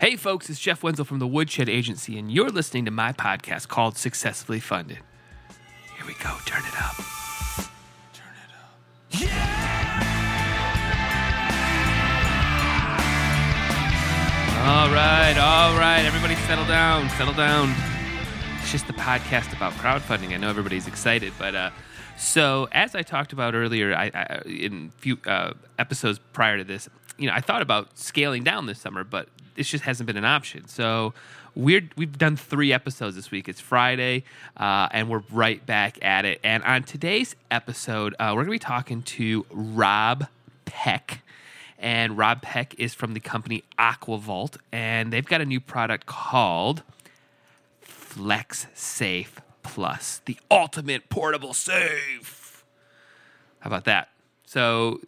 Hey, 0.00 0.16
folks, 0.16 0.48
it's 0.48 0.58
Jeff 0.58 0.82
Wenzel 0.82 1.04
from 1.04 1.18
the 1.18 1.26
Woodshed 1.26 1.68
Agency, 1.68 2.18
and 2.18 2.32
you're 2.32 2.48
listening 2.48 2.86
to 2.86 2.90
my 2.90 3.12
podcast 3.12 3.68
called 3.68 3.98
Successfully 3.98 4.58
Funded. 4.58 5.00
Here 5.94 6.06
we 6.06 6.14
go. 6.14 6.38
Turn 6.46 6.62
it 6.64 6.82
up. 6.82 6.96
Turn 8.14 8.32
it 8.32 8.50
up. 8.56 8.80
Yeah! 9.10 9.60
All 14.64 14.88
right, 14.88 15.36
all 15.36 15.78
right. 15.78 16.02
Everybody 16.06 16.34
settle 16.46 16.64
down, 16.64 17.10
settle 17.10 17.34
down. 17.34 17.74
It's 18.62 18.72
just 18.72 18.86
the 18.86 18.94
podcast 18.94 19.54
about 19.54 19.74
crowdfunding. 19.74 20.32
I 20.32 20.38
know 20.38 20.48
everybody's 20.48 20.86
excited, 20.86 21.34
but 21.38 21.54
uh, 21.54 21.72
so 22.16 22.68
as 22.72 22.94
I 22.94 23.02
talked 23.02 23.34
about 23.34 23.54
earlier, 23.54 23.94
I, 23.94 24.10
I 24.14 24.40
in 24.46 24.92
few 24.96 25.18
uh, 25.26 25.52
episodes 25.78 26.18
prior 26.32 26.56
to 26.56 26.64
this, 26.64 26.88
you 27.20 27.26
know, 27.26 27.34
I 27.34 27.40
thought 27.40 27.60
about 27.60 27.98
scaling 27.98 28.42
down 28.44 28.64
this 28.64 28.80
summer, 28.80 29.04
but 29.04 29.28
this 29.54 29.68
just 29.68 29.84
hasn't 29.84 30.06
been 30.06 30.16
an 30.16 30.24
option. 30.24 30.66
So 30.68 31.12
we're 31.54 31.88
we've 31.96 32.16
done 32.16 32.36
three 32.36 32.72
episodes 32.72 33.14
this 33.14 33.30
week. 33.30 33.46
It's 33.46 33.60
Friday, 33.60 34.24
uh, 34.56 34.88
and 34.90 35.10
we're 35.10 35.22
right 35.30 35.64
back 35.66 36.02
at 36.02 36.24
it. 36.24 36.40
And 36.42 36.64
on 36.64 36.82
today's 36.82 37.36
episode, 37.50 38.14
uh, 38.14 38.28
we're 38.30 38.44
going 38.44 38.46
to 38.46 38.50
be 38.52 38.58
talking 38.58 39.02
to 39.02 39.44
Rob 39.50 40.28
Peck. 40.64 41.22
And 41.78 42.16
Rob 42.16 42.40
Peck 42.42 42.74
is 42.78 42.94
from 42.94 43.12
the 43.14 43.20
company 43.20 43.64
AquaVault, 43.78 44.56
and 44.72 45.12
they've 45.12 45.24
got 45.24 45.40
a 45.40 45.46
new 45.46 45.60
product 45.60 46.06
called 46.06 46.82
Flex 47.80 48.66
Safe 48.74 49.40
Plus, 49.62 50.20
the 50.24 50.36
ultimate 50.50 51.08
portable 51.10 51.54
safe. 51.54 52.64
How 53.60 53.68
about 53.68 53.84
that? 53.84 54.08
So, 54.44 55.00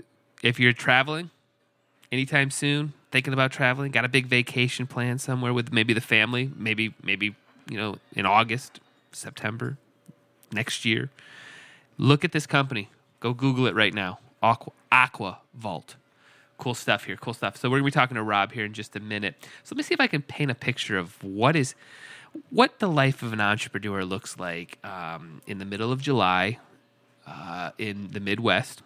if 0.42 0.58
you're 0.60 0.72
traveling 0.72 1.30
anytime 2.12 2.50
soon, 2.50 2.92
thinking 3.10 3.32
about 3.32 3.50
traveling, 3.50 3.90
got 3.90 4.04
a 4.04 4.08
big 4.08 4.26
vacation 4.26 4.86
plan 4.86 5.18
somewhere 5.18 5.52
with 5.52 5.72
maybe 5.72 5.94
the 5.94 6.00
family, 6.00 6.52
maybe 6.54 6.94
maybe 7.02 7.34
you 7.68 7.76
know 7.78 7.96
in 8.12 8.26
August, 8.26 8.78
September, 9.10 9.78
next 10.52 10.84
year, 10.84 11.10
look 11.98 12.24
at 12.24 12.32
this 12.32 12.46
company. 12.46 12.90
Go 13.18 13.32
Google 13.32 13.66
it 13.66 13.74
right 13.74 13.94
now. 13.94 14.18
Aqua 14.42 14.72
Aqua 14.92 15.38
Vault. 15.54 15.96
Cool 16.58 16.74
stuff 16.74 17.04
here. 17.04 17.16
Cool 17.16 17.34
stuff. 17.34 17.56
So 17.56 17.68
we're 17.68 17.78
gonna 17.78 17.86
be 17.86 17.90
talking 17.90 18.14
to 18.14 18.22
Rob 18.22 18.52
here 18.52 18.64
in 18.64 18.72
just 18.72 18.94
a 18.94 19.00
minute. 19.00 19.34
So 19.64 19.74
let 19.74 19.78
me 19.78 19.82
see 19.82 19.94
if 19.94 20.00
I 20.00 20.06
can 20.06 20.22
paint 20.22 20.50
a 20.50 20.54
picture 20.54 20.98
of 20.98 21.22
what 21.24 21.56
is 21.56 21.74
what 22.50 22.78
the 22.78 22.88
life 22.88 23.22
of 23.22 23.32
an 23.32 23.40
entrepreneur 23.40 24.04
looks 24.04 24.38
like 24.38 24.78
um, 24.84 25.42
in 25.46 25.58
the 25.58 25.64
middle 25.64 25.92
of 25.92 26.00
July 26.00 26.58
uh, 27.26 27.70
in 27.78 28.08
the 28.12 28.20
Midwest. 28.20 28.82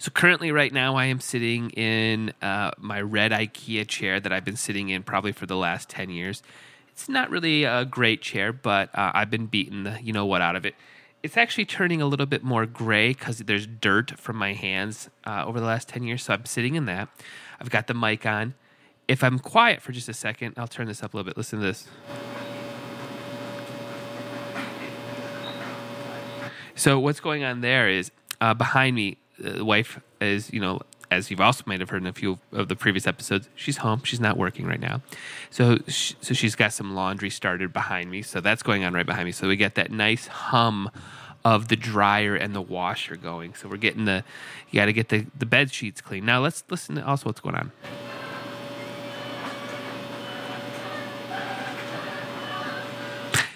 So 0.00 0.10
currently, 0.10 0.50
right 0.50 0.72
now, 0.72 0.96
I 0.96 1.04
am 1.04 1.20
sitting 1.20 1.68
in 1.72 2.32
uh, 2.40 2.70
my 2.78 3.02
red 3.02 3.32
IKEA 3.32 3.86
chair 3.86 4.18
that 4.18 4.32
I've 4.32 4.46
been 4.46 4.56
sitting 4.56 4.88
in 4.88 5.02
probably 5.02 5.32
for 5.32 5.44
the 5.44 5.58
last 5.58 5.90
ten 5.90 6.08
years. 6.08 6.42
It's 6.88 7.06
not 7.06 7.28
really 7.28 7.64
a 7.64 7.84
great 7.84 8.22
chair, 8.22 8.50
but 8.50 8.88
uh, 8.94 9.12
I've 9.12 9.28
been 9.28 9.44
beating 9.44 9.84
the 9.84 9.98
you 10.02 10.14
know 10.14 10.24
what 10.24 10.40
out 10.40 10.56
of 10.56 10.64
it. 10.64 10.74
It's 11.22 11.36
actually 11.36 11.66
turning 11.66 12.00
a 12.00 12.06
little 12.06 12.24
bit 12.24 12.42
more 12.42 12.64
gray 12.64 13.08
because 13.08 13.40
there's 13.40 13.66
dirt 13.66 14.18
from 14.18 14.36
my 14.36 14.54
hands 14.54 15.10
uh, 15.26 15.44
over 15.46 15.60
the 15.60 15.66
last 15.66 15.86
ten 15.86 16.02
years. 16.02 16.22
So 16.22 16.32
I'm 16.32 16.46
sitting 16.46 16.76
in 16.76 16.86
that. 16.86 17.10
I've 17.60 17.68
got 17.68 17.86
the 17.86 17.92
mic 17.92 18.24
on. 18.24 18.54
If 19.06 19.22
I'm 19.22 19.38
quiet 19.38 19.82
for 19.82 19.92
just 19.92 20.08
a 20.08 20.14
second, 20.14 20.54
I'll 20.56 20.66
turn 20.66 20.86
this 20.86 21.02
up 21.02 21.12
a 21.12 21.18
little 21.18 21.28
bit. 21.28 21.36
Listen 21.36 21.58
to 21.58 21.66
this. 21.66 21.86
So 26.74 26.98
what's 26.98 27.20
going 27.20 27.44
on 27.44 27.60
there 27.60 27.90
is 27.90 28.10
uh, 28.40 28.54
behind 28.54 28.96
me, 28.96 29.18
the 29.40 29.64
wife 29.64 30.00
is 30.20 30.52
you 30.52 30.60
know 30.60 30.80
as 31.10 31.30
you've 31.30 31.40
also 31.40 31.64
might 31.66 31.80
have 31.80 31.90
heard 31.90 32.02
in 32.02 32.06
a 32.06 32.12
few 32.12 32.38
of 32.52 32.68
the 32.68 32.76
previous 32.76 33.04
episodes, 33.04 33.48
she's 33.56 33.78
home. 33.78 34.02
She's 34.04 34.20
not 34.20 34.36
working 34.36 34.64
right 34.66 34.80
now, 34.80 35.02
so 35.50 35.78
sh- 35.88 36.14
so 36.20 36.34
she's 36.34 36.54
got 36.54 36.72
some 36.72 36.94
laundry 36.94 37.30
started 37.30 37.72
behind 37.72 38.10
me. 38.10 38.22
So 38.22 38.40
that's 38.40 38.62
going 38.62 38.84
on 38.84 38.94
right 38.94 39.06
behind 39.06 39.24
me. 39.24 39.32
So 39.32 39.48
we 39.48 39.56
get 39.56 39.74
that 39.74 39.90
nice 39.90 40.28
hum 40.28 40.90
of 41.44 41.68
the 41.68 41.76
dryer 41.76 42.36
and 42.36 42.54
the 42.54 42.60
washer 42.60 43.16
going. 43.16 43.54
So 43.54 43.68
we're 43.68 43.78
getting 43.78 44.04
the 44.04 44.22
you 44.70 44.80
got 44.80 44.86
to 44.86 44.92
get 44.92 45.08
the 45.08 45.26
the 45.36 45.46
bed 45.46 45.72
sheets 45.72 46.00
clean. 46.00 46.24
Now 46.24 46.40
let's 46.40 46.62
listen 46.70 46.96
to 46.96 47.06
also 47.06 47.26
what's 47.26 47.40
going 47.40 47.56
on. 47.56 47.72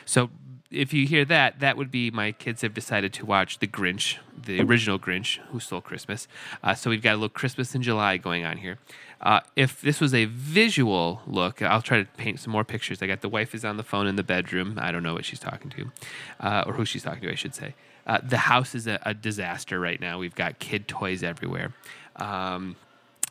So 0.04 0.30
if 0.70 0.92
you 0.92 1.06
hear 1.06 1.24
that, 1.26 1.60
that 1.60 1.76
would 1.76 1.90
be 1.90 2.10
my 2.10 2.32
kids 2.32 2.62
have 2.62 2.74
decided 2.74 3.12
to 3.14 3.26
watch 3.26 3.58
The 3.58 3.66
Grinch, 3.66 4.16
the 4.36 4.60
original 4.60 4.98
Grinch 4.98 5.38
who 5.48 5.60
stole 5.60 5.80
Christmas. 5.80 6.26
Uh, 6.62 6.74
so 6.74 6.90
we've 6.90 7.02
got 7.02 7.12
a 7.12 7.16
little 7.16 7.28
Christmas 7.28 7.74
in 7.74 7.82
July 7.82 8.16
going 8.16 8.44
on 8.44 8.58
here. 8.58 8.78
Uh, 9.20 9.40
if 9.56 9.80
this 9.80 10.00
was 10.00 10.12
a 10.12 10.26
visual 10.26 11.22
look, 11.26 11.62
I'll 11.62 11.82
try 11.82 12.02
to 12.02 12.08
paint 12.16 12.40
some 12.40 12.52
more 12.52 12.64
pictures. 12.64 13.02
I 13.02 13.06
got 13.06 13.20
the 13.20 13.28
wife 13.28 13.54
is 13.54 13.64
on 13.64 13.76
the 13.76 13.82
phone 13.82 14.06
in 14.06 14.16
the 14.16 14.22
bedroom. 14.22 14.78
I 14.80 14.92
don't 14.92 15.02
know 15.02 15.14
what 15.14 15.24
she's 15.24 15.40
talking 15.40 15.70
to, 15.70 15.92
uh, 16.40 16.64
or 16.66 16.74
who 16.74 16.84
she's 16.84 17.02
talking 17.02 17.22
to, 17.22 17.32
I 17.32 17.36
should 17.36 17.54
say. 17.54 17.74
Uh, 18.06 18.18
the 18.22 18.36
house 18.36 18.74
is 18.74 18.86
a, 18.86 19.00
a, 19.02 19.14
disaster 19.14 19.80
right 19.80 19.98
now. 19.98 20.18
We've 20.18 20.34
got 20.34 20.58
kid 20.58 20.86
toys 20.86 21.22
everywhere. 21.22 21.72
Um, 22.16 22.76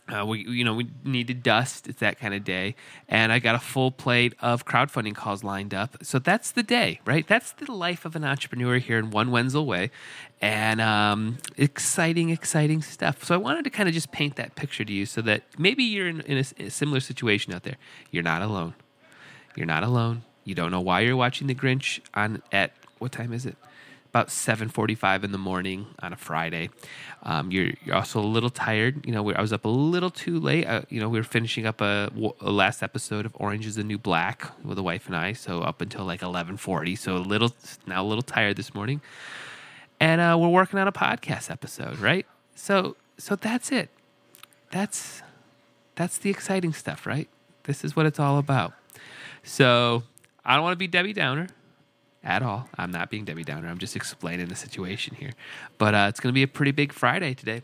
uh, 0.10 0.26
we 0.26 0.46
you 0.48 0.66
know 0.66 0.74
we 0.74 0.90
need 1.04 1.28
to 1.28 1.34
dust. 1.34 1.88
It's 1.88 2.00
that 2.02 2.20
kind 2.20 2.34
of 2.34 2.44
day, 2.44 2.76
and 3.08 3.32
I 3.32 3.40
got 3.40 3.56
a 3.56 3.60
full 3.60 3.92
plate 3.92 4.34
of 4.42 4.66
crowdfunding 4.66 5.16
calls 5.16 5.44
lined 5.44 5.74
up. 5.74 5.98
So 6.04 6.20
that's 6.20 6.52
the 6.52 6.64
day, 6.64 7.00
right? 7.06 7.26
That's 7.26 7.54
the 7.54 7.72
life 7.72 8.04
of 8.04 8.16
an 8.16 8.24
entrepreneur 8.24 8.80
here 8.80 9.00
in 9.00 9.12
one 9.12 9.32
Wenzel 9.32 9.66
way, 9.66 9.92
and 10.42 10.82
um, 10.82 11.38
exciting, 11.56 12.32
exciting 12.32 12.82
stuff. 12.82 13.24
So 13.24 13.34
I 13.34 13.38
wanted 13.38 13.64
to 13.64 13.70
kind 13.70 13.88
of 13.88 13.96
just 13.96 14.12
paint 14.12 14.36
that 14.36 14.56
picture 14.56 14.84
to 14.84 14.92
you, 14.92 15.06
so 15.06 15.22
that 15.22 15.44
maybe 15.58 15.84
you're 15.84 16.08
in, 16.08 16.22
in 16.22 16.38
a, 16.38 16.66
a 16.66 16.70
similar 16.70 17.00
situation 17.00 17.54
out 17.54 17.64
there. 17.64 17.78
You're 18.12 18.24
not 18.24 18.42
alone. 18.42 18.74
You're 19.56 19.68
not 19.68 19.84
alone. 19.84 20.24
You 20.44 20.56
don't 20.56 20.72
know 20.72 20.82
why 20.82 21.02
you're 21.02 21.16
watching 21.16 21.48
The 21.48 21.56
Grinch 21.56 22.02
on 22.14 22.42
at 22.52 22.74
what 23.00 23.12
time 23.12 23.32
is 23.32 23.46
it? 23.46 23.56
About 24.14 24.28
7.45 24.28 25.24
in 25.24 25.32
the 25.32 25.40
morning 25.40 25.88
on 26.00 26.14
a 26.14 26.16
friday. 26.16 26.70
Um, 27.24 27.50
you're, 27.50 27.72
you're 27.84 27.96
also 27.96 28.20
a 28.20 28.22
little 28.22 28.52
tired. 28.52 29.04
You 29.08 29.12
know 29.12 29.32
i 29.32 29.42
was 29.42 29.52
up 29.52 29.66
a 29.66 29.70
little 29.70 30.12
too 30.12 30.40
late. 30.40 30.68
Uh, 30.68 30.84
you 30.90 31.00
know 31.00 31.10
we 31.10 31.18
were 31.18 31.24
finishing 31.24 31.66
up 31.66 31.82
a, 31.82 32.12
a, 32.40 32.52
last 32.52 32.84
episode 32.84 33.26
of 33.26 33.36
orange 33.40 33.66
is 33.66 33.76
the 33.76 33.84
new 33.84 33.98
black 33.98 34.52
with 34.64 34.76
the 34.76 34.84
wife 34.84 35.08
and 35.08 35.16
i 35.16 35.34
so 35.34 35.62
up 35.62 35.82
until 35.82 36.06
like 36.06 36.22
11.40 36.22 36.96
so 36.96 37.18
a 37.18 37.18
little 37.18 37.56
now 37.88 38.04
a 38.04 38.06
little 38.06 38.22
tired 38.22 38.56
this 38.56 38.76
morning. 38.76 39.02
And 40.00 40.22
uh, 40.22 40.38
we're 40.40 40.50
working 40.50 40.78
on 40.78 40.88
a 40.88 40.92
podcast 40.92 41.50
episode 41.50 41.98
right? 41.98 42.28
So 42.54 42.96
so 43.18 43.36
that's 43.36 43.72
it. 43.72 43.90
That's 44.70 45.24
that's 45.96 46.20
the 46.20 46.30
exciting 46.30 46.74
stuff 46.74 47.08
right? 47.08 47.30
This 47.64 47.84
is 47.84 47.96
what 47.96 48.06
it's 48.06 48.20
all 48.20 48.38
about. 48.38 48.74
So 49.42 50.04
i 50.46 50.54
don't 50.54 50.62
want 50.62 50.74
to 50.74 50.78
be 50.78 50.88
debbie 50.88 51.14
downer 51.14 51.48
at 52.24 52.42
all. 52.42 52.70
I'm 52.78 52.92
not 52.92 53.10
being 53.10 53.26
Debbie 53.26 53.44
Downer. 53.44 53.68
I'm 53.68 53.78
just 53.78 53.96
explaining 53.96 54.48
the 54.48 54.56
situation 54.56 55.16
here. 55.16 55.32
But 55.78 55.94
uh, 55.94 56.06
it's 56.10 56.20
going 56.20 56.32
to 56.32 56.34
be 56.34 56.44
a 56.44 56.48
pretty 56.48 56.72
big 56.72 56.94
Friday 56.94 57.34
today. 57.34 57.62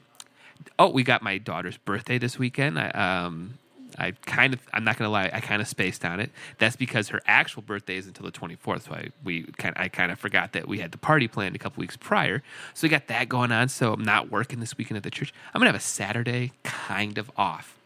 Oh, 0.78 0.90
we 0.90 1.04
got 1.04 1.22
my 1.22 1.38
daughter's 1.38 1.78
birthday 1.78 2.18
this 2.18 2.38
weekend. 2.38 2.78
I, 2.78 2.90
um, 2.90 3.58
I 3.98 4.12
kind 4.26 4.54
of, 4.54 4.60
I'm 4.74 4.84
not 4.84 4.98
going 4.98 5.08
to 5.08 5.12
lie, 5.12 5.30
I 5.32 5.40
kind 5.40 5.62
of 5.62 5.68
spaced 5.68 6.04
on 6.04 6.20
it. 6.20 6.32
That's 6.58 6.76
because 6.76 7.10
her 7.10 7.22
actual 7.26 7.62
birthday 7.62 7.96
is 7.96 8.08
until 8.08 8.26
the 8.26 8.32
24th. 8.32 8.84
So 8.84 8.94
I, 8.94 9.08
we 9.24 9.44
kind 9.58 9.74
I 9.78 9.88
kind 9.88 10.12
of 10.12 10.20
forgot 10.20 10.54
that 10.54 10.68
we 10.68 10.80
had 10.80 10.92
the 10.92 10.98
party 10.98 11.28
planned 11.28 11.56
a 11.56 11.60
couple 11.60 11.82
weeks 11.82 11.98
prior. 11.98 12.44
So 12.74 12.86
we 12.86 12.90
got 12.90 13.08
that 13.08 13.30
going 13.30 13.52
on. 13.52 13.70
So 13.70 13.94
I'm 13.94 14.04
not 14.04 14.30
working 14.30 14.60
this 14.60 14.78
weekend 14.78 14.98
at 14.98 15.04
the 15.04 15.12
church. 15.12 15.34
I'm 15.54 15.60
going 15.60 15.68
to 15.68 15.72
have 15.72 15.82
a 15.82 15.84
Saturday 15.84 16.52
kind 16.64 17.18
of 17.18 17.32
off 17.38 17.79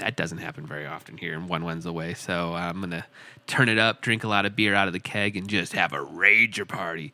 that 0.00 0.16
doesn't 0.16 0.38
happen 0.38 0.66
very 0.66 0.86
often 0.86 1.16
here 1.16 1.34
in 1.34 1.46
one 1.46 1.64
Wenzel 1.64 1.94
way. 1.94 2.14
So 2.14 2.54
I'm 2.54 2.80
gonna 2.80 3.06
turn 3.46 3.68
it 3.68 3.78
up, 3.78 4.02
drink 4.02 4.24
a 4.24 4.28
lot 4.28 4.44
of 4.44 4.56
beer 4.56 4.74
out 4.74 4.88
of 4.88 4.92
the 4.92 5.00
keg, 5.00 5.36
and 5.36 5.48
just 5.48 5.72
have 5.74 5.92
a 5.92 5.98
rager 5.98 6.66
party. 6.66 7.12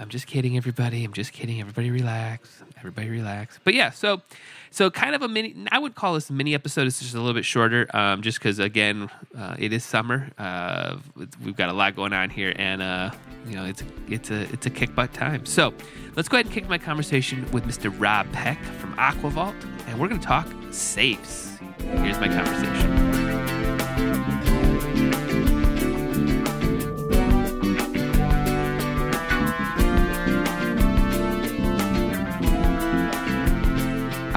I'm 0.00 0.08
just 0.08 0.26
kidding, 0.26 0.56
everybody. 0.56 1.04
I'm 1.04 1.12
just 1.12 1.32
kidding. 1.32 1.60
Everybody 1.60 1.90
relax. 1.90 2.62
Everybody 2.78 3.08
relax. 3.10 3.58
But 3.64 3.74
yeah, 3.74 3.90
so 3.90 4.22
so 4.70 4.90
kind 4.90 5.14
of 5.14 5.22
a 5.22 5.28
mini. 5.28 5.56
I 5.72 5.78
would 5.78 5.96
call 5.96 6.14
this 6.14 6.30
a 6.30 6.32
mini 6.32 6.54
episode. 6.54 6.86
It's 6.86 7.00
just 7.00 7.14
a 7.14 7.18
little 7.18 7.34
bit 7.34 7.44
shorter, 7.44 7.86
um, 7.94 8.22
just 8.22 8.38
because 8.38 8.60
again, 8.60 9.10
uh, 9.36 9.56
it 9.58 9.72
is 9.72 9.84
summer. 9.84 10.30
Uh, 10.38 10.98
we've 11.44 11.56
got 11.56 11.68
a 11.68 11.72
lot 11.72 11.96
going 11.96 12.12
on 12.12 12.30
here, 12.30 12.52
and 12.56 12.80
uh, 12.80 13.10
you 13.46 13.56
know, 13.56 13.64
it's 13.64 13.82
it's 14.08 14.30
a 14.30 14.42
it's 14.52 14.66
a 14.66 14.70
kick 14.70 14.94
butt 14.94 15.12
time. 15.12 15.44
So 15.44 15.74
let's 16.14 16.28
go 16.28 16.36
ahead 16.36 16.46
and 16.46 16.54
kick 16.54 16.68
my 16.68 16.78
conversation 16.78 17.50
with 17.50 17.64
Mr. 17.64 17.92
Rob 17.98 18.30
Peck 18.32 18.62
from 18.78 18.94
AquaVault, 18.94 19.56
and 19.88 19.98
we're 19.98 20.08
going 20.08 20.20
to 20.20 20.26
talk 20.26 20.46
safes. 20.70 21.58
Here's 21.80 22.18
my 22.20 22.28
conversation. 22.28 23.07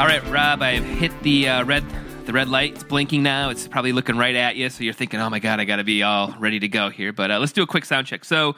All 0.01 0.07
right, 0.07 0.27
Rob, 0.31 0.63
I've 0.63 0.83
hit 0.83 1.11
the 1.21 1.47
uh, 1.47 1.63
red 1.63 1.85
the 2.25 2.33
red 2.33 2.49
light. 2.49 2.73
It's 2.73 2.83
blinking 2.83 3.21
now. 3.21 3.51
It's 3.51 3.67
probably 3.67 3.91
looking 3.91 4.17
right 4.17 4.33
at 4.33 4.55
you, 4.55 4.67
so 4.71 4.83
you're 4.83 4.95
thinking, 4.95 5.19
"Oh 5.19 5.29
my 5.29 5.37
god, 5.37 5.59
I 5.59 5.65
got 5.65 5.75
to 5.75 5.83
be 5.83 6.01
all 6.01 6.33
ready 6.39 6.57
to 6.57 6.67
go 6.67 6.89
here." 6.89 7.13
But 7.13 7.29
uh, 7.29 7.37
let's 7.37 7.51
do 7.51 7.61
a 7.61 7.67
quick 7.67 7.85
sound 7.85 8.07
check. 8.07 8.25
So, 8.25 8.55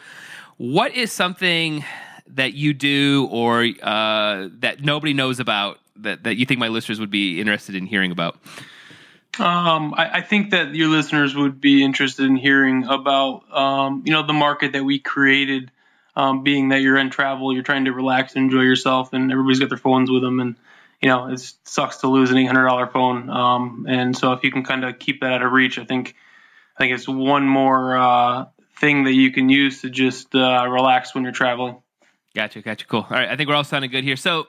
what 0.56 0.96
is 0.96 1.12
something 1.12 1.84
that 2.28 2.54
you 2.54 2.74
do 2.74 3.28
or 3.30 3.68
uh, 3.82 4.48
that 4.60 4.86
nobody 4.86 5.12
knows 5.12 5.42
about 5.42 5.80
that 5.98 6.24
that 6.24 6.38
you 6.38 6.46
think 6.46 6.62
my 6.62 6.70
listeners 6.70 7.02
would 7.02 7.12
be 7.12 7.42
interested 7.42 7.76
in 7.76 7.88
hearing 7.88 8.12
about? 8.12 8.38
Um, 9.38 9.94
I, 9.98 10.20
I, 10.20 10.22
think 10.22 10.52
that 10.52 10.74
your 10.74 10.88
listeners 10.88 11.36
would 11.36 11.60
be 11.60 11.84
interested 11.84 12.26
in 12.26 12.38
hearing 12.38 12.86
about, 12.86 13.52
um, 13.52 14.04
you 14.06 14.14
know, 14.14 14.26
the 14.26 14.32
market 14.32 14.72
that 14.72 14.86
we 14.86 14.98
created. 15.00 15.72
Um, 16.16 16.44
being 16.44 16.70
that 16.70 16.82
you're 16.82 17.00
in 17.00 17.10
travel, 17.10 17.52
you're 17.52 17.64
trying 17.64 17.86
to 17.86 17.92
relax 17.92 18.36
and 18.36 18.46
enjoy 18.46 18.62
yourself, 18.62 19.12
and 19.12 19.32
everybody's 19.32 19.60
got 19.60 19.70
their 19.70 19.80
phones 19.80 20.12
with 20.12 20.22
them, 20.22 20.40
and 20.40 20.56
you 21.04 21.10
know 21.10 21.28
it 21.28 21.54
sucks 21.66 21.98
to 21.98 22.08
lose 22.08 22.32
an 22.32 22.38
$800 22.38 22.92
phone. 22.94 23.30
Um, 23.30 23.86
and 23.90 24.18
so 24.18 24.32
if 24.32 24.44
you 24.44 24.52
can 24.52 24.64
kind 24.64 24.86
of 24.86 24.98
keep 25.00 25.20
that 25.20 25.34
out 25.34 25.44
of 25.44 25.52
reach, 25.52 25.78
I 25.78 25.84
think 25.84 26.16
I 26.78 26.80
think 26.80 26.94
it's 26.94 27.08
one 27.08 27.46
more 27.46 27.98
uh, 27.98 28.46
thing 28.80 29.04
that 29.04 29.12
you 29.12 29.32
can 29.32 29.50
use 29.50 29.82
to 29.82 29.90
just 29.90 30.34
uh, 30.34 30.66
relax 30.68 31.14
when 31.14 31.26
you're 31.26 31.34
traveling. 31.34 31.82
Gotcha, 32.34 32.62
gotcha, 32.62 32.88
cool. 32.88 33.02
All 33.02 33.18
right, 33.18 33.30
I 33.30 33.36
think 33.36 33.50
we're 33.50 33.56
all 33.56 33.66
sounding 33.66 33.92
good 33.92 34.06
here. 34.06 34.16
So 34.16 34.48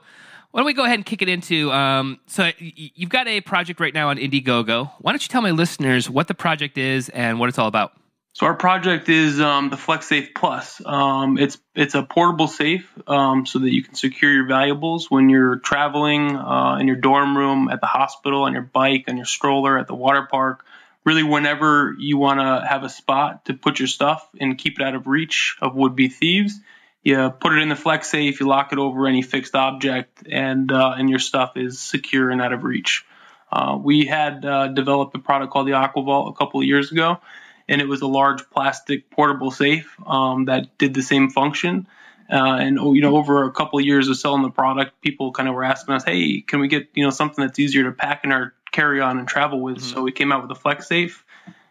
why 0.53 0.61
don't 0.61 0.67
we 0.67 0.75
go 0.75 0.85
ahead 0.85 0.95
and 0.95 1.05
kick 1.05 1.23
it 1.23 1.29
into? 1.29 1.73
Um, 1.73 2.21
so 2.29 2.53
you've 2.59 3.11
got 3.11 3.27
a 3.27 3.41
project 3.41 3.81
right 3.81 3.93
now 3.93 4.11
on 4.11 4.19
Indiegogo. 4.19 4.93
Why 5.01 5.11
don't 5.11 5.23
you 5.23 5.29
tell 5.29 5.43
my 5.43 5.51
listeners 5.51 6.09
what 6.09 6.29
the 6.29 6.35
project 6.35 6.79
is 6.79 7.09
and 7.09 7.41
what 7.41 7.49
it's 7.49 7.59
all 7.59 7.67
about? 7.67 7.93
So 8.35 8.47
our 8.47 8.55
project 8.55 9.09
is 9.09 9.41
um, 9.41 9.71
the 9.71 9.77
FlexSafe 9.77 10.35
Plus. 10.35 10.83
Um, 10.85 11.39
it's 11.39 11.57
it's 11.77 11.95
a 11.95 12.03
portable 12.03 12.49
safe 12.49 12.93
um, 13.07 13.47
so 13.47 13.61
that 13.61 13.73
you 13.73 13.85
can 13.85 13.95
secure 13.95 14.33
your 14.33 14.47
valuables 14.47 15.09
when 15.09 15.29
you're 15.29 15.61
traveling 15.61 16.35
uh, 16.35 16.79
in 16.81 16.89
your 16.89 16.97
dorm 16.97 17.39
room, 17.39 17.69
at 17.69 17.81
the 17.81 17.87
hospital, 17.87 18.43
on 18.43 18.53
your 18.53 18.63
bike, 18.63 19.05
on 19.07 19.17
your 19.17 19.25
stroller, 19.25 19.79
at 19.79 19.87
the 19.87 19.95
water 19.95 20.27
park. 20.29 20.65
Really, 21.05 21.23
whenever 21.23 21.95
you 21.97 22.19
want 22.19 22.41
to 22.41 22.67
have 22.69 22.83
a 22.83 22.89
spot 22.89 23.45
to 23.45 23.55
put 23.55 23.79
your 23.79 23.87
stuff 23.87 24.29
and 24.41 24.59
keep 24.59 24.81
it 24.81 24.85
out 24.85 24.97
of 24.97 25.07
reach 25.07 25.57
of 25.61 25.77
would-be 25.77 26.09
thieves, 26.09 26.59
you 27.05 27.31
put 27.41 27.53
it 27.53 27.63
in 27.63 27.69
the 27.69 27.77
flex 27.77 28.11
safe, 28.11 28.41
you 28.41 28.49
lock 28.49 28.73
it 28.73 28.81
over 28.81 29.07
any 29.07 29.23
fixed 29.23 29.55
object, 29.55 30.27
and 30.29 30.73
uh, 30.73 30.97
and 30.99 31.09
your 31.09 31.21
stuff 31.21 31.57
is 31.57 31.79
secure 31.79 32.31
and 32.31 32.43
out 32.43 32.53
of 32.53 32.65
reach. 32.65 33.05
Uh, 33.53 33.79
we 33.81 34.07
had 34.07 34.45
uh, 34.45 34.67
developed 34.67 35.15
a 35.15 35.21
product 35.21 35.53
called 35.53 35.69
the 35.69 35.73
AquaVault 35.73 36.31
a 36.31 36.33
couple 36.33 36.59
of 36.59 36.67
years 36.67 36.91
ago, 36.91 37.21
and 37.69 37.81
it 37.81 37.89
was 37.89 38.03
a 38.03 38.07
large 38.07 38.49
plastic 38.51 39.11
portable 39.11 39.51
safe 39.51 39.95
um, 40.07 40.47
that 40.47 40.77
did 40.79 40.95
the 40.95 41.03
same 41.03 41.31
function. 41.31 41.87
Uh, 42.31 42.57
and 42.59 42.77
you 42.97 43.03
know, 43.03 43.17
over 43.17 43.45
a 43.45 43.53
couple 43.53 43.79
of 43.79 43.85
years 43.85 44.09
of 44.09 44.17
selling 44.17 44.43
the 44.43 44.51
product, 44.51 45.01
people 45.03 45.33
kind 45.33 45.49
of 45.49 45.55
were 45.55 45.65
asking 45.65 45.95
us, 45.95 46.05
"Hey, 46.05 46.41
can 46.41 46.61
we 46.61 46.69
get 46.69 46.89
you 46.95 47.05
know 47.05 47.11
something 47.11 47.45
that's 47.45 47.59
easier 47.59 47.85
to 47.85 47.93
pack 47.93 48.25
in 48.25 48.33
our 48.33 48.55
carry-on 48.73 49.19
and 49.19 49.29
travel 49.29 49.61
with?" 49.61 49.79
Mm-hmm. 49.79 49.95
So 49.95 50.03
we 50.03 50.13
came 50.13 50.33
out 50.33 50.43
with 50.43 50.51
a 50.51 50.59
Flex 50.59 50.89
Safe, 50.89 51.25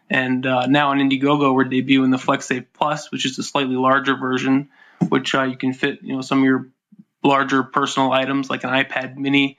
and 0.08 0.46
uh, 0.46 0.66
now 0.66 0.90
on 0.90 0.98
Indiegogo 0.98 1.52
we're 1.54 1.64
debuting 1.64 2.12
the 2.12 2.18
Flex 2.18 2.46
Safe 2.46 2.72
Plus, 2.72 3.10
which 3.10 3.26
is 3.26 3.38
a 3.38 3.42
slightly 3.42 3.74
larger 3.76 4.16
version 4.16 4.68
which 5.08 5.34
uh, 5.34 5.42
you 5.42 5.56
can 5.56 5.72
fit, 5.72 6.02
you 6.02 6.14
know, 6.14 6.20
some 6.20 6.38
of 6.38 6.44
your 6.44 6.68
larger 7.22 7.62
personal 7.62 8.12
items 8.12 8.50
like 8.50 8.64
an 8.64 8.70
iPad 8.70 9.16
Mini, 9.16 9.58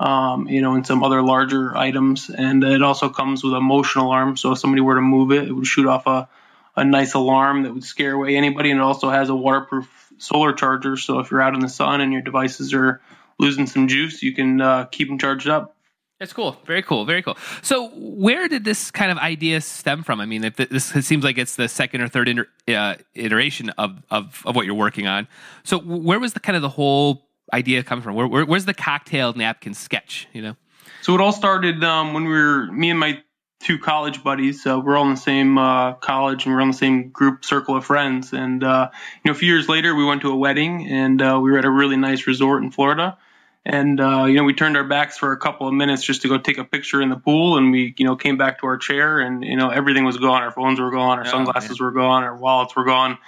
um, 0.00 0.48
you 0.48 0.60
know, 0.60 0.74
and 0.74 0.86
some 0.86 1.02
other 1.02 1.22
larger 1.22 1.76
items. 1.76 2.30
And 2.30 2.64
it 2.64 2.82
also 2.82 3.08
comes 3.08 3.44
with 3.44 3.54
a 3.54 3.60
motion 3.60 4.00
alarm, 4.00 4.36
so 4.36 4.52
if 4.52 4.58
somebody 4.58 4.80
were 4.80 4.96
to 4.96 5.00
move 5.00 5.32
it, 5.32 5.48
it 5.48 5.52
would 5.52 5.66
shoot 5.66 5.86
off 5.86 6.06
a, 6.06 6.28
a 6.76 6.84
nice 6.84 7.14
alarm 7.14 7.62
that 7.62 7.72
would 7.72 7.84
scare 7.84 8.12
away 8.12 8.36
anybody. 8.36 8.70
And 8.70 8.80
it 8.80 8.82
also 8.82 9.10
has 9.10 9.28
a 9.28 9.34
waterproof 9.34 10.12
solar 10.18 10.52
charger, 10.52 10.96
so 10.96 11.20
if 11.20 11.30
you're 11.30 11.42
out 11.42 11.54
in 11.54 11.60
the 11.60 11.68
sun 11.68 12.00
and 12.00 12.12
your 12.12 12.22
devices 12.22 12.74
are 12.74 13.00
losing 13.38 13.66
some 13.66 13.88
juice, 13.88 14.22
you 14.22 14.34
can 14.34 14.60
uh, 14.60 14.84
keep 14.84 15.08
them 15.08 15.18
charged 15.18 15.48
up. 15.48 15.74
That's 16.20 16.32
cool. 16.32 16.56
Very 16.64 16.82
cool. 16.82 17.04
Very 17.04 17.22
cool. 17.22 17.36
So, 17.62 17.88
where 17.88 18.46
did 18.46 18.64
this 18.64 18.92
kind 18.92 19.10
of 19.10 19.18
idea 19.18 19.60
stem 19.60 20.04
from? 20.04 20.20
I 20.20 20.26
mean, 20.26 20.42
this 20.56 20.94
it 20.94 21.02
seems 21.02 21.24
like 21.24 21.38
it's 21.38 21.56
the 21.56 21.68
second 21.68 22.02
or 22.02 22.08
third 22.08 22.28
inter, 22.28 22.46
uh, 22.68 22.94
iteration 23.14 23.70
of, 23.70 24.00
of 24.10 24.42
of 24.46 24.54
what 24.54 24.64
you're 24.64 24.76
working 24.76 25.08
on. 25.08 25.26
So, 25.64 25.78
where 25.78 26.20
was 26.20 26.32
the 26.32 26.40
kind 26.40 26.54
of 26.54 26.62
the 26.62 26.68
whole 26.68 27.23
idea 27.52 27.82
coming 27.82 28.02
from? 28.02 28.14
Where, 28.14 28.26
where 28.26 28.44
where's 28.44 28.64
the 28.64 28.74
cocktail 28.74 29.32
napkin 29.34 29.74
sketch? 29.74 30.28
You 30.32 30.42
know. 30.42 30.56
So 31.02 31.14
it 31.14 31.20
all 31.20 31.32
started 31.32 31.82
um, 31.84 32.14
when 32.14 32.24
we 32.24 32.32
were 32.32 32.70
me 32.72 32.90
and 32.90 32.98
my 32.98 33.22
two 33.60 33.78
college 33.78 34.22
buddies. 34.22 34.62
So 34.62 34.78
we're 34.78 34.96
all 34.96 35.04
in 35.04 35.14
the 35.14 35.20
same 35.20 35.56
uh, 35.56 35.94
college 35.94 36.44
and 36.44 36.54
we're 36.54 36.60
on 36.60 36.68
the 36.68 36.76
same 36.76 37.10
group 37.10 37.44
circle 37.44 37.76
of 37.76 37.84
friends. 37.84 38.32
And 38.32 38.62
uh, 38.62 38.90
you 39.24 39.30
know, 39.30 39.32
a 39.32 39.38
few 39.38 39.50
years 39.52 39.68
later, 39.68 39.94
we 39.94 40.04
went 40.04 40.22
to 40.22 40.30
a 40.30 40.36
wedding 40.36 40.86
and 40.88 41.20
uh, 41.20 41.38
we 41.42 41.50
were 41.50 41.58
at 41.58 41.64
a 41.64 41.70
really 41.70 41.96
nice 41.96 42.26
resort 42.26 42.62
in 42.62 42.70
Florida 42.70 43.18
and 43.64 44.00
uh, 44.00 44.24
you 44.24 44.34
know 44.34 44.44
we 44.44 44.52
turned 44.52 44.76
our 44.76 44.84
backs 44.84 45.16
for 45.16 45.32
a 45.32 45.36
couple 45.36 45.66
of 45.66 45.74
minutes 45.74 46.02
just 46.02 46.22
to 46.22 46.28
go 46.28 46.38
take 46.38 46.58
a 46.58 46.64
picture 46.64 47.00
in 47.00 47.08
the 47.08 47.16
pool 47.16 47.56
and 47.56 47.70
we 47.70 47.94
you 47.96 48.04
know 48.04 48.16
came 48.16 48.36
back 48.36 48.60
to 48.60 48.66
our 48.66 48.76
chair 48.76 49.20
and 49.20 49.44
you 49.44 49.56
know 49.56 49.70
everything 49.70 50.04
was 50.04 50.16
gone 50.18 50.42
our 50.42 50.50
phones 50.50 50.78
were 50.78 50.90
gone 50.90 51.18
our 51.18 51.26
oh, 51.26 51.30
sunglasses 51.30 51.80
were 51.80 51.92
gone 51.92 52.22
our 52.24 52.36
wallets 52.36 52.76
were 52.76 52.84
gone 52.84 53.18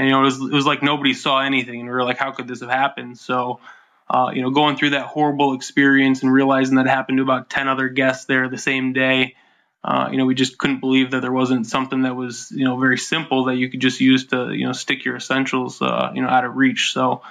and 0.00 0.08
you 0.08 0.12
know 0.12 0.20
it 0.20 0.24
was, 0.24 0.40
it 0.40 0.52
was 0.52 0.66
like 0.66 0.82
nobody 0.82 1.14
saw 1.14 1.40
anything 1.40 1.80
and 1.80 1.88
we 1.88 1.94
were 1.94 2.04
like 2.04 2.18
how 2.18 2.32
could 2.32 2.48
this 2.48 2.60
have 2.60 2.70
happened? 2.70 3.18
So 3.18 3.60
uh, 4.08 4.30
you 4.34 4.42
know 4.42 4.50
going 4.50 4.76
through 4.76 4.90
that 4.90 5.06
horrible 5.06 5.54
experience 5.54 6.22
and 6.22 6.32
realizing 6.32 6.76
that 6.76 6.86
happened 6.86 7.18
to 7.18 7.22
about 7.22 7.50
10 7.50 7.68
other 7.68 7.88
guests 7.88 8.24
there 8.24 8.48
the 8.48 8.58
same 8.58 8.92
day 8.92 9.36
uh, 9.84 10.08
you 10.10 10.18
know 10.18 10.26
we 10.26 10.34
just 10.34 10.58
couldn't 10.58 10.80
believe 10.80 11.12
that 11.12 11.22
there 11.22 11.32
wasn't 11.32 11.66
something 11.66 12.02
that 12.02 12.16
was 12.16 12.50
you 12.50 12.64
know 12.64 12.78
very 12.78 12.98
simple 12.98 13.44
that 13.44 13.56
you 13.56 13.70
could 13.70 13.80
just 13.80 14.00
use 14.00 14.26
to 14.26 14.52
you 14.52 14.66
know 14.66 14.72
stick 14.72 15.04
your 15.04 15.16
essentials 15.16 15.80
uh, 15.80 16.10
you 16.14 16.22
know 16.22 16.28
out 16.28 16.44
of 16.44 16.56
reach. 16.56 16.92
So 16.92 17.22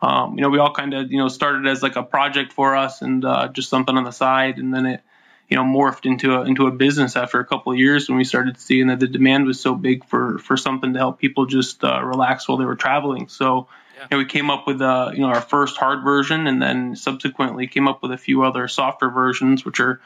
um, 0.00 0.36
you 0.36 0.42
know, 0.42 0.48
we 0.48 0.58
all 0.58 0.72
kind 0.72 0.94
of, 0.94 1.10
you 1.10 1.18
know, 1.18 1.28
started 1.28 1.66
as 1.66 1.82
like 1.82 1.96
a 1.96 2.02
project 2.02 2.52
for 2.52 2.76
us 2.76 3.02
and 3.02 3.24
uh, 3.24 3.48
just 3.48 3.68
something 3.68 3.96
on 3.96 4.04
the 4.04 4.12
side, 4.12 4.58
and 4.58 4.72
then 4.72 4.86
it, 4.86 5.00
you 5.48 5.56
know, 5.56 5.64
morphed 5.64 6.04
into 6.04 6.34
a 6.34 6.42
into 6.42 6.66
a 6.66 6.70
business 6.70 7.16
after 7.16 7.40
a 7.40 7.44
couple 7.44 7.72
of 7.72 7.78
years 7.78 8.08
when 8.08 8.18
we 8.18 8.24
started 8.24 8.58
seeing 8.58 8.88
that 8.88 9.00
the 9.00 9.08
demand 9.08 9.46
was 9.46 9.58
so 9.58 9.74
big 9.74 10.04
for 10.04 10.38
for 10.38 10.56
something 10.56 10.92
to 10.92 10.98
help 10.98 11.18
people 11.18 11.46
just 11.46 11.82
uh, 11.82 12.02
relax 12.04 12.46
while 12.46 12.58
they 12.58 12.66
were 12.66 12.76
traveling. 12.76 13.28
So, 13.28 13.68
yeah. 13.96 14.02
you 14.02 14.08
know, 14.10 14.18
we 14.18 14.24
came 14.26 14.50
up 14.50 14.66
with 14.66 14.82
uh, 14.82 15.10
you 15.14 15.20
know 15.20 15.28
our 15.28 15.40
first 15.40 15.78
hard 15.78 16.04
version, 16.04 16.46
and 16.46 16.60
then 16.60 16.96
subsequently 16.96 17.66
came 17.66 17.88
up 17.88 18.02
with 18.02 18.12
a 18.12 18.18
few 18.18 18.44
other 18.44 18.68
softer 18.68 19.08
versions, 19.08 19.64
which 19.64 19.80
are 19.80 20.02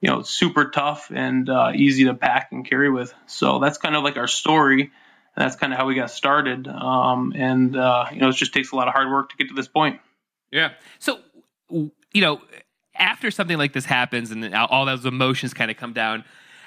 you 0.00 0.10
know 0.10 0.22
super 0.22 0.70
tough 0.70 1.10
and 1.12 1.50
uh, 1.50 1.72
easy 1.74 2.04
to 2.04 2.14
pack 2.14 2.52
and 2.52 2.64
carry 2.64 2.90
with. 2.90 3.12
So 3.26 3.58
that's 3.58 3.78
kind 3.78 3.96
of 3.96 4.04
like 4.04 4.16
our 4.16 4.28
story 4.28 4.82
And 4.82 5.44
that's 5.44 5.56
kind 5.56 5.72
of 5.72 5.78
how 5.78 5.86
we 5.86 5.96
got 5.96 6.12
started. 6.12 6.68
Um, 6.68 7.32
and 7.34 7.76
uh, 7.76 8.06
you 8.12 8.20
know, 8.20 8.28
it 8.28 8.36
just 8.36 8.54
takes 8.54 8.70
a 8.70 8.76
lot 8.76 8.86
of 8.86 8.94
hard 8.94 9.10
work 9.10 9.30
to 9.30 9.36
get 9.36 9.48
to 9.48 9.54
this 9.54 9.68
point. 9.68 9.98
Yeah. 10.52 10.74
So 11.00 11.18
you 11.68 12.20
know, 12.20 12.40
after 12.96 13.30
something 13.30 13.58
like 13.58 13.72
this 13.72 13.84
happens 13.84 14.30
and 14.30 14.54
all 14.54 14.84
those 14.84 15.04
emotions 15.04 15.54
kind 15.54 15.70
of 15.70 15.76
come 15.76 15.92
down, 15.92 16.24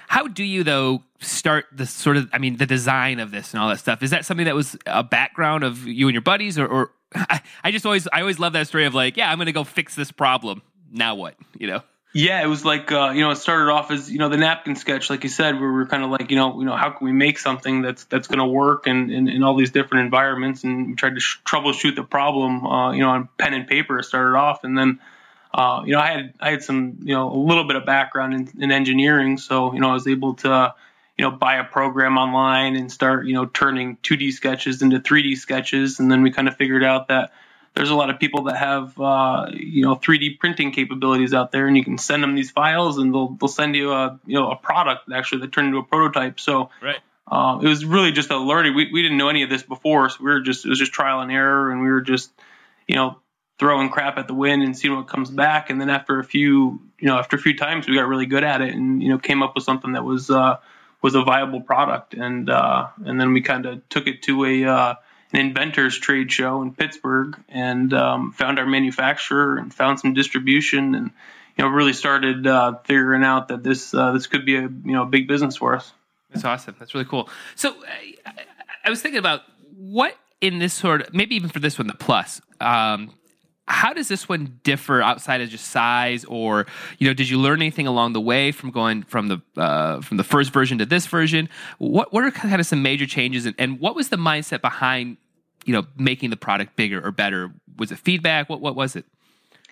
how 0.07 0.27
do 0.27 0.43
you 0.43 0.63
though 0.63 1.03
start 1.19 1.65
the 1.71 1.85
sort 1.85 2.17
of 2.17 2.29
I 2.33 2.37
mean 2.37 2.57
the 2.57 2.65
design 2.65 3.19
of 3.19 3.31
this 3.31 3.53
and 3.53 3.61
all 3.61 3.69
that 3.69 3.79
stuff? 3.79 4.01
Is 4.01 4.11
that 4.11 4.25
something 4.25 4.45
that 4.45 4.55
was 4.55 4.77
a 4.85 5.03
background 5.03 5.63
of 5.63 5.85
you 5.85 6.07
and 6.07 6.13
your 6.13 6.21
buddies, 6.21 6.57
or, 6.57 6.65
or 6.65 6.91
I, 7.15 7.41
I 7.63 7.71
just 7.71 7.85
always 7.85 8.07
I 8.11 8.21
always 8.21 8.39
love 8.39 8.53
that 8.53 8.67
story 8.67 8.85
of 8.85 8.95
like, 8.95 9.17
yeah, 9.17 9.31
I'm 9.31 9.39
to 9.39 9.51
go 9.51 9.63
fix 9.63 9.95
this 9.95 10.11
problem. 10.11 10.61
Now 10.91 11.15
what? 11.15 11.35
You 11.57 11.67
know. 11.67 11.83
Yeah, 12.13 12.41
it 12.41 12.47
was 12.47 12.63
like 12.63 12.91
uh, 12.91 13.11
you 13.13 13.21
know, 13.21 13.31
it 13.31 13.35
started 13.35 13.69
off 13.71 13.91
as 13.91 14.09
you 14.09 14.17
know 14.17 14.29
the 14.29 14.37
napkin 14.37 14.75
sketch, 14.75 15.09
like 15.09 15.23
you 15.23 15.29
said, 15.29 15.59
where 15.59 15.69
we 15.69 15.75
were 15.75 15.85
kind 15.85 16.03
of 16.03 16.09
like 16.09 16.31
you 16.31 16.37
know, 16.37 16.57
you 16.57 16.65
know, 16.65 16.75
how 16.75 16.89
can 16.89 17.05
we 17.05 17.11
make 17.11 17.37
something 17.37 17.81
that's 17.81 18.05
that's 18.05 18.27
to 18.27 18.45
work 18.45 18.87
in, 18.87 19.11
in, 19.11 19.27
in 19.27 19.43
all 19.43 19.55
these 19.55 19.71
different 19.71 20.05
environments, 20.05 20.63
and 20.63 20.87
we 20.87 20.95
tried 20.95 21.15
to 21.15 21.19
sh- 21.19 21.39
troubleshoot 21.45 21.95
the 21.95 22.03
problem, 22.03 22.65
uh, 22.65 22.91
you 22.93 23.01
know, 23.01 23.09
on 23.09 23.29
pen 23.37 23.53
and 23.53 23.67
paper. 23.67 23.99
It 23.99 24.05
started 24.05 24.37
off, 24.37 24.63
and 24.63 24.77
then 24.77 24.99
uh, 25.57 25.81
you 25.85 25.93
know, 25.93 25.99
I 25.99 26.11
had 26.11 26.33
I 26.39 26.51
had 26.51 26.63
some 26.63 26.99
you 27.01 27.15
know 27.15 27.33
a 27.33 27.35
little 27.35 27.63
bit 27.63 27.75
of 27.75 27.85
background 27.85 28.35
in, 28.35 28.61
in 28.61 28.71
engineering, 28.71 29.39
so 29.39 29.73
you 29.73 29.79
know, 29.79 29.89
I 29.89 29.93
was 29.93 30.07
able 30.07 30.35
to 30.35 30.75
you 31.17 31.25
know 31.25 31.31
buy 31.31 31.55
a 31.55 31.63
program 31.63 32.19
online 32.19 32.75
and 32.75 32.91
start 32.91 33.25
you 33.25 33.33
know 33.33 33.47
turning 33.47 33.97
2D 33.97 34.33
sketches 34.33 34.83
into 34.83 34.99
3D 34.99 35.35
sketches, 35.35 35.99
and 35.99 36.11
then 36.11 36.21
we 36.21 36.31
kind 36.31 36.47
of 36.47 36.55
figured 36.55 36.83
out 36.83 37.07
that 37.07 37.31
there's 37.73 37.89
a 37.89 37.95
lot 37.95 38.11
of 38.11 38.19
people 38.19 38.43
that 38.43 38.57
have 38.57 38.99
uh, 39.01 39.47
you 39.51 39.81
know 39.81 39.95
3D 39.95 40.37
printing 40.37 40.71
capabilities 40.71 41.33
out 41.33 41.51
there, 41.51 41.67
and 41.67 41.75
you 41.75 41.83
can 41.83 41.97
send 41.97 42.21
them 42.21 42.35
these 42.35 42.51
files, 42.51 42.99
and 42.99 43.11
they'll 43.11 43.29
they'll 43.29 43.47
send 43.47 43.75
you 43.75 43.93
a 43.93 44.19
you 44.27 44.39
know 44.39 44.51
a 44.51 44.55
product 44.55 45.11
actually 45.11 45.41
that 45.41 45.51
turned 45.51 45.69
into 45.69 45.79
a 45.79 45.83
prototype. 45.83 46.39
So 46.39 46.69
right. 46.81 46.99
Uh, 47.29 47.59
it 47.61 47.67
was 47.67 47.83
really 47.83 48.13
just 48.13 48.29
a 48.31 48.37
learning. 48.37 48.73
We, 48.73 48.89
we 48.89 49.01
didn't 49.01 49.17
know 49.17 49.27
any 49.27 49.43
of 49.43 49.49
this 49.49 49.61
before, 49.61 50.07
so 50.09 50.17
we 50.19 50.25
were 50.25 50.39
just 50.39 50.65
it 50.65 50.69
was 50.69 50.79
just 50.79 50.93
trial 50.93 51.19
and 51.19 51.31
error, 51.31 51.71
and 51.71 51.81
we 51.81 51.89
were 51.89 52.01
just 52.01 52.31
you 52.87 52.95
know 52.95 53.17
throwing 53.59 53.89
crap 53.89 54.17
at 54.17 54.27
the 54.27 54.33
wind 54.33 54.63
and 54.63 54.77
seeing 54.77 54.95
what 54.95 55.07
comes 55.07 55.29
back. 55.29 55.69
And 55.69 55.81
then 55.81 55.89
after 55.89 56.19
a 56.19 56.23
few 56.23 56.79
you 56.99 57.07
know 57.07 57.17
after 57.17 57.35
a 57.35 57.39
few 57.39 57.55
times, 57.55 57.87
we 57.87 57.95
got 57.95 58.07
really 58.07 58.25
good 58.25 58.43
at 58.43 58.61
it, 58.61 58.73
and 58.73 59.01
you 59.01 59.09
know 59.09 59.17
came 59.17 59.43
up 59.43 59.55
with 59.55 59.63
something 59.63 59.93
that 59.93 60.03
was 60.03 60.29
uh, 60.29 60.57
was 61.01 61.15
a 61.15 61.23
viable 61.23 61.61
product, 61.61 62.13
and 62.13 62.49
uh, 62.49 62.87
and 63.05 63.19
then 63.19 63.33
we 63.33 63.41
kind 63.41 63.65
of 63.65 63.87
took 63.89 64.07
it 64.07 64.23
to 64.23 64.45
a 64.45 64.65
uh, 64.65 64.95
an 65.33 65.39
inventors 65.39 65.97
trade 65.97 66.31
show 66.31 66.61
in 66.61 66.73
Pittsburgh 66.73 67.37
and 67.49 67.93
um, 67.93 68.31
found 68.31 68.59
our 68.59 68.65
manufacturer 68.65 69.57
and 69.57 69.73
found 69.73 69.99
some 69.99 70.13
distribution 70.13 70.95
and 70.95 71.11
you 71.57 71.63
know 71.63 71.69
really 71.69 71.93
started 71.93 72.47
uh, 72.47 72.77
figuring 72.85 73.23
out 73.23 73.49
that 73.49 73.63
this 73.63 73.93
uh, 73.93 74.11
this 74.11 74.27
could 74.27 74.45
be 74.45 74.55
a 74.55 74.61
you 74.61 74.79
know 74.83 75.03
a 75.03 75.07
big 75.07 75.27
business 75.27 75.57
for 75.57 75.75
us. 75.75 75.91
That's 76.31 76.45
awesome. 76.45 76.75
That's 76.77 76.93
really 76.93 77.05
cool. 77.05 77.29
So 77.55 77.75
I, 78.25 78.33
I 78.83 78.89
was 78.89 79.01
thinking 79.01 79.19
about 79.19 79.41
what 79.77 80.15
in 80.41 80.59
this 80.59 80.73
sort 80.73 81.01
of 81.01 81.13
maybe 81.13 81.35
even 81.35 81.49
for 81.49 81.59
this 81.59 81.77
one 81.77 81.87
the 81.87 81.93
plus. 81.93 82.41
Um, 82.59 83.11
how 83.67 83.93
does 83.93 84.07
this 84.07 84.29
one 84.29 84.59
differ 84.63 85.01
outside 85.01 85.41
of 85.41 85.49
just 85.49 85.67
size 85.67 86.23
or 86.25 86.65
you 86.99 87.07
know 87.07 87.13
did 87.13 87.29
you 87.29 87.37
learn 87.37 87.61
anything 87.61 87.87
along 87.87 88.13
the 88.13 88.21
way 88.21 88.51
from 88.51 88.71
going 88.71 89.03
from 89.03 89.27
the 89.27 89.41
uh, 89.57 90.01
from 90.01 90.17
the 90.17 90.23
first 90.23 90.51
version 90.51 90.77
to 90.77 90.85
this 90.85 91.05
version? 91.05 91.49
What 91.77 92.13
what 92.13 92.23
are 92.23 92.31
kind 92.31 92.59
of 92.59 92.65
some 92.65 92.81
major 92.81 93.05
changes 93.05 93.45
and, 93.45 93.55
and 93.57 93.79
what 93.79 93.95
was 93.95 94.09
the 94.09 94.17
mindset 94.17 94.61
behind 94.61 95.17
you 95.65 95.73
know 95.73 95.85
making 95.97 96.29
the 96.29 96.37
product 96.37 96.75
bigger 96.75 97.05
or 97.05 97.11
better? 97.11 97.51
Was 97.77 97.91
it 97.91 97.99
feedback? 97.99 98.49
What 98.49 98.61
what 98.61 98.75
was 98.75 98.95
it? 98.95 99.05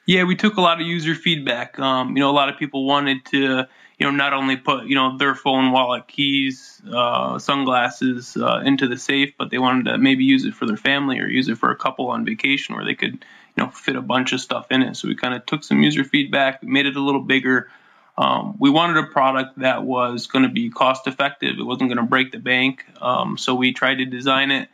Yeah, 0.06 0.24
we 0.24 0.36
took 0.36 0.58
a 0.58 0.62
lot 0.62 0.80
of 0.80 0.86
user 0.86 1.16
feedback. 1.16 1.80
Um, 1.80 2.16
you 2.16 2.22
know, 2.22 2.30
a 2.30 2.34
lot 2.34 2.50
of 2.50 2.60
people 2.60 2.86
wanted 2.86 3.26
to, 3.28 3.68
you 3.98 4.06
know, 4.06 4.12
not 4.12 4.34
only 4.34 4.56
put, 4.56 4.86
you 4.86 4.94
know, 4.94 5.18
their 5.18 5.34
phone, 5.34 5.72
wallet, 5.72 6.08
keys, 6.08 6.80
uh, 6.94 7.40
sunglasses 7.40 8.38
uh, 8.38 8.62
into 8.64 8.88
the 8.88 8.98
safe, 8.98 9.34
but 9.38 9.50
they 9.50 9.58
wanted 9.58 9.86
to 9.86 9.98
maybe 9.98 10.24
use 10.24 10.46
it 10.46 10.54
for 10.54 10.68
their 10.68 10.78
family 10.78 11.20
or 11.20 11.26
use 11.26 11.48
it 11.48 11.58
for 11.58 11.72
a 11.72 11.76
couple 11.76 12.10
on 12.10 12.24
vacation 12.24 12.76
where 12.76 12.86
they 12.86 12.94
could, 12.94 13.26
you 13.56 13.64
know, 13.64 13.70
fit 13.70 13.96
a 13.96 14.02
bunch 14.02 14.34
of 14.34 14.42
stuff 14.42 14.68
in 14.72 14.82
it. 14.82 14.96
So 14.96 15.08
we 15.08 15.16
kind 15.16 15.34
of 15.34 15.46
took 15.46 15.64
some 15.64 15.82
user 15.82 16.04
feedback, 16.04 16.64
made 16.64 16.86
it 16.86 16.96
a 16.96 17.02
little 17.02 17.22
bigger. 17.22 17.70
Um, 18.18 18.56
we 18.60 18.70
wanted 18.70 18.98
a 18.98 19.08
product 19.08 19.60
that 19.60 19.84
was 19.84 20.28
going 20.28 20.44
to 20.44 20.50
be 20.50 20.70
cost 20.70 21.08
effective. 21.08 21.60
It 21.60 21.64
wasn't 21.64 21.90
going 21.90 21.98
to 21.98 22.10
break 22.10 22.32
the 22.32 22.40
bank. 22.40 22.86
Um, 23.02 23.38
so 23.38 23.56
we 23.56 23.74
tried 23.74 23.96
to 23.96 24.06
design 24.06 24.52
it 24.52 24.70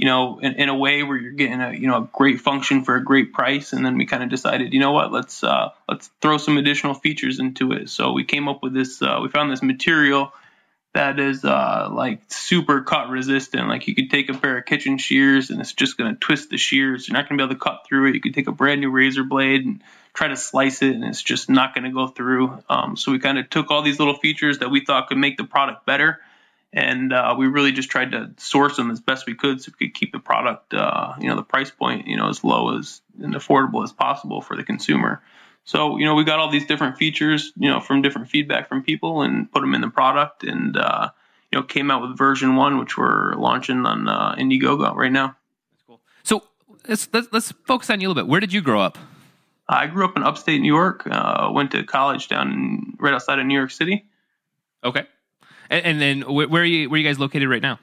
you 0.00 0.06
know, 0.06 0.38
in, 0.38 0.54
in, 0.54 0.70
a 0.70 0.74
way 0.74 1.02
where 1.02 1.18
you're 1.18 1.32
getting 1.32 1.60
a 1.60 1.72
you 1.72 1.86
know 1.86 1.98
a 1.98 2.08
great 2.10 2.40
function 2.40 2.84
for 2.84 2.96
a 2.96 3.04
great 3.04 3.34
price, 3.34 3.74
and 3.74 3.84
then 3.84 3.98
we 3.98 4.06
kind 4.06 4.22
of 4.22 4.30
decided, 4.30 4.72
you 4.72 4.80
know 4.80 4.92
what, 4.92 5.12
let's 5.12 5.44
uh, 5.44 5.68
let's 5.90 6.10
throw 6.22 6.38
some 6.38 6.56
additional 6.56 6.94
features 6.94 7.38
into 7.38 7.72
it. 7.72 7.90
So 7.90 8.12
we 8.12 8.24
came 8.24 8.48
up 8.48 8.62
with 8.62 8.72
this. 8.72 9.02
Uh, 9.02 9.18
we 9.22 9.28
found 9.28 9.52
this 9.52 9.62
material 9.62 10.32
that 10.92 11.20
is 11.20 11.44
uh, 11.44 11.88
like 11.92 12.20
super 12.28 12.82
cut 12.82 13.08
resistant. 13.08 13.68
Like 13.68 13.86
you 13.86 13.94
could 13.94 14.10
take 14.10 14.28
a 14.28 14.34
pair 14.34 14.58
of 14.58 14.66
kitchen 14.66 14.98
shears, 14.98 15.50
and 15.50 15.60
it's 15.60 15.72
just 15.72 15.96
going 15.96 16.12
to 16.12 16.18
twist 16.18 16.50
the 16.50 16.58
shears. 16.58 17.06
You're 17.06 17.14
not 17.16 17.28
going 17.28 17.38
to 17.38 17.42
be 17.42 17.46
able 17.46 17.54
to 17.54 17.60
cut 17.60 17.86
through 17.86 18.08
it. 18.08 18.14
You 18.14 18.20
could 18.20 18.34
take 18.34 18.48
a 18.48 18.52
brand 18.52 18.80
new 18.80 18.90
razor 18.90 19.24
blade 19.24 19.64
and 19.64 19.82
try 20.14 20.28
to 20.28 20.36
slice 20.36 20.82
it, 20.82 20.94
and 20.94 21.04
it's 21.04 21.22
just 21.22 21.48
not 21.48 21.74
going 21.74 21.84
to 21.84 21.90
go 21.90 22.08
through. 22.08 22.62
Um, 22.68 22.96
so 22.96 23.12
we 23.12 23.18
kind 23.18 23.38
of 23.38 23.48
took 23.48 23.70
all 23.70 23.82
these 23.82 23.98
little 23.98 24.16
features 24.16 24.58
that 24.58 24.70
we 24.70 24.84
thought 24.84 25.08
could 25.08 25.18
make 25.18 25.36
the 25.36 25.44
product 25.44 25.86
better 25.86 26.20
and 26.72 27.12
uh, 27.12 27.34
we 27.36 27.46
really 27.46 27.72
just 27.72 27.90
tried 27.90 28.12
to 28.12 28.30
source 28.36 28.76
them 28.76 28.90
as 28.90 29.00
best 29.00 29.26
we 29.26 29.34
could 29.34 29.60
so 29.60 29.72
we 29.78 29.86
could 29.88 29.94
keep 29.94 30.12
the 30.12 30.18
product, 30.18 30.72
uh, 30.72 31.14
you 31.20 31.28
know, 31.28 31.36
the 31.36 31.42
price 31.42 31.70
point, 31.70 32.06
you 32.06 32.16
know, 32.16 32.28
as 32.28 32.44
low 32.44 32.78
as 32.78 33.00
and 33.20 33.34
affordable 33.34 33.82
as 33.82 33.92
possible 33.92 34.40
for 34.40 34.56
the 34.56 34.62
consumer. 34.62 35.20
So, 35.64 35.98
you 35.98 36.04
know, 36.04 36.14
we 36.14 36.24
got 36.24 36.40
all 36.40 36.50
these 36.50 36.66
different 36.66 36.96
features, 36.96 37.52
you 37.56 37.68
know, 37.68 37.80
from 37.80 38.02
different 38.02 38.28
feedback 38.28 38.68
from 38.68 38.82
people 38.82 39.22
and 39.22 39.50
put 39.52 39.60
them 39.60 39.74
in 39.74 39.80
the 39.80 39.90
product 39.90 40.42
and, 40.42 40.76
uh, 40.76 41.10
you 41.52 41.58
know, 41.58 41.62
came 41.64 41.90
out 41.90 42.02
with 42.02 42.16
version 42.16 42.56
one, 42.56 42.78
which 42.78 42.96
we're 42.96 43.34
launching 43.34 43.86
on 43.86 44.08
uh, 44.08 44.34
Indiegogo 44.36 44.94
right 44.94 45.12
now. 45.12 45.36
That's 45.72 45.82
cool. 45.86 46.00
So 46.22 46.42
let's, 46.88 47.08
let's, 47.12 47.28
let's 47.30 47.52
focus 47.66 47.90
on 47.90 48.00
you 48.00 48.08
a 48.08 48.10
little 48.10 48.24
bit. 48.24 48.28
Where 48.28 48.40
did 48.40 48.52
you 48.52 48.62
grow 48.62 48.80
up? 48.80 48.98
I 49.68 49.86
grew 49.86 50.04
up 50.04 50.16
in 50.16 50.24
upstate 50.24 50.60
New 50.60 50.72
York, 50.72 51.06
uh, 51.06 51.50
went 51.52 51.70
to 51.72 51.84
college 51.84 52.26
down 52.26 52.50
in, 52.50 52.96
right 52.98 53.14
outside 53.14 53.38
of 53.38 53.46
New 53.46 53.54
York 53.56 53.70
City. 53.70 54.06
Okay. 54.82 55.04
And, 55.68 55.84
and 55.84 56.00
then 56.00 56.20
where 56.22 56.62
are 56.62 56.64
you? 56.64 56.90
Where 56.90 56.96
are 56.96 57.00
you 57.00 57.08
guys 57.08 57.20
located 57.20 57.48
right 57.48 57.62
now? 57.62 57.78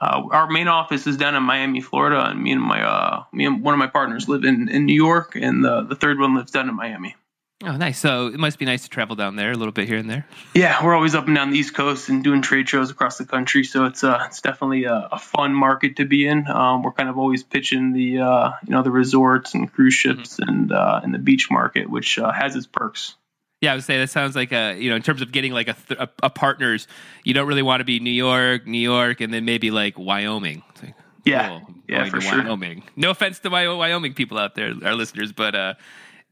Uh, 0.00 0.22
our 0.30 0.48
main 0.48 0.68
office 0.68 1.06
is 1.06 1.16
down 1.16 1.34
in 1.34 1.42
Miami, 1.42 1.80
Florida, 1.80 2.30
and 2.30 2.42
me 2.42 2.52
and 2.52 2.62
my 2.62 2.82
uh, 2.82 3.24
me 3.32 3.44
and 3.44 3.62
one 3.62 3.74
of 3.74 3.78
my 3.78 3.86
partners 3.86 4.28
live 4.28 4.44
in, 4.44 4.68
in 4.68 4.86
New 4.86 4.94
York, 4.94 5.36
and 5.36 5.62
the 5.62 5.82
the 5.82 5.94
third 5.94 6.18
one 6.18 6.34
lives 6.34 6.52
down 6.52 6.68
in 6.68 6.74
Miami. 6.74 7.16
Oh, 7.62 7.76
nice. 7.76 7.98
So 7.98 8.28
it 8.28 8.38
must 8.38 8.58
be 8.58 8.64
nice 8.64 8.84
to 8.84 8.88
travel 8.88 9.16
down 9.16 9.36
there 9.36 9.52
a 9.52 9.54
little 9.54 9.72
bit 9.72 9.86
here 9.86 9.98
and 9.98 10.08
there. 10.08 10.26
Yeah, 10.54 10.82
we're 10.82 10.94
always 10.94 11.14
up 11.14 11.26
and 11.26 11.36
down 11.36 11.50
the 11.50 11.58
East 11.58 11.74
Coast 11.74 12.08
and 12.08 12.24
doing 12.24 12.40
trade 12.40 12.66
shows 12.66 12.90
across 12.90 13.18
the 13.18 13.26
country. 13.26 13.64
So 13.64 13.84
it's 13.84 14.02
uh, 14.02 14.22
it's 14.26 14.40
definitely 14.40 14.84
a, 14.84 15.08
a 15.12 15.18
fun 15.18 15.52
market 15.52 15.96
to 15.96 16.06
be 16.06 16.26
in. 16.26 16.46
Um, 16.48 16.82
we're 16.82 16.92
kind 16.92 17.10
of 17.10 17.18
always 17.18 17.42
pitching 17.42 17.92
the 17.92 18.20
uh, 18.20 18.52
you 18.66 18.72
know 18.72 18.82
the 18.82 18.90
resorts 18.90 19.52
and 19.52 19.70
cruise 19.70 19.92
ships 19.92 20.36
mm-hmm. 20.36 20.48
and 20.48 20.72
uh, 20.72 21.00
and 21.02 21.12
the 21.12 21.18
beach 21.18 21.50
market, 21.50 21.90
which 21.90 22.18
uh, 22.18 22.32
has 22.32 22.56
its 22.56 22.66
perks. 22.66 23.14
Yeah, 23.60 23.72
I 23.72 23.74
would 23.74 23.84
say 23.84 23.98
that 23.98 24.08
sounds 24.08 24.34
like 24.34 24.52
a 24.52 24.76
you 24.78 24.88
know 24.88 24.96
in 24.96 25.02
terms 25.02 25.20
of 25.20 25.32
getting 25.32 25.52
like 25.52 25.68
a, 25.68 25.74
th- 25.74 26.00
a, 26.00 26.08
a 26.22 26.30
partners, 26.30 26.88
you 27.24 27.34
don't 27.34 27.46
really 27.46 27.62
want 27.62 27.80
to 27.80 27.84
be 27.84 28.00
New 28.00 28.10
York, 28.10 28.66
New 28.66 28.78
York, 28.78 29.20
and 29.20 29.32
then 29.32 29.44
maybe 29.44 29.70
like 29.70 29.98
Wyoming. 29.98 30.62
Like, 30.82 30.94
yeah, 31.24 31.60
oh, 31.62 31.74
yeah, 31.86 32.08
for 32.08 32.20
sure. 32.20 32.42
Wyoming. 32.42 32.82
No 32.96 33.10
offense 33.10 33.38
to 33.40 33.50
my 33.50 33.68
Wyoming 33.68 34.14
people 34.14 34.38
out 34.38 34.54
there, 34.54 34.72
our 34.82 34.94
listeners, 34.94 35.32
but 35.32 35.54
uh, 35.54 35.74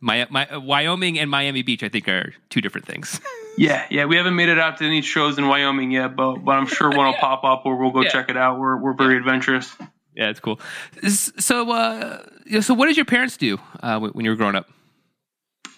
my, 0.01 0.27
my 0.31 0.57
Wyoming 0.57 1.19
and 1.19 1.31
Miami 1.31 1.63
Beach, 1.63 1.83
I 1.83 1.89
think, 1.89 2.09
are 2.09 2.33
two 2.51 2.61
different 2.61 2.87
things. 2.87 3.21
yeah, 3.59 3.87
yeah, 3.91 4.05
we 4.05 4.17
haven't 4.17 4.37
made 4.37 4.49
it 4.49 4.59
out 4.59 4.79
to 4.79 4.85
any 4.85 5.03
shows 5.03 5.39
in 5.39 5.49
Wyoming 5.49 5.91
yet, 5.91 6.17
but 6.17 6.37
but 6.37 6.53
I'm 6.53 6.67
sure 6.67 6.89
one 6.89 6.99
will 7.07 7.13
yeah. 7.13 7.21
pop 7.21 7.45
up, 7.45 7.67
or 7.67 7.77
we'll 7.77 7.91
go 7.91 8.03
yeah. 8.03 8.11
check 8.11 8.31
it 8.31 8.37
out. 8.37 8.59
We're 8.59 8.77
we're 8.77 8.95
very 8.95 9.15
yeah. 9.15 9.21
adventurous. 9.21 9.75
Yeah, 10.15 10.31
it's 10.31 10.41
cool. 10.41 10.61
So, 11.09 11.71
uh, 11.71 12.25
so 12.61 12.75
what 12.75 12.87
did 12.87 12.97
your 12.97 13.07
parents 13.07 13.37
do 13.37 13.59
uh, 13.81 14.01
when 14.01 14.25
you 14.25 14.33
were 14.33 14.37
growing 14.37 14.57
up? 14.57 14.69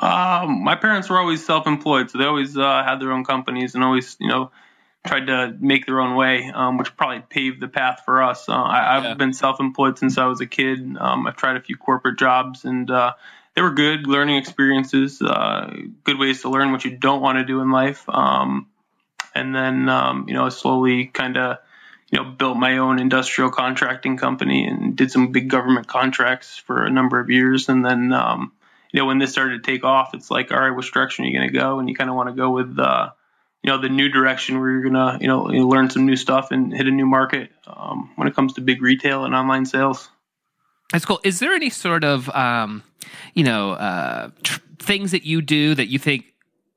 Um, 0.01 0.65
my 0.65 0.77
parents 0.77 1.11
were 1.11 1.19
always 1.19 1.45
self-employed, 1.45 2.11
so 2.11 2.19
they 2.19 2.25
always 2.25 2.57
uh, 2.57 2.83
had 2.83 3.01
their 3.01 3.13
own 3.13 3.25
companies 3.25 3.75
and 3.75 3.85
always, 3.85 4.17
you 4.19 4.29
know, 4.29 4.51
tried 5.07 5.27
to 5.27 5.55
make 5.61 5.87
their 5.87 6.01
own 6.01 6.15
way, 6.15 6.51
um, 6.55 6.79
which 6.79 6.97
probably 6.97 7.23
paved 7.29 7.61
the 7.61 7.69
path 7.69 8.03
for 8.05 8.23
us. 8.23 8.49
Uh, 8.49 8.55
I, 8.55 8.95
have 8.95 9.05
yeah. 9.05 9.15
been 9.15 9.33
self-employed 9.33 9.99
since 9.99 10.17
I 10.17 10.27
was 10.27 10.41
a 10.41 10.47
kid. 10.47 10.97
Um, 10.99 11.27
I've 11.27 11.37
tried 11.37 11.57
a 11.57 11.61
few 11.61 11.77
corporate 11.77 12.19
jobs, 12.19 12.65
and 12.65 12.91
uh, 12.91 13.13
they 13.55 13.63
were 13.63 13.73
good 13.73 14.07
learning 14.07 14.37
experiences, 14.37 15.21
uh, 15.21 15.71
good 16.05 16.19
ways 16.19 16.43
to 16.43 16.51
learn 16.51 16.73
what 16.73 16.85
you 16.85 16.97
don't 16.97 17.21
want 17.21 17.39
to 17.39 17.45
do 17.45 17.61
in 17.61 17.71
life. 17.71 18.05
Um, 18.09 18.69
and 19.35 19.55
then, 19.55 19.89
um, 19.89 20.27
you 20.29 20.35
know, 20.35 20.49
slowly 20.49 21.07
kind 21.07 21.37
of, 21.37 21.59
you 22.11 22.19
know, 22.19 22.25
built 22.25 22.57
my 22.57 22.79
own 22.79 22.99
industrial 22.99 23.51
contracting 23.51 24.17
company 24.17 24.67
and 24.67 24.97
did 24.97 25.13
some 25.13 25.31
big 25.31 25.49
government 25.49 25.87
contracts 25.87 26.57
for 26.57 26.85
a 26.85 26.91
number 26.91 27.21
of 27.21 27.31
years, 27.31 27.69
and 27.69 27.85
then 27.85 28.13
um, 28.13 28.53
you 28.93 29.01
know, 29.01 29.07
when 29.07 29.19
this 29.19 29.33
started 29.33 29.63
to 29.63 29.71
take 29.73 29.85
off, 29.85 30.15
it's 30.15 30.31
like, 30.31 30.53
all 30.53 30.61
right, 30.61 30.75
which 30.75 30.93
direction 30.93 31.25
are 31.25 31.29
you 31.29 31.39
going 31.39 31.49
to 31.49 31.59
go? 31.59 31.79
And 31.79 31.89
you 31.89 31.95
kind 31.95 32.11
of 32.11 32.17
want 32.17 32.29
to 32.29 32.35
go 32.35 32.51
with, 32.51 32.79
uh, 32.79 33.11
you 33.63 33.71
know, 33.71 33.81
the 33.81 33.89
new 33.89 34.09
direction 34.09 34.59
where 34.59 34.71
you're 34.71 34.83
going 34.83 34.95
to, 34.95 35.19
you 35.21 35.29
know, 35.29 35.51
you 35.51 35.69
learn 35.69 35.91
some 35.91 36.07
new 36.07 36.17
stuff 36.17 36.51
and 36.51 36.73
hit 36.73 36.87
a 36.87 36.91
new 36.91 37.07
market 37.07 37.51
um, 37.67 38.11
when 38.17 38.27
it 38.27 38.35
comes 38.35 38.55
to 38.55 38.61
big 38.61 38.83
retail 38.83 39.25
and 39.25 39.35
online 39.35 39.67
sales. 39.67 40.09
That's 40.93 41.05
cool. 41.05 41.21
Is 41.23 41.39
there 41.39 41.53
any 41.53 41.71
sort 41.71 42.03
of, 42.03 42.29
um, 42.31 42.83
you 43.35 43.45
know, 43.45 43.73
uh, 43.73 44.31
tr- 44.43 44.61
things 44.79 45.13
that 45.13 45.25
you 45.25 45.41
do 45.41 45.75
that 45.75 45.87
you 45.87 45.99
think 45.99 46.25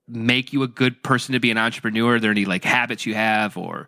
make 0.08 0.54
you 0.54 0.62
a 0.64 0.68
good 0.68 1.02
person 1.02 1.34
to 1.34 1.40
be 1.40 1.50
an 1.50 1.58
entrepreneur? 1.58 2.16
Are 2.16 2.20
there 2.20 2.32
any 2.32 2.46
like 2.46 2.64
habits 2.64 3.06
you 3.06 3.16
have 3.16 3.58
or? 3.58 3.88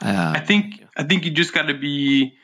Uh, 0.00 0.34
I 0.36 0.40
think 0.40 0.84
I 0.96 1.02
think 1.02 1.24
you 1.24 1.32
just 1.32 1.52
got 1.52 1.62
to 1.62 1.74
be 1.74 2.34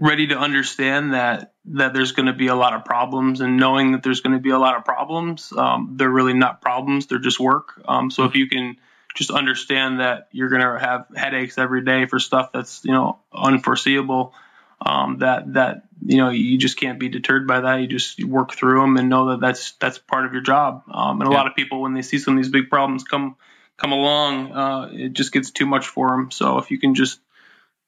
ready 0.00 0.28
to 0.28 0.38
understand 0.38 1.14
that 1.14 1.52
that 1.64 1.92
there's 1.92 2.12
going 2.12 2.26
to 2.26 2.32
be 2.32 2.46
a 2.46 2.54
lot 2.54 2.74
of 2.74 2.84
problems 2.84 3.40
and 3.40 3.56
knowing 3.56 3.92
that 3.92 4.02
there's 4.02 4.20
going 4.20 4.32
to 4.32 4.40
be 4.40 4.50
a 4.50 4.58
lot 4.58 4.76
of 4.76 4.84
problems 4.84 5.52
um, 5.56 5.94
they're 5.96 6.10
really 6.10 6.34
not 6.34 6.60
problems 6.60 7.06
they're 7.06 7.18
just 7.18 7.40
work. 7.40 7.80
Um, 7.86 8.10
so 8.10 8.24
if 8.24 8.34
you 8.34 8.48
can 8.48 8.76
just 9.14 9.30
understand 9.30 10.00
that 10.00 10.28
you're 10.32 10.48
going 10.48 10.62
to 10.62 10.78
have 10.78 11.06
headaches 11.16 11.58
every 11.58 11.84
day 11.84 12.06
for 12.06 12.18
stuff 12.18 12.52
that's 12.52 12.84
you 12.84 12.92
know 12.92 13.18
unforeseeable 13.32 14.34
um, 14.80 15.18
that 15.18 15.52
that 15.54 15.82
you 16.04 16.18
know 16.18 16.30
you 16.30 16.56
just 16.58 16.78
can't 16.78 17.00
be 17.00 17.08
deterred 17.08 17.46
by 17.46 17.60
that. 17.60 17.80
You 17.80 17.88
just 17.88 18.22
work 18.22 18.52
through 18.52 18.80
them 18.80 18.96
and 18.96 19.08
know 19.08 19.30
that 19.30 19.40
that's 19.40 19.72
that's 19.72 19.98
part 19.98 20.24
of 20.24 20.32
your 20.32 20.42
job. 20.42 20.84
Um, 20.90 21.20
and 21.20 21.28
a 21.28 21.32
yeah. 21.32 21.38
lot 21.38 21.48
of 21.48 21.56
people 21.56 21.82
when 21.82 21.94
they 21.94 22.02
see 22.02 22.18
some 22.18 22.36
of 22.36 22.42
these 22.42 22.52
big 22.52 22.70
problems 22.70 23.02
come 23.02 23.36
come 23.78 23.92
along 23.92 24.52
uh, 24.52 24.90
it 24.92 25.12
just 25.12 25.32
gets 25.32 25.50
too 25.50 25.64
much 25.64 25.86
for 25.86 26.10
them 26.10 26.30
so 26.30 26.58
if 26.58 26.70
you 26.70 26.78
can 26.78 26.94
just 26.94 27.20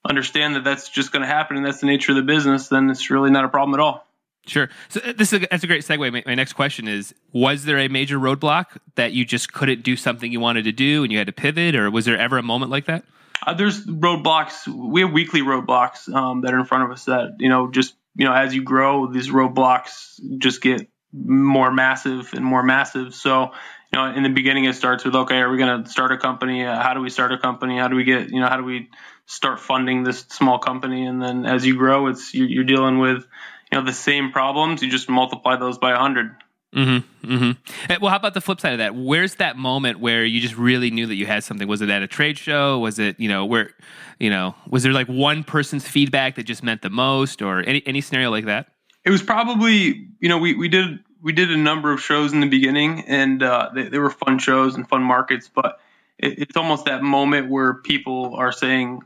understand 0.09 0.57
that 0.57 0.65
that's 0.65 0.89
just 0.89 1.13
going 1.13 1.23
to 1.23 1.29
happen 1.29 1.57
and 1.57 1.65
that's 1.65 1.81
the 1.81 1.87
nature 1.87 2.13
of 2.13 2.17
the 2.17 2.23
business, 2.23 2.69
then 2.69 2.91
it's 2.91 3.11
really 3.11 3.31
not 3.31 3.45
a 3.45 3.49
problem 3.49 3.75
at 3.75 3.81
all. 3.81 4.07
Sure. 4.47 4.71
So 4.89 5.01
uh, 5.05 5.13
this 5.17 5.33
is 5.33 5.43
a, 5.43 5.47
that's 5.51 5.65
a 5.65 5.67
great 5.67 5.83
segue. 5.83 6.13
My, 6.13 6.23
my, 6.25 6.35
next 6.35 6.55
question 6.55 6.89
is: 6.89 7.15
Was 7.33 7.67
there 7.67 7.79
a 7.79 7.89
major 7.89 8.19
roadblock 8.19 8.79
that 8.95 9.13
you 9.13 9.25
just 9.25 9.53
couldn't 9.53 9.83
do 9.83 9.97
something 9.97 10.33
you 10.33 10.41
wanted 10.41 10.65
to 10.65 10.73
do 10.73 11.03
and 11.03 11.13
you 11.13 11.19
had 11.19 11.27
to 11.27 11.33
pivot, 11.33 11.77
or 11.77 11.91
was 11.91 12.07
there 12.07 12.19
ever 12.19 12.39
a 12.39 12.43
moment 12.43 12.71
like 12.71 12.87
that? 12.87 13.05
Uh, 13.47 13.53
there's 13.53 13.87
roadblocks. 13.87 14.67
We 14.67 15.03
have 15.03 15.13
weekly 15.13 15.43
roadblocks 15.43 16.13
um, 16.13 16.41
that 16.41 16.55
are 16.55 16.59
in 16.59 16.65
front 16.65 16.85
of 16.85 16.91
us. 16.91 17.05
That 17.05 17.37
you 17.39 17.51
know, 17.51 17.71
just 17.71 17.95
you 18.17 18.25
know, 18.25 18.33
as 18.33 18.55
you 18.55 18.63
grow, 18.63 19.13
these 19.13 19.29
roadblocks 19.29 20.19
just 20.39 20.63
get 20.63 20.89
more 21.13 21.71
massive 21.71 22.33
and 22.33 22.45
more 22.45 22.63
massive. 22.63 23.15
So 23.15 23.53
you 23.93 23.99
know, 23.99 24.07
in 24.15 24.23
the 24.23 24.29
beginning, 24.29 24.65
it 24.65 24.75
starts 24.75 25.05
with, 25.05 25.17
okay, 25.17 25.39
are 25.39 25.51
we 25.51 25.59
going 25.59 25.83
to 25.83 25.91
start 25.91 26.13
a 26.13 26.19
company? 26.19 26.65
Uh, 26.65 26.81
how 26.81 26.95
do 26.95 27.01
we 27.01 27.11
start 27.11 27.33
a 27.33 27.39
company? 27.39 27.77
How 27.77 27.89
do 27.89 27.97
we 27.97 28.05
get, 28.05 28.31
you 28.31 28.41
know, 28.41 28.47
how 28.47 28.57
do 28.57 28.63
we 28.63 28.89
start 29.31 29.61
funding 29.61 30.03
this 30.03 30.27
small 30.29 30.59
company? 30.59 31.07
And 31.07 31.23
then 31.23 31.47
as 31.47 31.65
you 31.65 31.77
grow, 31.77 32.09
it's 32.09 32.35
you're, 32.35 32.49
you're 32.49 32.65
dealing 32.65 32.99
with, 32.99 33.27
you 33.71 33.79
know, 33.79 33.85
the 33.85 33.93
same 33.93 34.33
problems. 34.33 34.83
You 34.83 34.91
just 34.91 35.09
multiply 35.09 35.57
those 35.57 35.79
by 35.79 35.93
a 35.93 35.99
hundred. 35.99 36.35
Mm-hmm, 36.75 37.33
mm-hmm. 37.33 38.03
Well, 38.03 38.11
how 38.11 38.17
about 38.17 38.35
the 38.35 38.41
flip 38.41 38.61
side 38.61 38.73
of 38.73 38.79
that? 38.79 38.95
Where's 38.95 39.37
that 39.37 39.57
moment 39.57 39.99
where 39.99 40.25
you 40.25 40.41
just 40.41 40.57
really 40.57 40.91
knew 40.91 41.07
that 41.07 41.17
you 41.17 41.27
had 41.27 41.43
something? 41.43 41.67
Was 41.67 41.81
it 41.81 41.91
at 41.91 42.03
a 42.03 42.07
trade 42.07 42.39
show? 42.39 42.79
Was 42.79 42.99
it, 42.99 43.19
you 43.19 43.29
know, 43.29 43.45
where, 43.45 43.71
you 44.19 44.31
know, 44.31 44.55
was 44.69 44.85
there 44.85 44.93
like 44.93 45.09
one 45.09 45.43
person's 45.43 45.87
feedback 45.87 46.37
that 46.37 46.45
just 46.45 46.63
meant 46.63 46.83
the 46.83 46.91
most, 46.91 47.43
or 47.43 47.61
any 47.61 47.83
any 47.87 48.01
scenario 48.01 48.31
like 48.31 48.45
that? 48.45 48.69
It 49.05 49.11
was 49.11 49.23
probably, 49.23 50.09
you 50.21 50.29
know, 50.29 50.39
we 50.39 50.55
we 50.55 50.69
did 50.69 51.01
we 51.23 51.33
did 51.33 51.51
a 51.51 51.57
number 51.57 51.93
of 51.93 52.01
shows 52.01 52.33
in 52.33 52.41
the 52.41 52.49
beginning, 52.49 53.05
and 53.09 53.43
uh, 53.43 53.71
they, 53.75 53.89
they, 53.89 53.99
were 53.99 54.11
fun 54.11 54.39
shows 54.39 54.77
and 54.77 54.89
fun 54.89 55.03
markets. 55.03 55.51
But 55.53 55.80
it's 56.23 56.57
almost 56.57 56.85
that 56.85 57.03
moment 57.03 57.51
where 57.51 57.75
people 57.75 58.35
are 58.37 58.53
saying, 58.53 59.01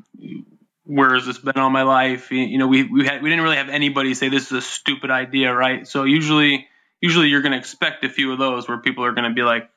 "Where 0.85 1.14
has 1.14 1.25
this 1.25 1.38
been 1.38 1.56
all 1.56 1.71
my 1.71 1.83
life?" 1.83 2.30
You 2.30 2.59
know, 2.59 2.66
we 2.66 2.83
we 2.83 3.06
had 3.06 3.23
we 3.23 3.30
didn't 3.30 3.44
really 3.44 3.56
have 3.56 3.68
anybody 3.68 4.14
say 4.14 4.28
this 4.28 4.47
is 4.47 4.52
a 4.52 4.62
stupid 4.62 5.11
idea, 5.11 5.54
right? 5.54 5.87
So 5.87 6.04
usually, 6.04 6.66
usually 7.00 7.28
you're 7.28 7.42
going 7.42 7.52
to 7.52 7.59
expect 7.59 8.04
a 8.04 8.09
few 8.09 8.33
of 8.33 8.38
those 8.38 8.68
where 8.68 8.78
people 8.78 9.04
are 9.04 9.12
going 9.12 9.28
to 9.28 9.35
be 9.35 9.42
like, 9.42 9.71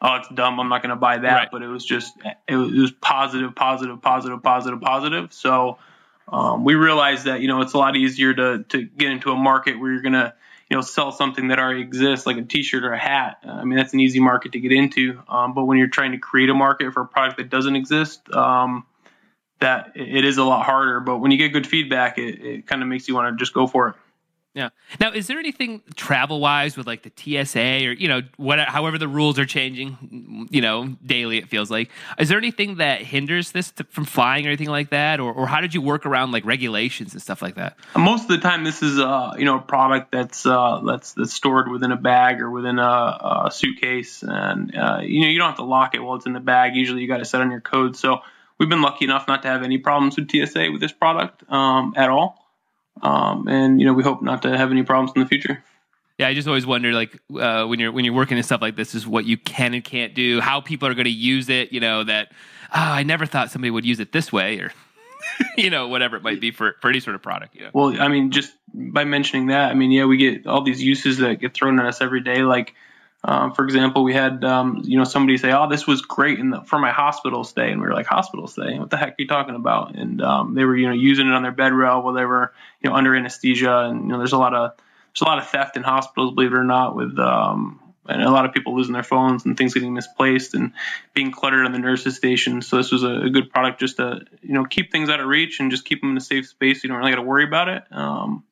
"Oh, 0.00 0.16
it's 0.16 0.28
dumb. 0.28 0.58
I'm 0.58 0.68
not 0.68 0.82
going 0.82 0.90
to 0.90 0.96
buy 0.96 1.18
that." 1.18 1.32
Right. 1.32 1.48
But 1.50 1.62
it 1.62 1.68
was 1.68 1.84
just 1.84 2.12
it 2.48 2.56
was, 2.56 2.72
it 2.72 2.78
was 2.78 2.92
positive, 2.92 3.54
positive, 3.54 4.02
positive, 4.02 4.42
positive, 4.42 4.80
positive. 4.80 5.32
So 5.32 5.78
um, 6.28 6.64
we 6.64 6.74
realized 6.74 7.26
that 7.26 7.40
you 7.40 7.48
know 7.48 7.60
it's 7.60 7.74
a 7.74 7.78
lot 7.78 7.96
easier 7.96 8.34
to 8.34 8.64
to 8.70 8.82
get 8.82 9.12
into 9.12 9.30
a 9.30 9.36
market 9.36 9.78
where 9.78 9.92
you're 9.92 10.02
going 10.02 10.14
to 10.14 10.34
you 10.70 10.76
know 10.76 10.80
sell 10.80 11.12
something 11.12 11.48
that 11.48 11.58
already 11.58 11.80
exists, 11.80 12.26
like 12.26 12.36
a 12.36 12.42
T-shirt 12.42 12.84
or 12.84 12.92
a 12.92 12.98
hat. 12.98 13.38
I 13.44 13.64
mean, 13.64 13.76
that's 13.76 13.92
an 13.92 14.00
easy 14.00 14.20
market 14.20 14.52
to 14.52 14.60
get 14.60 14.72
into. 14.72 15.20
Um, 15.28 15.54
but 15.54 15.64
when 15.64 15.78
you're 15.78 15.88
trying 15.88 16.12
to 16.12 16.18
create 16.18 16.50
a 16.50 16.54
market 16.54 16.92
for 16.92 17.02
a 17.02 17.06
product 17.06 17.36
that 17.38 17.50
doesn't 17.50 17.76
exist, 17.76 18.28
um, 18.32 18.86
that 19.60 19.92
it 19.94 20.24
is 20.24 20.38
a 20.38 20.44
lot 20.44 20.64
harder. 20.64 21.00
But 21.00 21.18
when 21.18 21.30
you 21.30 21.38
get 21.38 21.52
good 21.52 21.66
feedback, 21.66 22.18
it, 22.18 22.40
it 22.40 22.66
kind 22.66 22.82
of 22.82 22.88
makes 22.88 23.08
you 23.08 23.14
want 23.14 23.36
to 23.36 23.42
just 23.42 23.54
go 23.54 23.66
for 23.66 23.88
it. 23.88 23.94
Yeah. 24.54 24.68
Now, 25.00 25.10
is 25.10 25.26
there 25.26 25.40
anything 25.40 25.82
travel 25.96 26.38
wise 26.38 26.76
with 26.76 26.86
like 26.86 27.02
the 27.02 27.10
TSA 27.44 27.88
or 27.88 27.92
you 27.92 28.06
know 28.06 28.22
what, 28.36 28.60
however 28.60 28.98
the 28.98 29.08
rules 29.08 29.36
are 29.36 29.44
changing, 29.44 30.46
you 30.48 30.60
know, 30.60 30.94
daily 31.04 31.38
it 31.38 31.48
feels 31.48 31.72
like. 31.72 31.90
Is 32.20 32.28
there 32.28 32.38
anything 32.38 32.76
that 32.76 33.02
hinders 33.02 33.50
this 33.50 33.72
to, 33.72 33.84
from 33.84 34.04
flying 34.04 34.46
or 34.46 34.50
anything 34.50 34.68
like 34.68 34.90
that, 34.90 35.18
or, 35.18 35.32
or 35.32 35.48
how 35.48 35.60
did 35.60 35.74
you 35.74 35.82
work 35.82 36.06
around 36.06 36.30
like 36.30 36.44
regulations 36.44 37.14
and 37.14 37.20
stuff 37.20 37.42
like 37.42 37.56
that? 37.56 37.76
Most 37.96 38.22
of 38.22 38.28
the 38.28 38.38
time, 38.38 38.62
this 38.62 38.80
is 38.80 39.00
uh 39.00 39.32
you 39.36 39.44
know 39.44 39.58
a 39.58 39.62
product 39.62 40.12
that's 40.12 40.46
uh 40.46 40.80
that's 40.86 41.14
that's 41.14 41.34
stored 41.34 41.68
within 41.68 41.90
a 41.90 41.96
bag 41.96 42.40
or 42.40 42.48
within 42.48 42.78
a, 42.78 43.42
a 43.46 43.50
suitcase, 43.52 44.22
and 44.22 44.76
uh, 44.76 45.00
you 45.02 45.22
know 45.22 45.28
you 45.28 45.38
don't 45.38 45.48
have 45.48 45.56
to 45.56 45.64
lock 45.64 45.96
it 45.96 45.98
while 45.98 46.14
it's 46.14 46.26
in 46.26 46.32
the 46.32 46.38
bag. 46.38 46.76
Usually, 46.76 47.02
you 47.02 47.08
got 47.08 47.18
to 47.18 47.24
set 47.24 47.40
on 47.40 47.50
your 47.50 47.60
code. 47.60 47.96
So 47.96 48.20
we've 48.58 48.68
been 48.68 48.82
lucky 48.82 49.04
enough 49.04 49.26
not 49.26 49.42
to 49.42 49.48
have 49.48 49.64
any 49.64 49.78
problems 49.78 50.16
with 50.16 50.30
TSA 50.30 50.70
with 50.70 50.80
this 50.80 50.92
product 50.92 51.42
um, 51.50 51.94
at 51.96 52.08
all. 52.08 52.43
Um, 53.02 53.48
and 53.48 53.80
you 53.80 53.86
know, 53.86 53.92
we 53.92 54.02
hope 54.02 54.22
not 54.22 54.42
to 54.42 54.56
have 54.56 54.70
any 54.70 54.82
problems 54.82 55.12
in 55.14 55.22
the 55.22 55.28
future. 55.28 55.62
Yeah, 56.18 56.28
I 56.28 56.34
just 56.34 56.46
always 56.46 56.64
wonder, 56.64 56.92
like 56.92 57.20
uh, 57.38 57.64
when 57.66 57.80
you're 57.80 57.90
when 57.90 58.04
you're 58.04 58.14
working 58.14 58.36
in 58.36 58.42
stuff 58.44 58.62
like 58.62 58.76
this, 58.76 58.94
is 58.94 59.06
what 59.06 59.24
you 59.24 59.36
can 59.36 59.74
and 59.74 59.82
can't 59.82 60.14
do, 60.14 60.40
how 60.40 60.60
people 60.60 60.88
are 60.88 60.94
going 60.94 61.04
to 61.04 61.10
use 61.10 61.48
it. 61.48 61.72
You 61.72 61.80
know 61.80 62.04
that 62.04 62.28
oh, 62.70 62.80
I 62.80 63.02
never 63.02 63.26
thought 63.26 63.50
somebody 63.50 63.70
would 63.70 63.84
use 63.84 63.98
it 63.98 64.12
this 64.12 64.32
way, 64.32 64.58
or 64.58 64.72
you 65.56 65.70
know 65.70 65.88
whatever 65.88 66.16
it 66.16 66.22
might 66.22 66.40
be 66.40 66.52
for 66.52 66.76
for 66.80 66.88
any 66.88 67.00
sort 67.00 67.16
of 67.16 67.22
product. 67.22 67.56
Yeah. 67.56 67.70
Well, 67.72 68.00
I 68.00 68.06
mean, 68.06 68.30
just 68.30 68.52
by 68.72 69.04
mentioning 69.04 69.48
that, 69.48 69.72
I 69.72 69.74
mean, 69.74 69.90
yeah, 69.90 70.04
we 70.04 70.16
get 70.16 70.46
all 70.46 70.62
these 70.62 70.80
uses 70.80 71.18
that 71.18 71.40
get 71.40 71.52
thrown 71.52 71.80
at 71.80 71.86
us 71.86 72.00
every 72.00 72.20
day, 72.20 72.42
like 72.42 72.74
um, 73.26 73.54
for 73.54 73.64
example, 73.64 74.04
we 74.04 74.12
had 74.12 74.44
um, 74.44 74.82
you 74.84 74.98
know 74.98 75.04
somebody 75.04 75.38
say, 75.38 75.50
"Oh, 75.50 75.66
this 75.68 75.86
was 75.86 76.02
great 76.02 76.38
the, 76.38 76.60
for 76.66 76.78
my 76.78 76.90
hospital 76.90 77.42
stay," 77.42 77.70
and 77.70 77.80
we 77.80 77.86
were 77.86 77.94
like, 77.94 78.06
"Hospital 78.06 78.46
stay? 78.46 78.78
What 78.78 78.90
the 78.90 78.98
heck 78.98 79.12
are 79.12 79.16
you 79.18 79.26
talking 79.26 79.54
about?" 79.54 79.94
And 79.94 80.20
um, 80.20 80.54
they 80.54 80.64
were 80.64 80.76
you 80.76 80.88
know 80.88 80.92
using 80.92 81.28
it 81.28 81.32
on 81.32 81.42
their 81.42 81.52
bed 81.52 81.72
rail 81.72 82.02
while 82.02 82.12
they 82.12 82.26
were 82.26 82.52
you 82.82 82.90
know 82.90 82.96
under 82.96 83.14
anesthesia, 83.16 83.78
and 83.88 84.02
you 84.02 84.08
know 84.08 84.18
there's 84.18 84.34
a 84.34 84.38
lot 84.38 84.52
of 84.52 84.72
there's 84.76 85.22
a 85.22 85.24
lot 85.24 85.38
of 85.38 85.48
theft 85.48 85.78
in 85.78 85.82
hospitals, 85.82 86.34
believe 86.34 86.52
it 86.52 86.56
or 86.56 86.64
not, 86.64 86.94
with 86.94 87.18
um, 87.18 87.80
and 88.06 88.22
a 88.22 88.30
lot 88.30 88.44
of 88.44 88.52
people 88.52 88.76
losing 88.76 88.92
their 88.92 89.02
phones 89.02 89.46
and 89.46 89.56
things 89.56 89.72
getting 89.72 89.94
misplaced 89.94 90.52
and 90.52 90.72
being 91.14 91.32
cluttered 91.32 91.64
on 91.64 91.72
the 91.72 91.78
nurses 91.78 92.16
station. 92.16 92.60
So 92.60 92.76
this 92.76 92.92
was 92.92 93.04
a, 93.04 93.22
a 93.22 93.30
good 93.30 93.50
product 93.50 93.80
just 93.80 93.96
to 93.96 94.20
you 94.42 94.52
know 94.52 94.66
keep 94.66 94.92
things 94.92 95.08
out 95.08 95.20
of 95.20 95.26
reach 95.26 95.60
and 95.60 95.70
just 95.70 95.86
keep 95.86 96.02
them 96.02 96.10
in 96.10 96.16
a 96.18 96.20
safe 96.20 96.46
space. 96.46 96.84
You 96.84 96.88
don't 96.88 96.98
really 96.98 97.12
got 97.12 97.16
to 97.16 97.22
worry 97.22 97.44
about 97.44 97.70
it. 97.70 97.84
Um, 97.90 98.44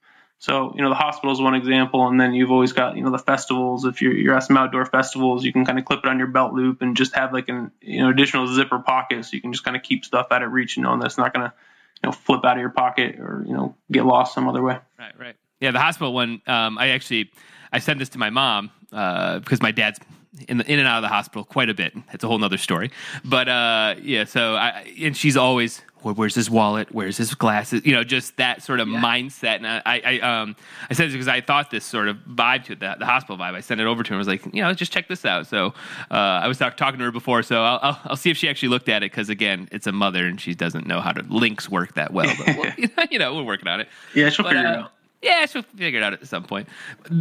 so, 0.43 0.73
you 0.75 0.83
know, 0.83 0.89
the 0.89 0.97
hospital 0.97 1.31
is 1.31 1.41
one 1.41 1.55
example, 1.55 2.09
and 2.09 2.21
then 2.21 2.35
you've 2.35 2.51
always 2.51 2.73
got, 2.73 2.97
you 2.97 3.05
know, 3.05 3.13
the 3.13 3.19
festivals. 3.19 3.85
If 3.85 4.03
you're, 4.03 4.13
you're 4.13 4.35
at 4.35 4.43
some 4.43 4.57
outdoor 4.57 4.85
festivals, 4.85 5.45
you 5.45 5.53
can 5.53 5.65
kind 5.65 5.79
of 5.79 5.85
clip 5.85 6.01
it 6.03 6.09
on 6.09 6.19
your 6.19 6.27
belt 6.27 6.53
loop 6.53 6.83
and 6.83 6.97
just 6.97 7.15
have 7.15 7.33
like 7.33 7.49
an, 7.49 7.71
you 7.81 8.01
know, 8.01 8.09
additional 8.09 8.49
zipper 8.49 8.81
pocket, 8.81 9.25
so 9.25 9.31
you 9.35 9.41
can 9.41 9.53
just 9.53 9.63
kind 9.63 9.77
of 9.77 9.85
keep 9.85 10.05
stuff 10.05 10.27
out 10.33 10.43
of 10.43 10.51
reach, 10.51 10.77
and 10.77 11.01
that's 11.01 11.17
not 11.17 11.33
going 11.33 11.49
to, 11.49 11.55
you 12.03 12.09
know, 12.09 12.13
flip 12.13 12.45
out 12.45 12.57
of 12.57 12.61
your 12.61 12.71
pocket 12.71 13.21
or 13.21 13.45
you 13.47 13.55
know 13.55 13.77
get 13.93 14.05
lost 14.05 14.35
some 14.35 14.49
other 14.49 14.61
way. 14.61 14.79
Right, 14.99 15.17
right. 15.17 15.37
Yeah, 15.61 15.71
the 15.71 15.79
hospital 15.79 16.13
one. 16.13 16.43
Um, 16.49 16.77
I 16.77 16.89
actually 16.89 17.31
I 17.73 17.79
sent 17.79 18.01
this 18.01 18.09
to 18.09 18.19
my 18.19 18.31
mom 18.31 18.73
uh, 18.91 19.39
because 19.39 19.63
my 19.63 19.71
dad's 19.71 20.01
in, 20.49 20.59
the, 20.59 20.69
in 20.69 20.81
and 20.81 20.89
out 20.89 20.97
of 20.97 21.03
the 21.03 21.09
hospital 21.09 21.45
quite 21.45 21.71
a 21.71 21.75
bit. 21.75 21.93
It's 22.13 22.25
a 22.25 22.27
whole 22.27 22.39
nother 22.39 22.59
story. 22.59 22.91
But 23.25 23.49
uh, 23.49 23.95
yeah, 24.03 24.25
so 24.25 24.57
I 24.57 24.93
and 25.01 25.17
she's 25.17 25.37
always 25.37 25.83
where's 26.03 26.35
his 26.35 26.51
wallet? 26.51 26.89
Where's 26.93 27.17
his 27.17 27.35
glasses? 27.35 27.85
You 27.85 27.93
know, 27.93 28.05
just 28.05 28.37
that 28.37 28.63
sort 28.63 28.81
of 28.81 28.89
yeah. 28.89 29.01
mindset. 29.01 29.57
And 29.57 29.67
I, 29.67 29.83
I, 29.87 30.19
um, 30.21 30.57
I 30.91 30.95
said 30.95 31.07
this 31.07 31.13
because 31.13 31.29
I 31.29 31.41
thought 31.41 31.71
this 31.71 31.85
sort 31.85 32.09
of 32.09 32.17
vibe 32.19 32.65
to 32.65 32.75
the, 32.75 32.97
the 32.99 33.07
hospital 33.07 33.37
vibe. 33.37 33.55
I 33.55 33.61
sent 33.61 33.81
it 33.81 33.87
over 33.87 34.03
to 34.03 34.11
her. 34.11 34.15
I 34.17 34.19
was 34.19 34.29
like, 34.29 34.45
you 34.55 34.63
know, 34.63 34.73
just 34.75 34.93
check 34.93 35.09
this 35.09 35.25
out. 35.25 35.47
So 35.47 35.75
uh, 36.11 36.15
I 36.15 36.49
was 36.49 36.59
talk, 36.59 36.77
talking 36.77 36.99
to 36.99 37.05
her 37.05 37.13
before, 37.13 37.43
so 37.43 37.63
I'll, 37.63 37.79
I'll, 37.83 38.01
I'll, 38.05 38.17
see 38.17 38.31
if 38.31 38.37
she 38.37 38.49
actually 38.49 38.69
looked 38.69 38.89
at 38.89 39.03
it 39.03 39.11
because 39.11 39.29
again, 39.29 39.69
it's 39.73 39.87
a 39.87 39.93
mother 39.93 40.27
and 40.27 40.41
she 40.41 40.55
doesn't 40.55 40.87
know 40.87 41.01
how 41.01 41.13
to 41.13 41.23
links 41.33 41.69
work 41.69 41.95
that 41.95 42.13
well. 42.13 42.33
But 42.39 42.57
we'll, 42.57 43.07
you 43.11 43.19
know, 43.19 43.35
we're 43.35 43.45
working 43.45 43.69
on 43.69 43.81
it. 43.81 43.89
Yeah, 44.15 44.31
she'll 44.31 44.45
but, 44.45 44.51
figure 44.51 44.67
uh, 44.67 44.73
it 44.73 44.79
out. 44.79 44.93
Yeah, 45.23 45.47
she'll 45.47 45.63
figure 45.63 46.01
it 46.01 46.03
out 46.03 46.13
at 46.15 46.27
some 46.27 46.43
point. 46.43 46.69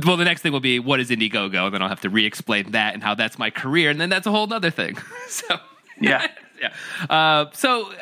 Well, 0.06 0.17
the 0.17 0.26
next 0.26 0.41
thing 0.41 0.52
will 0.52 0.60
be 0.60 0.80
what 0.80 1.00
is 1.00 1.12
Indiegogo, 1.12 1.65
and 1.65 1.74
then 1.74 1.84
I'll 1.84 1.89
have 1.89 2.02
to 2.02 2.10
re-explain 2.10 2.72
that 2.72 2.96
and 2.96 3.04
how 3.04 3.13
that's 3.13 3.38
my 3.38 3.52
career, 3.52 3.91
and 3.91 4.02
then 4.02 4.10
that's 4.10 4.26
a 4.26 4.32
whole 4.32 4.52
other 4.52 4.72
thing. 4.72 4.98
so 5.28 5.60
yeah, 6.00 6.28
yeah. 6.60 6.74
Uh, 7.10 7.46
so, 7.54 7.91
uh, 7.91 7.96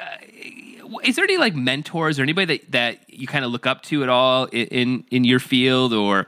is 1.03 1.15
there 1.15 1.25
any 1.25 1.37
like 1.37 1.55
mentors 1.55 2.19
or 2.19 2.23
anybody 2.23 2.57
that, 2.57 2.71
that 2.71 2.99
you 3.07 3.27
kind 3.27 3.45
of 3.45 3.51
look 3.51 3.65
up 3.67 3.81
to 3.83 4.03
at 4.03 4.09
all 4.09 4.45
in 4.45 5.03
in, 5.11 5.23
your 5.23 5.39
field 5.39 5.93
or 5.93 6.27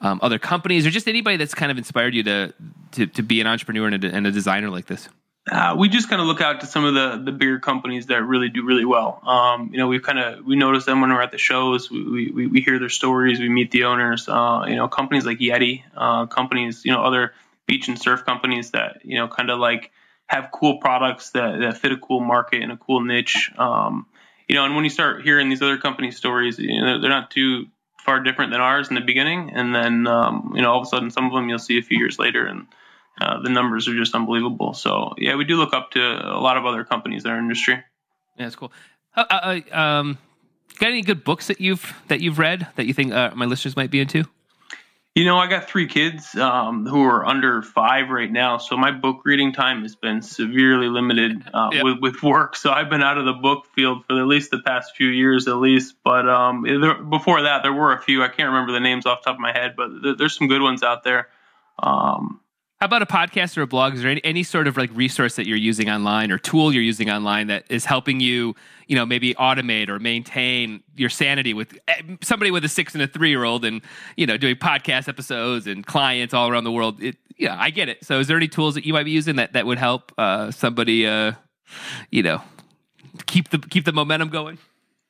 um, 0.00 0.20
other 0.22 0.38
companies 0.38 0.86
or 0.86 0.90
just 0.90 1.08
anybody 1.08 1.36
that's 1.36 1.54
kind 1.54 1.70
of 1.70 1.78
inspired 1.78 2.14
you 2.14 2.22
to 2.22 2.52
to, 2.92 3.06
to 3.06 3.22
be 3.22 3.40
an 3.40 3.46
entrepreneur 3.46 3.86
and 3.86 4.04
a, 4.04 4.08
and 4.08 4.26
a 4.26 4.30
designer 4.30 4.70
like 4.70 4.86
this? 4.86 5.08
Uh, 5.50 5.76
we 5.78 5.88
just 5.88 6.10
kind 6.10 6.20
of 6.20 6.26
look 6.26 6.40
out 6.40 6.60
to 6.60 6.66
some 6.66 6.84
of 6.84 6.94
the 6.94 7.22
the 7.24 7.32
bigger 7.32 7.60
companies 7.60 8.06
that 8.06 8.22
really 8.22 8.48
do 8.48 8.64
really 8.64 8.84
well. 8.84 9.20
Um, 9.24 9.70
you 9.72 9.78
know, 9.78 9.86
we 9.86 10.00
kind 10.00 10.18
of 10.18 10.44
we 10.44 10.56
notice 10.56 10.84
them 10.84 11.00
when 11.00 11.10
we're 11.10 11.22
at 11.22 11.30
the 11.30 11.38
shows. 11.38 11.90
We, 11.90 12.30
we, 12.30 12.46
we 12.48 12.60
hear 12.60 12.78
their 12.80 12.88
stories. 12.88 13.38
We 13.38 13.48
meet 13.48 13.70
the 13.70 13.84
owners. 13.84 14.28
Uh, 14.28 14.64
you 14.66 14.74
know, 14.74 14.88
companies 14.88 15.24
like 15.24 15.38
Yeti, 15.38 15.84
uh, 15.96 16.26
companies, 16.26 16.84
you 16.84 16.92
know, 16.92 17.02
other 17.02 17.32
beach 17.66 17.88
and 17.88 17.98
surf 17.98 18.24
companies 18.24 18.72
that 18.72 19.00
you 19.04 19.18
know 19.18 19.28
kind 19.28 19.50
of 19.50 19.58
like 19.58 19.92
have 20.26 20.50
cool 20.52 20.78
products 20.78 21.30
that, 21.30 21.60
that 21.60 21.78
fit 21.78 21.92
a 21.92 21.96
cool 21.96 22.20
market 22.20 22.62
and 22.62 22.72
a 22.72 22.76
cool 22.76 23.00
niche. 23.00 23.52
Um, 23.56 24.06
you 24.48 24.54
know, 24.54 24.64
and 24.64 24.74
when 24.74 24.84
you 24.84 24.90
start 24.90 25.22
hearing 25.22 25.48
these 25.48 25.62
other 25.62 25.78
company 25.78 26.10
stories, 26.10 26.58
you 26.58 26.80
know, 26.80 27.00
they're 27.00 27.10
not 27.10 27.30
too 27.30 27.66
far 27.98 28.20
different 28.20 28.52
than 28.52 28.60
ours 28.60 28.88
in 28.88 28.94
the 28.94 29.00
beginning, 29.00 29.50
and 29.52 29.74
then 29.74 30.06
um, 30.06 30.52
you 30.54 30.62
know, 30.62 30.72
all 30.72 30.80
of 30.80 30.86
a 30.86 30.88
sudden, 30.88 31.10
some 31.10 31.26
of 31.26 31.32
them 31.32 31.48
you'll 31.48 31.58
see 31.58 31.78
a 31.78 31.82
few 31.82 31.98
years 31.98 32.18
later, 32.18 32.46
and 32.46 32.66
uh, 33.20 33.42
the 33.42 33.50
numbers 33.50 33.88
are 33.88 33.96
just 33.96 34.14
unbelievable. 34.14 34.74
So 34.74 35.14
yeah, 35.18 35.34
we 35.34 35.44
do 35.44 35.56
look 35.56 35.74
up 35.74 35.90
to 35.92 36.00
a 36.00 36.40
lot 36.40 36.56
of 36.56 36.64
other 36.64 36.84
companies 36.84 37.24
in 37.24 37.30
our 37.30 37.38
industry. 37.38 37.74
Yeah, 38.36 38.44
that's 38.44 38.56
cool. 38.56 38.72
Uh, 39.16 39.24
uh, 39.28 39.60
uh 39.72 39.78
um, 39.78 40.18
got 40.78 40.90
any 40.90 41.02
good 41.02 41.24
books 41.24 41.48
that 41.48 41.60
you've 41.60 41.94
that 42.08 42.20
you've 42.20 42.38
read 42.38 42.68
that 42.76 42.86
you 42.86 42.94
think 42.94 43.12
uh, 43.12 43.32
my 43.34 43.46
listeners 43.46 43.76
might 43.76 43.90
be 43.90 44.00
into? 44.00 44.24
You 45.16 45.24
know, 45.24 45.38
I 45.38 45.46
got 45.46 45.66
three 45.66 45.86
kids 45.86 46.34
um, 46.34 46.84
who 46.86 47.02
are 47.02 47.24
under 47.24 47.62
five 47.62 48.10
right 48.10 48.30
now, 48.30 48.58
so 48.58 48.76
my 48.76 48.90
book 48.90 49.22
reading 49.24 49.50
time 49.50 49.80
has 49.80 49.96
been 49.96 50.20
severely 50.20 50.90
limited 50.90 51.42
uh, 51.54 51.70
yep. 51.72 51.84
with, 51.84 52.00
with 52.00 52.22
work. 52.22 52.54
So 52.54 52.70
I've 52.70 52.90
been 52.90 53.02
out 53.02 53.16
of 53.16 53.24
the 53.24 53.32
book 53.32 53.64
field 53.74 54.04
for 54.04 54.20
at 54.20 54.26
least 54.26 54.50
the 54.50 54.60
past 54.60 54.94
few 54.94 55.08
years, 55.08 55.48
at 55.48 55.56
least. 55.56 55.94
But 56.04 56.28
um, 56.28 56.66
there, 56.68 57.02
before 57.02 57.40
that, 57.40 57.62
there 57.62 57.72
were 57.72 57.94
a 57.94 57.98
few. 57.98 58.22
I 58.22 58.28
can't 58.28 58.50
remember 58.50 58.72
the 58.72 58.80
names 58.80 59.06
off 59.06 59.22
the 59.22 59.30
top 59.30 59.36
of 59.36 59.40
my 59.40 59.52
head, 59.52 59.72
but 59.74 59.88
there, 60.02 60.16
there's 60.16 60.36
some 60.36 60.48
good 60.48 60.60
ones 60.60 60.82
out 60.82 61.02
there. 61.02 61.28
Um, 61.78 62.42
how 62.80 62.86
about 62.86 63.00
a 63.00 63.06
podcast 63.06 63.56
or 63.56 63.62
a 63.62 63.66
blog? 63.66 63.94
Is 63.94 64.02
there 64.02 64.10
any, 64.10 64.22
any 64.22 64.42
sort 64.42 64.66
of 64.66 64.76
like 64.76 64.90
resource 64.94 65.36
that 65.36 65.46
you're 65.46 65.56
using 65.56 65.88
online 65.88 66.30
or 66.30 66.36
tool 66.36 66.74
you're 66.74 66.82
using 66.82 67.08
online 67.08 67.46
that 67.46 67.64
is 67.70 67.86
helping 67.86 68.20
you, 68.20 68.54
you 68.86 68.94
know, 68.94 69.06
maybe 69.06 69.32
automate 69.34 69.88
or 69.88 69.98
maintain 69.98 70.82
your 70.94 71.08
sanity 71.08 71.54
with 71.54 71.78
eh, 71.88 72.02
somebody 72.22 72.50
with 72.50 72.64
a 72.66 72.68
six 72.68 72.92
and 72.92 73.02
a 73.02 73.06
three 73.06 73.30
year 73.30 73.44
old 73.44 73.64
and, 73.64 73.80
you 74.16 74.26
know, 74.26 74.36
doing 74.36 74.56
podcast 74.56 75.08
episodes 75.08 75.66
and 75.66 75.86
clients 75.86 76.34
all 76.34 76.50
around 76.50 76.64
the 76.64 76.72
world? 76.72 77.02
It, 77.02 77.16
yeah, 77.38 77.56
I 77.58 77.70
get 77.70 77.88
it. 77.88 78.04
So 78.04 78.20
is 78.20 78.28
there 78.28 78.36
any 78.36 78.48
tools 78.48 78.74
that 78.74 78.84
you 78.84 78.92
might 78.92 79.04
be 79.04 79.10
using 79.10 79.36
that, 79.36 79.54
that 79.54 79.64
would 79.64 79.78
help 79.78 80.12
uh, 80.18 80.50
somebody, 80.50 81.06
uh, 81.06 81.32
you 82.10 82.22
know, 82.22 82.42
keep 83.24 83.48
the 83.48 83.58
keep 83.58 83.86
the 83.86 83.92
momentum 83.92 84.28
going? 84.28 84.58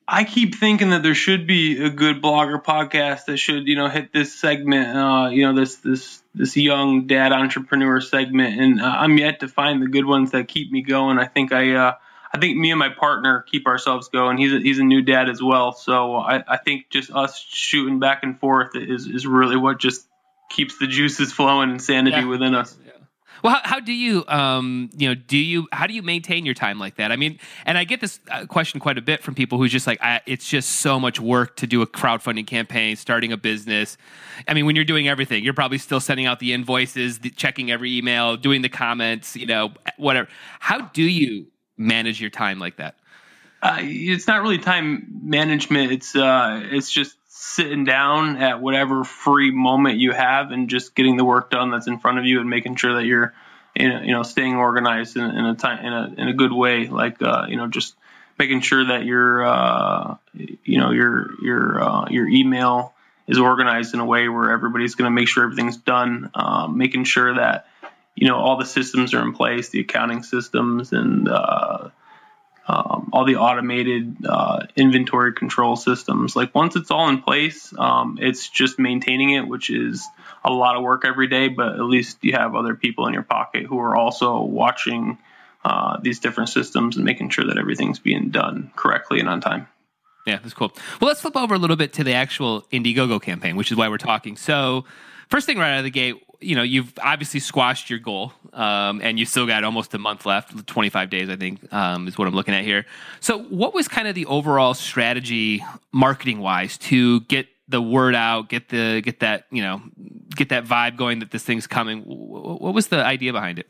I 0.08 0.22
keep 0.24 0.54
thinking 0.54 0.90
that 0.90 1.02
there 1.02 1.16
should 1.16 1.46
be 1.46 1.82
a 1.82 1.90
good 1.90 2.22
blogger 2.22 2.62
podcast 2.62 3.24
that 3.24 3.38
should, 3.38 3.66
you 3.66 3.74
know, 3.74 3.88
hit 3.88 4.12
this 4.12 4.32
segment, 4.32 4.96
uh, 4.96 5.28
you 5.30 5.42
know, 5.42 5.54
this 5.54 5.76
this 5.76 6.22
this 6.32 6.56
young 6.56 7.08
dad 7.08 7.32
entrepreneur 7.32 8.00
segment, 8.00 8.60
and 8.60 8.80
uh, 8.80 8.84
I'm 8.84 9.18
yet 9.18 9.40
to 9.40 9.48
find 9.48 9.82
the 9.82 9.88
good 9.88 10.04
ones 10.04 10.30
that 10.30 10.46
keep 10.46 10.70
me 10.70 10.82
going. 10.82 11.18
I 11.18 11.26
think 11.26 11.50
I, 11.50 11.74
uh, 11.74 11.94
I 12.32 12.38
think 12.38 12.56
me 12.56 12.70
and 12.70 12.78
my 12.78 12.90
partner 12.90 13.44
keep 13.50 13.66
ourselves 13.66 14.08
going. 14.08 14.38
He's 14.38 14.52
a, 14.52 14.58
he's 14.60 14.78
a 14.78 14.84
new 14.84 15.02
dad 15.02 15.28
as 15.28 15.42
well, 15.42 15.72
so 15.72 16.14
I, 16.14 16.44
I 16.46 16.56
think 16.58 16.90
just 16.90 17.10
us 17.10 17.38
shooting 17.38 17.98
back 17.98 18.22
and 18.22 18.38
forth 18.38 18.76
is 18.76 19.06
is 19.08 19.26
really 19.26 19.56
what 19.56 19.80
just 19.80 20.06
keeps 20.50 20.78
the 20.78 20.86
juices 20.86 21.32
flowing 21.32 21.70
and 21.70 21.82
sanity 21.82 22.18
yeah. 22.18 22.26
within 22.26 22.54
us. 22.54 22.76
Well, 23.42 23.54
how, 23.54 23.60
how, 23.64 23.80
do 23.80 23.92
you, 23.92 24.24
um, 24.28 24.90
you 24.96 25.08
know, 25.08 25.14
do 25.14 25.36
you, 25.36 25.68
how 25.72 25.86
do 25.86 25.94
you 25.94 26.02
maintain 26.02 26.44
your 26.44 26.54
time 26.54 26.78
like 26.78 26.96
that? 26.96 27.12
I 27.12 27.16
mean, 27.16 27.38
and 27.64 27.76
I 27.76 27.84
get 27.84 28.00
this 28.00 28.20
uh, 28.30 28.46
question 28.46 28.80
quite 28.80 28.98
a 28.98 29.02
bit 29.02 29.22
from 29.22 29.34
people 29.34 29.58
who's 29.58 29.72
just 29.72 29.86
like, 29.86 30.00
it's 30.26 30.48
just 30.48 30.80
so 30.80 30.98
much 30.98 31.20
work 31.20 31.56
to 31.56 31.66
do 31.66 31.82
a 31.82 31.86
crowdfunding 31.86 32.46
campaign, 32.46 32.96
starting 32.96 33.32
a 33.32 33.36
business. 33.36 33.96
I 34.48 34.54
mean, 34.54 34.66
when 34.66 34.76
you're 34.76 34.84
doing 34.84 35.08
everything, 35.08 35.44
you're 35.44 35.54
probably 35.54 35.78
still 35.78 36.00
sending 36.00 36.26
out 36.26 36.38
the 36.38 36.52
invoices, 36.52 37.20
the, 37.20 37.30
checking 37.30 37.70
every 37.70 37.96
email, 37.96 38.36
doing 38.36 38.62
the 38.62 38.68
comments, 38.68 39.36
you 39.36 39.46
know, 39.46 39.72
whatever. 39.96 40.28
How 40.60 40.80
do 40.80 41.02
you 41.02 41.46
manage 41.76 42.20
your 42.20 42.30
time 42.30 42.58
like 42.58 42.76
that? 42.76 42.96
Uh, 43.62 43.78
it's 43.80 44.26
not 44.26 44.42
really 44.42 44.58
time 44.58 45.06
management. 45.22 45.90
It's 45.90 46.14
uh, 46.14 46.62
it's 46.70 46.90
just 46.90 47.16
sitting 47.38 47.84
down 47.84 48.38
at 48.38 48.62
whatever 48.62 49.04
free 49.04 49.50
moment 49.50 49.98
you 49.98 50.12
have 50.12 50.52
and 50.52 50.70
just 50.70 50.94
getting 50.94 51.18
the 51.18 51.24
work 51.24 51.50
done 51.50 51.70
that's 51.70 51.86
in 51.86 51.98
front 51.98 52.18
of 52.18 52.24
you 52.24 52.40
and 52.40 52.48
making 52.48 52.76
sure 52.76 52.94
that 52.94 53.04
you're 53.04 53.34
you 53.74 53.90
know, 53.90 54.00
you 54.00 54.12
know 54.12 54.22
staying 54.22 54.56
organized 54.56 55.18
in, 55.18 55.24
in 55.24 55.44
a 55.44 55.54
time 55.54 55.84
in 55.84 55.92
a 55.92 56.14
in 56.16 56.28
a 56.28 56.32
good 56.32 56.52
way 56.52 56.86
like 56.86 57.20
uh, 57.20 57.44
you 57.46 57.56
know 57.56 57.66
just 57.66 57.94
making 58.38 58.62
sure 58.62 58.86
that 58.86 59.04
your 59.04 59.44
uh, 59.46 60.16
you 60.64 60.78
know 60.78 60.92
your 60.92 61.30
your 61.42 61.82
uh, 61.82 62.06
your 62.08 62.26
email 62.26 62.94
is 63.26 63.38
organized 63.38 63.92
in 63.92 64.00
a 64.00 64.06
way 64.06 64.28
where 64.28 64.50
everybody's 64.50 64.94
going 64.94 65.06
to 65.06 65.14
make 65.14 65.28
sure 65.28 65.44
everything's 65.44 65.76
done, 65.76 66.30
um, 66.34 66.78
making 66.78 67.04
sure 67.04 67.34
that 67.34 67.66
you 68.14 68.26
know 68.28 68.36
all 68.36 68.56
the 68.56 68.64
systems 68.64 69.12
are 69.12 69.20
in 69.20 69.34
place, 69.34 69.68
the 69.68 69.80
accounting 69.80 70.22
systems 70.22 70.92
and 70.92 71.28
uh, 71.28 71.90
um, 72.68 73.10
all 73.12 73.24
the 73.24 73.36
automated 73.36 74.16
uh, 74.28 74.66
inventory 74.74 75.32
control 75.32 75.76
systems. 75.76 76.34
Like 76.34 76.54
once 76.54 76.74
it's 76.76 76.90
all 76.90 77.08
in 77.08 77.22
place, 77.22 77.72
um, 77.78 78.18
it's 78.20 78.48
just 78.48 78.78
maintaining 78.78 79.30
it, 79.30 79.46
which 79.46 79.70
is 79.70 80.04
a 80.44 80.52
lot 80.52 80.76
of 80.76 80.82
work 80.82 81.04
every 81.04 81.28
day. 81.28 81.48
But 81.48 81.74
at 81.74 81.82
least 81.82 82.18
you 82.22 82.32
have 82.32 82.54
other 82.54 82.74
people 82.74 83.06
in 83.06 83.14
your 83.14 83.22
pocket 83.22 83.66
who 83.66 83.78
are 83.78 83.96
also 83.96 84.42
watching 84.42 85.18
uh, 85.64 85.98
these 86.00 86.18
different 86.18 86.48
systems 86.48 86.96
and 86.96 87.04
making 87.04 87.30
sure 87.30 87.44
that 87.46 87.58
everything's 87.58 87.98
being 87.98 88.30
done 88.30 88.72
correctly 88.76 89.20
and 89.20 89.28
on 89.28 89.40
time. 89.40 89.68
Yeah, 90.26 90.38
that's 90.42 90.54
cool. 90.54 90.72
Well, 91.00 91.08
let's 91.08 91.20
flip 91.20 91.36
over 91.36 91.54
a 91.54 91.58
little 91.58 91.76
bit 91.76 91.92
to 91.94 92.04
the 92.04 92.14
actual 92.14 92.62
Indiegogo 92.72 93.22
campaign, 93.22 93.54
which 93.54 93.70
is 93.70 93.76
why 93.76 93.88
we're 93.88 93.96
talking. 93.96 94.36
So, 94.36 94.84
first 95.28 95.46
thing 95.46 95.56
right 95.56 95.74
out 95.74 95.78
of 95.78 95.84
the 95.84 95.90
gate, 95.90 96.16
you 96.40 96.54
know, 96.54 96.62
you've 96.62 96.92
obviously 97.02 97.40
squashed 97.40 97.90
your 97.90 97.98
goal, 97.98 98.32
um, 98.52 99.00
and 99.02 99.18
you 99.18 99.24
still 99.24 99.46
got 99.46 99.64
almost 99.64 99.94
a 99.94 99.98
month 99.98 100.26
left, 100.26 100.66
25 100.66 101.10
days, 101.10 101.28
I 101.28 101.36
think, 101.36 101.72
um, 101.72 102.08
is 102.08 102.18
what 102.18 102.28
I'm 102.28 102.34
looking 102.34 102.54
at 102.54 102.64
here. 102.64 102.86
So, 103.20 103.38
what 103.44 103.74
was 103.74 103.88
kind 103.88 104.08
of 104.08 104.14
the 104.14 104.26
overall 104.26 104.74
strategy, 104.74 105.64
marketing 105.92 106.40
wise, 106.40 106.78
to 106.78 107.20
get 107.22 107.46
the 107.68 107.82
word 107.82 108.14
out, 108.14 108.48
get 108.48 108.68
the 108.68 109.00
get 109.00 109.20
that 109.20 109.46
you 109.50 109.62
know, 109.62 109.82
get 110.34 110.50
that 110.50 110.64
vibe 110.64 110.96
going 110.96 111.20
that 111.20 111.30
this 111.30 111.42
thing's 111.42 111.66
coming? 111.66 112.02
What 112.02 112.74
was 112.74 112.88
the 112.88 113.04
idea 113.04 113.32
behind 113.32 113.58
it? 113.58 113.68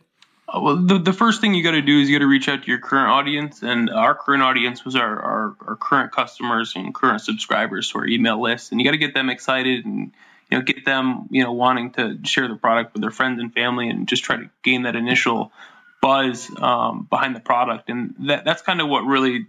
Uh, 0.49 0.61
well, 0.61 0.77
the, 0.77 0.99
the 0.99 1.13
first 1.13 1.41
thing 1.41 1.55
you 1.55 1.65
got 1.65 1.73
to 1.73 1.83
do 1.83 2.01
is 2.01 2.09
you 2.09 2.17
got 2.17 2.23
to 2.23 2.29
reach 2.29 2.49
out 2.49 2.63
to 2.63 2.69
your 2.69 2.79
current 2.79 3.11
audience, 3.11 3.63
and 3.63 3.91
our 3.91 4.15
current 4.15 4.43
audience 4.43 4.85
was 4.85 4.95
our, 4.95 5.21
our, 5.21 5.57
our 5.67 5.77
current 5.77 6.13
customers 6.13 6.75
and 6.77 6.95
current 6.95 7.21
subscribers 7.21 7.91
to 7.91 7.99
our 7.99 8.07
email 8.07 8.41
list, 8.41 8.71
and 8.71 8.81
you 8.81 8.87
got 8.87 8.93
to 8.93 8.99
get 8.99 9.13
them 9.13 9.29
excited 9.29 9.85
and 9.85 10.13
you 10.51 10.59
know 10.59 10.65
get 10.65 10.85
them 10.85 11.29
you 11.31 11.43
know 11.43 11.53
wanting 11.53 11.93
to 11.93 12.19
share 12.25 12.49
the 12.49 12.57
product 12.57 12.93
with 12.95 13.03
their 13.03 13.11
friends 13.11 13.41
and 13.41 13.53
family, 13.53 13.89
and 13.89 14.09
just 14.09 14.25
try 14.25 14.37
to 14.37 14.51
gain 14.63 14.83
that 14.83 14.97
initial 14.97 15.53
buzz 16.03 16.51
um, 16.61 17.07
behind 17.09 17.35
the 17.35 17.41
product, 17.41 17.89
and 17.89 18.15
that 18.21 18.45
that's 18.45 18.63
kind 18.63 18.81
of 18.81 18.89
what 18.89 19.01
really 19.01 19.47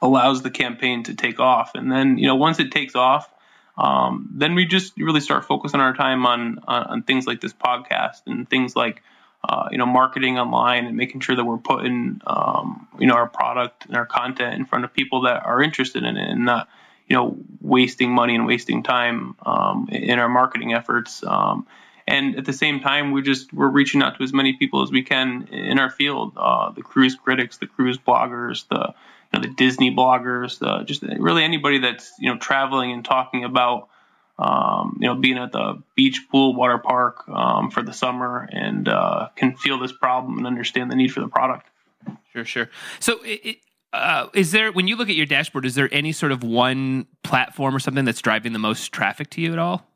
allows 0.00 0.42
the 0.42 0.50
campaign 0.50 1.02
to 1.04 1.14
take 1.14 1.40
off. 1.40 1.72
And 1.74 1.90
then 1.90 2.18
you 2.18 2.26
know 2.26 2.36
once 2.36 2.58
it 2.58 2.70
takes 2.70 2.94
off, 2.94 3.28
um, 3.76 4.30
then 4.34 4.54
we 4.54 4.66
just 4.66 4.96
really 4.96 5.20
start 5.20 5.44
focusing 5.44 5.80
our 5.80 5.94
time 5.94 6.26
on, 6.26 6.60
on 6.66 6.82
on 6.84 7.02
things 7.02 7.26
like 7.26 7.40
this 7.40 7.52
podcast 7.52 8.22
and 8.26 8.48
things 8.48 8.74
like 8.76 9.02
uh, 9.44 9.68
you 9.70 9.78
know, 9.78 9.86
marketing 9.86 10.38
online 10.38 10.86
and 10.86 10.96
making 10.96 11.20
sure 11.20 11.36
that 11.36 11.44
we're 11.44 11.58
putting, 11.58 12.20
um, 12.26 12.88
you 12.98 13.06
know, 13.06 13.14
our 13.14 13.28
product 13.28 13.86
and 13.86 13.96
our 13.96 14.06
content 14.06 14.54
in 14.54 14.66
front 14.66 14.84
of 14.84 14.92
people 14.92 15.22
that 15.22 15.44
are 15.46 15.62
interested 15.62 16.02
in 16.02 16.16
it 16.16 16.30
and 16.30 16.44
not, 16.44 16.68
you 17.08 17.16
know, 17.16 17.36
wasting 17.60 18.10
money 18.10 18.34
and 18.34 18.46
wasting 18.46 18.82
time 18.82 19.36
um, 19.44 19.88
in 19.90 20.18
our 20.18 20.28
marketing 20.28 20.74
efforts. 20.74 21.22
Um, 21.24 21.66
and 22.06 22.36
at 22.36 22.44
the 22.44 22.52
same 22.52 22.80
time, 22.80 23.12
we 23.12 23.22
just 23.22 23.52
we're 23.52 23.68
reaching 23.68 24.02
out 24.02 24.16
to 24.16 24.22
as 24.22 24.32
many 24.32 24.54
people 24.54 24.82
as 24.82 24.90
we 24.90 25.02
can 25.02 25.48
in 25.48 25.78
our 25.78 25.90
field, 25.90 26.32
uh, 26.36 26.70
the 26.70 26.82
cruise 26.82 27.16
critics, 27.16 27.58
the 27.58 27.66
cruise 27.66 27.98
bloggers, 27.98 28.66
the 28.68 28.94
you 29.32 29.38
know, 29.38 29.46
the 29.46 29.54
Disney 29.54 29.94
bloggers, 29.94 30.58
the, 30.58 30.84
just 30.84 31.02
really 31.02 31.44
anybody 31.44 31.78
that's 31.78 32.12
you 32.18 32.32
know 32.32 32.38
traveling 32.38 32.92
and 32.92 33.04
talking 33.04 33.44
about 33.44 33.88
um, 34.38 34.98
you 35.00 35.08
know, 35.08 35.16
being 35.16 35.36
at 35.36 35.52
the 35.52 35.82
beach, 35.96 36.26
pool, 36.30 36.54
water 36.54 36.78
park 36.78 37.28
um, 37.28 37.70
for 37.70 37.82
the 37.82 37.92
summer, 37.92 38.48
and 38.50 38.88
uh, 38.88 39.28
can 39.34 39.56
feel 39.56 39.78
this 39.78 39.92
problem 39.92 40.38
and 40.38 40.46
understand 40.46 40.90
the 40.90 40.96
need 40.96 41.12
for 41.12 41.20
the 41.20 41.28
product. 41.28 41.66
Sure, 42.32 42.44
sure. 42.44 42.70
So, 43.00 43.18
it, 43.24 43.58
uh, 43.92 44.28
is 44.34 44.52
there 44.52 44.72
when 44.72 44.86
you 44.88 44.96
look 44.96 45.08
at 45.08 45.14
your 45.14 45.26
dashboard, 45.26 45.64
is 45.64 45.74
there 45.74 45.88
any 45.92 46.12
sort 46.12 46.32
of 46.32 46.42
one 46.42 47.06
platform 47.22 47.74
or 47.74 47.78
something 47.78 48.04
that's 48.04 48.20
driving 48.20 48.52
the 48.52 48.58
most 48.58 48.92
traffic 48.92 49.30
to 49.30 49.40
you 49.40 49.52
at 49.52 49.58
all? 49.58 49.86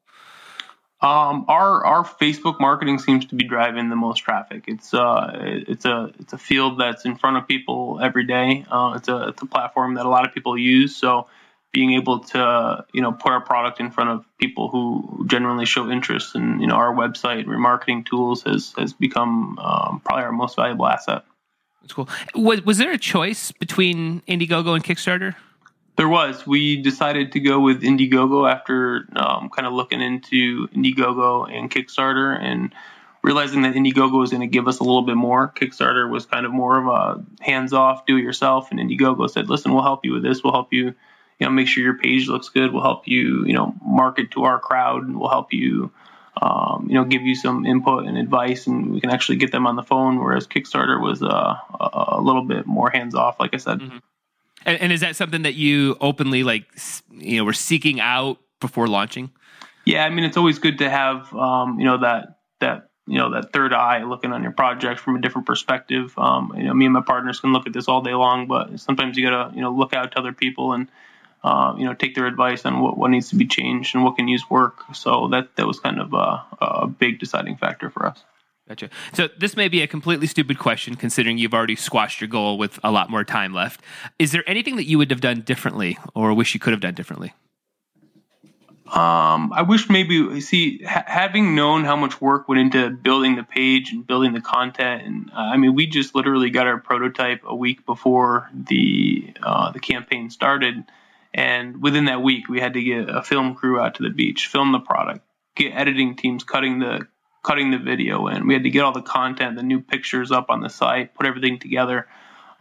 Um, 1.02 1.46
our 1.48 1.85
our 1.85 2.05
Facebook 2.05 2.61
marketing 2.61 3.00
seems 3.00 3.26
to 3.26 3.35
be 3.35 3.44
driving 3.44 3.90
the 3.90 3.96
most 3.96 4.18
traffic. 4.18 4.64
It's 4.68 4.94
uh 4.94 5.33
it's 5.35 5.85
a 5.85 6.12
it's 6.20 6.33
a 6.33 6.38
field 6.38 6.78
that's 6.78 7.05
in 7.05 7.16
front 7.16 7.37
of 7.38 7.48
people 7.48 7.98
every 8.00 8.24
day. 8.24 8.64
Uh, 8.70 8.94
it's 8.96 9.09
a 9.09 9.28
it's 9.28 9.42
a 9.42 9.46
platform 9.46 9.94
that 9.94 10.07
a 10.07 10.09
lot 10.09 10.26
of 10.26 10.33
people 10.33 10.57
use. 10.57 10.94
So 10.94 11.26
being 11.72 11.94
able 11.94 12.20
to 12.20 12.87
you 12.92 13.02
know 13.02 13.11
put 13.12 13.33
our 13.33 13.40
product 13.40 13.81
in 13.81 13.90
front 13.90 14.11
of 14.11 14.24
people 14.38 14.68
who 14.68 15.26
generally 15.26 15.66
show 15.66 15.90
interest 15.90 16.37
in 16.37 16.61
you 16.61 16.68
know 16.68 16.76
our 16.76 16.94
website 16.94 17.46
remarketing 17.46 18.07
tools 18.07 18.44
has 18.44 18.72
has 18.78 18.92
become 18.92 19.59
um, 19.59 20.00
probably 20.05 20.22
our 20.24 20.33
most 20.33 20.55
valuable 20.55 20.87
asset. 20.87 21.24
That's 21.83 21.92
cool. 21.92 22.09
Was 22.35 22.62
was 22.62 22.79
there 22.79 22.92
a 22.92 22.99
choice 22.99 23.53
between 23.53 24.23
Indiegogo 24.23 24.75
and 24.75 24.85
Kickstarter? 24.85 25.35
There 25.97 26.09
was. 26.09 26.47
We 26.47 26.81
decided 26.81 27.33
to 27.33 27.40
go 27.40 27.61
with 27.61 27.83
Indiegogo 27.83 28.51
after 28.51 29.07
um, 29.14 29.51
kind 29.51 29.66
of 29.66 29.75
looking 29.75 30.01
into 30.01 30.68
Indiegogo 30.68 31.53
and 31.53 31.71
Kickstarter 31.71 32.40
and 32.40 32.75
realizing 33.23 33.62
that 33.62 33.75
Indiegogo 33.75 34.18
was 34.18 34.31
going 34.31 34.40
to 34.40 34.47
give 34.47 34.66
us 34.68 34.79
a 34.79 34.85
little 34.85 35.03
bit 35.03 35.16
more. 35.16 35.53
Kickstarter 35.55 36.11
was 36.11 36.25
kind 36.25 36.47
of 36.47 36.53
more 36.53 36.79
of 36.79 36.87
a 36.87 37.45
hands 37.45 37.73
off, 37.73 38.07
do 38.07 38.16
it 38.16 38.23
yourself, 38.23 38.71
and 38.71 38.81
Indiegogo 38.81 39.29
said, 39.29 39.51
"Listen, 39.51 39.73
we'll 39.73 39.83
help 39.83 40.05
you 40.05 40.12
with 40.12 40.23
this. 40.23 40.42
We'll 40.42 40.55
help 40.55 40.73
you." 40.73 40.95
you 41.42 41.49
know, 41.49 41.51
make 41.51 41.66
sure 41.66 41.83
your 41.83 41.99
page 41.99 42.29
looks 42.29 42.49
good. 42.49 42.73
We'll 42.73 42.85
help 42.85 43.09
you, 43.09 43.45
you 43.45 43.53
know, 43.53 43.75
market 43.85 44.31
to 44.33 44.45
our 44.45 44.61
crowd, 44.61 45.03
and 45.03 45.18
we'll 45.18 45.29
help 45.29 45.53
you, 45.53 45.90
um, 46.42 46.87
you 46.88 46.94
know, 46.94 47.05
give 47.05 47.22
you 47.22 47.37
some 47.37 47.64
input 47.64 48.05
and 48.05 48.18
advice, 48.18 48.66
and 48.66 48.92
we 48.92 49.00
can 49.00 49.11
actually 49.11 49.37
get 49.37 49.52
them 49.52 49.64
on 49.64 49.76
the 49.76 49.83
phone. 49.83 50.18
Whereas 50.18 50.46
Kickstarter 50.48 51.00
was 51.00 51.22
uh, 51.22 51.55
a 51.78 52.20
little 52.20 52.44
bit 52.44 52.66
more 52.66 52.90
hands 52.90 53.14
off, 53.14 53.38
like 53.38 53.55
I 53.55 53.59
said. 53.59 53.78
Mm-hmm. 53.78 53.98
And, 54.66 54.81
and, 54.81 54.92
is 54.92 55.00
that 55.00 55.16
something 55.16 55.42
that 55.42 55.55
you 55.55 55.96
openly 56.00 56.42
like, 56.42 56.66
you 57.11 57.38
know, 57.38 57.44
were 57.44 57.52
seeking 57.52 58.00
out 58.00 58.38
before 58.61 58.88
launching? 58.88 59.31
Yeah, 59.85 60.05
I 60.05 60.11
mean, 60.11 60.24
it's 60.24 60.37
always 60.37 60.59
good 60.59 60.78
to 60.78 60.90
have, 60.90 61.33
um, 61.35 61.78
you 61.78 61.85
know, 61.85 61.98
that 61.98 62.38
that 62.61 62.88
you 63.07 63.18
know 63.18 63.31
that 63.31 63.52
third 63.52 63.72
eye 63.72 64.02
looking 64.02 64.33
on 64.33 64.42
your 64.42 64.52
project 64.52 65.00
from 65.00 65.16
a 65.16 65.20
different 65.20 65.46
perspective. 65.46 66.12
Um, 66.16 66.52
you 66.57 66.64
know, 66.64 66.74
me 66.74 66.87
and 66.87 66.94
my 66.94 67.02
partners 67.02 67.38
can 67.38 67.52
look 67.52 67.68
at 67.68 67.72
this 67.72 67.87
all 67.87 68.02
day 68.02 68.14
long, 68.14 68.48
but 68.48 68.81
sometimes 68.81 69.16
you 69.16 69.28
gotta 69.28 69.55
you 69.55 69.61
know 69.61 69.72
look 69.72 69.94
out 69.94 70.12
to 70.12 70.18
other 70.18 70.33
people 70.33 70.72
and 70.72 70.88
uh, 71.44 71.74
you 71.76 71.85
know, 71.85 71.94
take 71.94 72.14
their 72.14 72.26
advice 72.26 72.64
on 72.64 72.81
what, 72.81 72.96
what 72.96 73.11
needs 73.11 73.28
to 73.31 73.37
be 73.37 73.46
changed 73.46 73.94
and 73.94 74.05
what 74.05 74.16
can 74.16 74.28
use 74.28 74.48
work. 74.48 74.85
So 74.94 75.28
that 75.28 75.57
that 75.57 75.66
was 75.66 75.81
kind 75.81 76.00
of 76.00 76.12
a, 76.14 76.44
a 76.61 76.87
big 76.87 77.18
deciding 77.18 77.57
factor 77.57 77.90
for 77.90 78.07
us. 78.07 78.24
Gotcha. 78.68 78.90
So 79.12 79.28
this 79.38 79.57
may 79.57 79.68
be 79.68 79.83
a 79.83 79.88
completely 79.88 80.28
stupid 80.28 80.59
question, 80.59 80.94
considering 80.94 81.37
you've 81.37 81.52
already 81.52 81.74
squashed 81.74 82.20
your 82.20 82.28
goal 82.28 82.59
with 82.59 82.78
a 82.85 82.92
lot 82.92 83.11
more 83.11 83.24
time 83.24 83.52
left. 83.52 83.83
Is 84.20 84.31
there 84.31 84.44
anything 84.46 84.76
that 84.76 84.85
you 84.85 84.98
would 84.98 85.11
have 85.11 85.20
done 85.20 85.40
differently, 85.40 85.98
or 86.14 86.33
wish 86.33 86.55
you 86.55 86.61
could 86.61 86.72
have 86.72 86.81
done 86.81 86.94
differently? 86.94 87.35
Um, 88.87 89.52
I 89.55 89.62
wish 89.62 89.88
maybe 89.88 90.40
see 90.42 90.83
ha- 90.85 91.05
having 91.07 91.55
known 91.55 91.85
how 91.85 91.96
much 91.96 92.20
work 92.20 92.46
went 92.46 92.61
into 92.61 92.90
building 92.90 93.37
the 93.37 93.42
page 93.42 93.90
and 93.90 94.07
building 94.07 94.33
the 94.33 94.40
content, 94.40 95.02
and 95.07 95.31
uh, 95.31 95.38
I 95.38 95.57
mean, 95.57 95.74
we 95.74 95.87
just 95.87 96.14
literally 96.14 96.50
got 96.50 96.66
our 96.66 96.78
prototype 96.78 97.40
a 97.44 97.57
week 97.57 97.85
before 97.87 98.50
the 98.52 99.33
uh, 99.42 99.72
the 99.72 99.81
campaign 99.81 100.31
started 100.31 100.85
and 101.35 101.83
within 101.83 102.07
that 102.07 102.23
week, 102.23 102.49
we 102.49 102.61
had 102.61 102.75
to 102.75 102.83
get 102.83 103.09
a 103.09 103.23
film 103.23 103.55
crew 103.55 103.81
out 103.81 103.97
to 103.97 104.03
the 104.03 104.11
beach, 104.11 104.49
film 104.49 104.73
the 104.73 104.81
product, 104.81 105.25
get 105.57 105.73
editing 105.75 106.16
teams 106.16 106.45
cutting 106.45 106.79
the 106.79 107.07
cutting 107.42 107.71
the 107.71 107.79
video 107.79 108.29
in. 108.29 108.47
We 108.47 108.55
had 108.55 108.62
to 108.62 108.71
get 108.71 108.85
all 108.85 108.92
the 108.92 109.03
content, 109.03 109.57
the 109.57 109.62
new 109.62 109.81
pictures 109.81 110.31
up 110.31 110.47
on 110.49 110.61
the 110.61 110.68
site, 110.68 111.14
put 111.14 111.27
everything 111.27 111.59
together. 111.59 112.07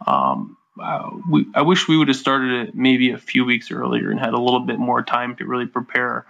Um, 0.06 0.56
uh, 0.82 1.10
we, 1.30 1.46
I 1.54 1.62
wish 1.62 1.86
we 1.86 1.96
would 1.96 2.08
have 2.08 2.16
started 2.16 2.68
it 2.68 2.74
maybe 2.74 3.10
a 3.10 3.18
few 3.18 3.44
weeks 3.44 3.70
earlier 3.70 4.10
and 4.10 4.18
had 4.18 4.32
a 4.32 4.40
little 4.40 4.60
bit 4.60 4.78
more 4.78 5.02
time 5.02 5.36
to 5.36 5.46
really 5.46 5.66
prepare 5.66 6.26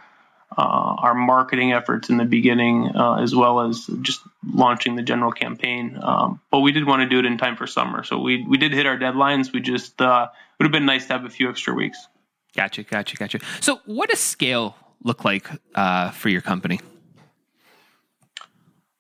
uh, 0.57 0.61
our 0.99 1.15
marketing 1.15 1.73
efforts 1.73 2.11
in 2.11 2.19
the 2.19 2.25
beginning, 2.25 2.91
uh, 2.95 3.15
as 3.15 3.35
well 3.35 3.61
as 3.61 3.87
just 4.03 4.21
launching 4.47 4.97
the 4.97 5.03
general 5.03 5.33
campaign. 5.33 5.99
Um, 6.03 6.41
but 6.51 6.61
we 6.61 6.73
did 6.73 6.87
want 6.87 7.01
to 7.03 7.09
do 7.09 7.21
it 7.21 7.25
in 7.25 7.39
time 7.39 7.57
for 7.57 7.67
summer, 7.67 8.05
so 8.05 8.19
we 8.19 8.45
we 8.47 8.59
did 8.59 8.73
hit 8.73 8.85
our 8.85 8.99
deadlines. 8.99 9.53
We 9.53 9.61
just 9.61 10.01
uh, 10.03 10.29
would 10.59 10.65
have 10.65 10.73
been 10.73 10.85
nice 10.85 11.07
to 11.07 11.15
have 11.15 11.25
a 11.25 11.31
few 11.31 11.49
extra 11.49 11.73
weeks. 11.73 12.07
Gotcha, 12.55 12.83
gotcha, 12.83 13.17
gotcha. 13.17 13.41
So, 13.61 13.81
what 13.87 14.11
does 14.11 14.21
scale 14.21 14.77
look 15.03 15.25
like 15.25 15.49
uh, 15.75 16.11
for 16.11 16.29
your 16.29 16.43
company? 16.43 16.81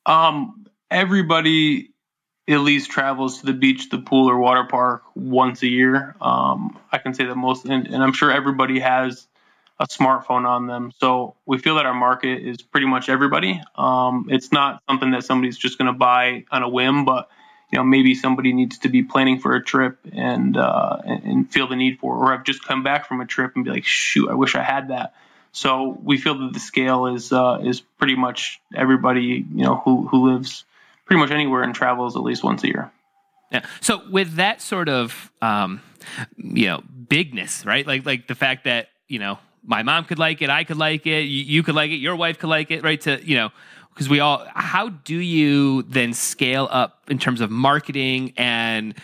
Um, 0.06 0.66
everybody 0.90 1.90
at 2.48 2.60
least 2.60 2.90
travels 2.90 3.40
to 3.40 3.46
the 3.46 3.52
beach, 3.52 3.88
the 3.90 3.98
pool, 3.98 4.28
or 4.28 4.38
water 4.38 4.64
park 4.64 5.02
once 5.14 5.62
a 5.62 5.68
year. 5.68 6.16
Um, 6.20 6.78
I 6.90 6.98
can 6.98 7.14
say 7.14 7.24
that 7.24 7.36
most, 7.36 7.64
and, 7.66 7.86
and, 7.86 8.02
I'm 8.02 8.12
sure 8.12 8.30
everybody 8.32 8.80
has 8.80 9.28
a 9.78 9.86
smartphone 9.86 10.46
on 10.46 10.66
them. 10.66 10.92
So 10.98 11.36
we 11.46 11.58
feel 11.58 11.76
that 11.76 11.86
our 11.86 11.94
market 11.94 12.42
is 12.42 12.62
pretty 12.62 12.86
much 12.86 13.08
everybody. 13.08 13.60
Um, 13.76 14.26
it's 14.30 14.50
not 14.50 14.82
something 14.88 15.12
that 15.12 15.24
somebody's 15.24 15.56
just 15.56 15.78
going 15.78 15.86
to 15.86 15.96
buy 15.96 16.44
on 16.50 16.62
a 16.62 16.68
whim, 16.68 17.04
but 17.04 17.28
you 17.72 17.78
know 17.78 17.84
maybe 17.84 18.14
somebody 18.14 18.52
needs 18.52 18.78
to 18.80 18.90
be 18.90 19.02
planning 19.02 19.40
for 19.40 19.56
a 19.56 19.64
trip 19.64 19.98
and 20.12 20.56
uh, 20.56 20.98
and 21.04 21.50
feel 21.50 21.66
the 21.66 21.76
need 21.76 21.98
for, 21.98 22.14
or 22.14 22.34
I've 22.34 22.44
just 22.44 22.62
come 22.62 22.82
back 22.82 23.08
from 23.08 23.20
a 23.22 23.26
trip 23.26 23.52
and 23.56 23.64
be 23.64 23.70
like, 23.70 23.84
shoot, 23.84 24.28
I 24.28 24.34
wish 24.34 24.54
I 24.54 24.62
had 24.62 24.88
that. 24.88 25.14
So 25.52 25.98
we 26.02 26.18
feel 26.18 26.38
that 26.40 26.52
the 26.52 26.60
scale 26.60 27.06
is 27.06 27.32
uh, 27.32 27.60
is 27.64 27.80
pretty 27.80 28.14
much 28.14 28.60
everybody 28.74 29.44
you 29.50 29.64
know 29.64 29.76
who 29.76 30.06
who 30.06 30.32
lives 30.32 30.64
pretty 31.06 31.20
much 31.20 31.30
anywhere 31.30 31.62
and 31.62 31.74
travels 31.74 32.14
at 32.14 32.22
least 32.22 32.44
once 32.44 32.62
a 32.62 32.68
year. 32.68 32.92
Yeah. 33.50 33.64
So 33.80 34.02
with 34.10 34.34
that 34.36 34.60
sort 34.60 34.90
of 34.90 35.32
um, 35.40 35.80
you 36.36 36.66
know 36.66 36.82
bigness, 37.08 37.64
right? 37.64 37.86
Like 37.86 38.04
like 38.04 38.28
the 38.28 38.34
fact 38.34 38.64
that 38.64 38.88
you 39.08 39.18
know 39.18 39.38
my 39.64 39.82
mom 39.82 40.04
could 40.04 40.18
like 40.18 40.42
it, 40.42 40.50
I 40.50 40.64
could 40.64 40.76
like 40.76 41.06
it, 41.06 41.22
you, 41.22 41.44
you 41.44 41.62
could 41.62 41.74
like 41.74 41.90
it, 41.90 41.96
your 41.96 42.16
wife 42.16 42.38
could 42.38 42.50
like 42.50 42.70
it, 42.70 42.82
right? 42.82 43.00
To 43.02 43.18
you 43.24 43.36
know, 43.36 43.50
because 43.94 44.08
we 44.08 44.20
all. 44.20 44.46
How 44.54 44.88
do 44.88 45.16
you 45.16 45.82
then 45.82 46.14
scale 46.14 46.68
up 46.70 47.04
in 47.08 47.18
terms 47.18 47.40
of 47.40 47.50
marketing 47.50 48.32
and 48.36 48.94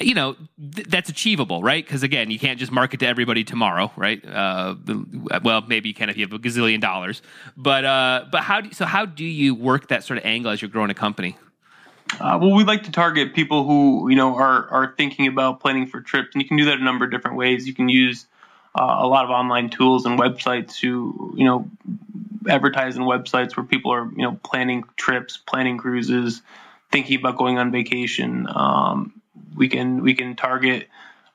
you 0.00 0.14
know 0.14 0.34
th- 0.74 0.86
that's 0.88 1.10
achievable 1.10 1.62
right 1.62 1.84
because 1.84 2.02
again 2.02 2.30
you 2.30 2.38
can't 2.38 2.58
just 2.58 2.72
market 2.72 3.00
to 3.00 3.06
everybody 3.06 3.44
tomorrow 3.44 3.92
right 3.96 4.26
uh, 4.26 4.74
well 5.44 5.62
maybe 5.68 5.90
you 5.90 5.94
can 5.94 6.08
if 6.08 6.16
you 6.16 6.24
have 6.24 6.32
a 6.32 6.38
gazillion 6.38 6.80
dollars 6.80 7.20
but 7.54 7.84
uh, 7.84 8.24
but 8.32 8.42
how 8.42 8.62
do 8.62 8.72
so 8.72 8.86
how 8.86 9.04
do 9.04 9.24
you 9.24 9.54
work 9.54 9.88
that 9.88 10.02
sort 10.02 10.18
of 10.18 10.24
angle 10.24 10.50
as 10.50 10.62
you're 10.62 10.70
growing 10.70 10.90
a 10.90 10.94
company 10.94 11.36
uh, 12.18 12.38
well, 12.40 12.52
we 12.52 12.64
like 12.64 12.82
to 12.82 12.90
target 12.90 13.34
people 13.34 13.64
who 13.64 14.10
you 14.10 14.16
know 14.16 14.34
are 14.34 14.68
are 14.68 14.94
thinking 14.96 15.26
about 15.26 15.60
planning 15.60 15.86
for 15.86 16.00
trips, 16.00 16.30
and 16.34 16.42
you 16.42 16.48
can 16.48 16.56
do 16.56 16.64
that 16.64 16.78
a 16.78 16.82
number 16.82 17.04
of 17.04 17.10
different 17.10 17.36
ways. 17.36 17.68
You 17.68 17.74
can 17.74 17.88
use 17.88 18.26
uh, 18.74 18.96
a 18.98 19.06
lot 19.06 19.24
of 19.24 19.30
online 19.30 19.70
tools 19.70 20.06
and 20.06 20.18
websites 20.18 20.76
to 20.78 21.32
you 21.36 21.44
know 21.44 21.70
advertise 22.48 22.96
in 22.96 23.02
websites 23.02 23.56
where 23.56 23.64
people 23.64 23.92
are 23.92 24.10
you 24.16 24.22
know 24.22 24.38
planning 24.42 24.84
trips, 24.96 25.36
planning 25.36 25.78
cruises, 25.78 26.42
thinking 26.90 27.18
about 27.18 27.36
going 27.36 27.58
on 27.58 27.70
vacation. 27.70 28.46
Um, 28.48 29.20
we 29.54 29.68
can 29.68 30.02
we 30.02 30.14
can 30.14 30.36
target 30.36 30.88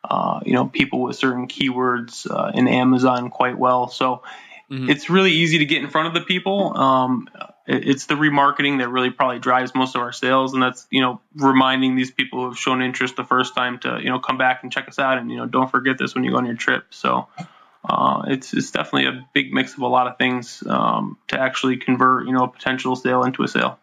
uh, 0.04 0.40
you 0.46 0.54
know 0.54 0.68
people 0.68 1.02
with 1.02 1.16
certain 1.16 1.48
keywords 1.48 2.30
uh, 2.30 2.52
in 2.54 2.68
Amazon 2.68 3.30
quite 3.30 3.58
well. 3.58 3.88
So 3.88 4.24
mm-hmm. 4.70 4.90
it's 4.90 5.10
really 5.10 5.32
easy 5.32 5.60
to 5.60 5.66
get 5.66 5.84
in 5.84 5.90
front 5.90 6.08
of 6.08 6.14
the 6.14 6.22
people. 6.22 6.78
Um, 6.78 7.30
it's 7.68 8.06
the 8.06 8.14
remarketing 8.14 8.78
that 8.80 8.90
really 8.90 9.10
probably 9.10 9.40
drives 9.40 9.74
most 9.74 9.96
of 9.96 10.02
our 10.02 10.12
sales, 10.12 10.54
and 10.54 10.62
that's 10.62 10.88
you 10.92 11.02
know 11.02 11.22
reminding 11.36 11.96
these 11.96 12.12
people 12.12 12.40
who 12.40 12.50
have 12.50 12.58
shown 12.60 12.82
interest 12.82 13.16
the 13.16 13.24
first 13.24 13.56
time 13.56 13.80
to 13.80 14.00
you 14.02 14.10
know 14.10 14.20
come 14.20 14.38
back 14.38 14.64
and 14.64 14.72
check 14.72 14.88
us 14.88 15.00
out, 15.00 15.18
and 15.18 15.32
you 15.32 15.38
know 15.38 15.46
don't 15.46 15.72
forget 15.72 15.98
this 15.98 16.16
when 16.16 16.24
you 16.24 16.32
go 16.32 16.38
on 16.38 16.46
your 16.46 16.56
trip. 16.56 16.86
So. 16.92 17.28
Uh, 17.88 18.24
it's, 18.28 18.54
it's 18.54 18.72
definitely 18.72 19.06
a 19.06 19.28
big 19.34 19.54
mix 19.54 19.74
of 19.74 19.80
a 19.80 19.88
lot 19.88 20.08
of 20.08 20.18
things 20.18 20.64
um, 20.68 21.18
to 21.28 21.40
actually 21.40 21.78
convert, 21.78 22.28
you 22.28 22.34
know, 22.34 22.44
a 22.44 22.48
potential 22.48 22.96
sale 22.96 23.24
into 23.24 23.44
a 23.44 23.48
sale. 23.48 23.80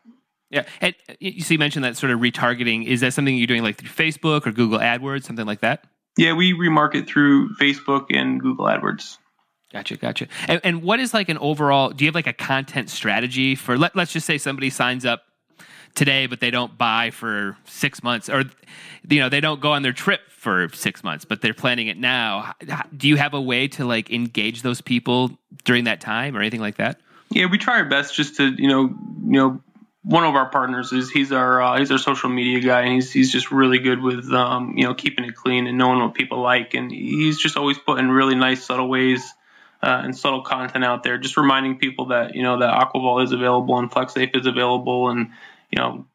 Yeah, 0.50 0.64
and 0.82 0.94
you 1.18 1.40
see, 1.40 1.54
you 1.54 1.58
mentioned 1.58 1.84
that 1.84 1.96
sort 1.96 2.12
of 2.12 2.20
retargeting. 2.20 2.86
Is 2.86 3.00
that 3.00 3.14
something 3.14 3.34
you're 3.34 3.46
doing 3.46 3.62
like 3.62 3.78
through 3.78 3.88
Facebook 3.88 4.46
or 4.46 4.52
Google 4.52 4.78
AdWords, 4.78 5.24
something 5.24 5.46
like 5.46 5.60
that? 5.60 5.84
Yeah, 6.18 6.34
we 6.34 6.52
remarket 6.52 7.06
through 7.06 7.54
Facebook 7.54 8.06
and 8.10 8.38
Google 8.38 8.66
AdWords. 8.66 9.16
Gotcha, 9.72 9.96
gotcha. 9.96 10.28
And, 10.48 10.60
and 10.62 10.82
what 10.82 11.00
is 11.00 11.14
like 11.14 11.30
an 11.30 11.38
overall? 11.38 11.88
Do 11.88 12.04
you 12.04 12.08
have 12.08 12.14
like 12.14 12.26
a 12.26 12.34
content 12.34 12.90
strategy 12.90 13.54
for? 13.54 13.78
Let, 13.78 13.96
let's 13.96 14.12
just 14.12 14.26
say 14.26 14.36
somebody 14.36 14.68
signs 14.68 15.06
up 15.06 15.22
today, 15.94 16.26
but 16.26 16.40
they 16.40 16.50
don't 16.50 16.76
buy 16.76 17.10
for 17.10 17.56
six 17.66 18.02
months, 18.02 18.28
or 18.28 18.44
you 19.08 19.20
know 19.20 19.28
they 19.28 19.40
don't 19.40 19.60
go 19.60 19.72
on 19.72 19.82
their 19.82 19.92
trip 19.92 20.20
for 20.30 20.68
six 20.72 21.04
months, 21.04 21.24
but 21.24 21.40
they're 21.40 21.54
planning 21.54 21.86
it 21.86 21.96
now. 21.96 22.54
Do 22.96 23.08
you 23.08 23.16
have 23.16 23.34
a 23.34 23.40
way 23.40 23.68
to 23.68 23.84
like 23.84 24.10
engage 24.10 24.62
those 24.62 24.80
people 24.80 25.30
during 25.64 25.84
that 25.84 26.00
time 26.00 26.36
or 26.36 26.40
anything 26.40 26.60
like 26.60 26.76
that? 26.76 27.00
Yeah, 27.30 27.46
we 27.46 27.58
try 27.58 27.78
our 27.78 27.84
best 27.84 28.14
just 28.14 28.36
to 28.36 28.48
you 28.50 28.68
know 28.68 28.82
you 28.82 29.32
know 29.32 29.62
one 30.04 30.24
of 30.24 30.34
our 30.34 30.48
partners 30.50 30.92
is 30.92 31.10
he's 31.10 31.30
our 31.30 31.62
uh, 31.62 31.78
he's 31.78 31.90
our 31.90 31.98
social 31.98 32.28
media 32.28 32.60
guy 32.60 32.82
and 32.82 32.94
he's 32.94 33.12
he's 33.12 33.30
just 33.30 33.50
really 33.50 33.78
good 33.78 34.02
with 34.02 34.30
um, 34.32 34.76
you 34.76 34.84
know 34.84 34.94
keeping 34.94 35.24
it 35.24 35.34
clean 35.34 35.66
and 35.66 35.78
knowing 35.78 36.00
what 36.00 36.14
people 36.14 36.40
like 36.40 36.74
and 36.74 36.90
he's 36.90 37.38
just 37.38 37.56
always 37.56 37.78
putting 37.78 38.08
really 38.08 38.34
nice 38.34 38.64
subtle 38.64 38.88
ways 38.88 39.32
uh, 39.82 40.00
and 40.04 40.16
subtle 40.16 40.42
content 40.42 40.84
out 40.84 41.02
there 41.02 41.18
just 41.18 41.36
reminding 41.36 41.78
people 41.78 42.06
that 42.06 42.34
you 42.34 42.42
know 42.42 42.58
that 42.58 42.70
AquaVault 42.70 43.24
is 43.24 43.32
available 43.32 43.78
and 43.78 43.90
FlexSafe 43.90 44.36
is 44.36 44.46
available 44.46 45.08
and 45.08 45.30
you 45.72 45.80
know 45.80 46.06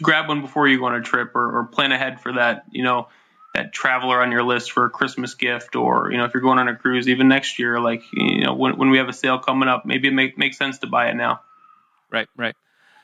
grab 0.00 0.28
one 0.28 0.40
before 0.40 0.66
you 0.66 0.78
go 0.78 0.86
on 0.86 0.94
a 0.94 1.02
trip 1.02 1.34
or, 1.34 1.58
or 1.58 1.64
plan 1.66 1.92
ahead 1.92 2.20
for 2.20 2.32
that 2.32 2.64
you 2.70 2.82
know 2.82 3.08
that 3.54 3.72
traveler 3.72 4.22
on 4.22 4.32
your 4.32 4.42
list 4.42 4.72
for 4.72 4.86
a 4.86 4.90
Christmas 4.90 5.34
gift 5.34 5.76
or 5.76 6.10
you 6.10 6.18
know 6.18 6.24
if 6.24 6.34
you're 6.34 6.42
going 6.42 6.58
on 6.58 6.68
a 6.68 6.76
cruise 6.76 7.08
even 7.08 7.28
next 7.28 7.58
year 7.58 7.80
like 7.80 8.02
you 8.12 8.44
know 8.44 8.54
when, 8.54 8.76
when 8.76 8.90
we 8.90 8.98
have 8.98 9.08
a 9.08 9.12
sale 9.12 9.38
coming 9.38 9.68
up 9.68 9.84
maybe 9.86 10.08
it 10.08 10.14
make, 10.14 10.38
makes 10.38 10.56
sense 10.56 10.78
to 10.78 10.86
buy 10.86 11.08
it 11.08 11.14
now 11.14 11.40
right 12.10 12.28
right 12.36 12.56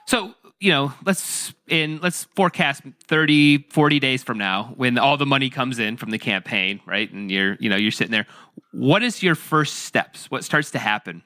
so, 0.09 0.35
you 0.59 0.71
know, 0.71 0.95
let's 1.05 1.53
in 1.67 1.99
let's 2.01 2.25
forecast 2.35 2.81
30, 3.09 3.67
40 3.69 4.01
days 4.01 4.23
from 4.23 4.39
now 4.39 4.73
when 4.75 4.97
all 4.97 5.19
the 5.19 5.27
money 5.27 5.51
comes 5.51 5.79
in 5.79 5.99
from 5.99 6.09
the 6.09 6.19
campaign, 6.19 6.81
right? 6.87 7.13
And 7.13 7.31
you're, 7.31 7.59
you 7.61 7.69
know, 7.69 7.77
you're 7.77 7.91
sitting 7.91 8.11
there. 8.11 8.27
What 8.73 9.03
is 9.03 9.23
your 9.23 9.35
first 9.35 9.81
steps? 9.81 10.31
What 10.31 10.45
starts 10.45 10.71
to 10.71 10.79
happen? 10.79 11.23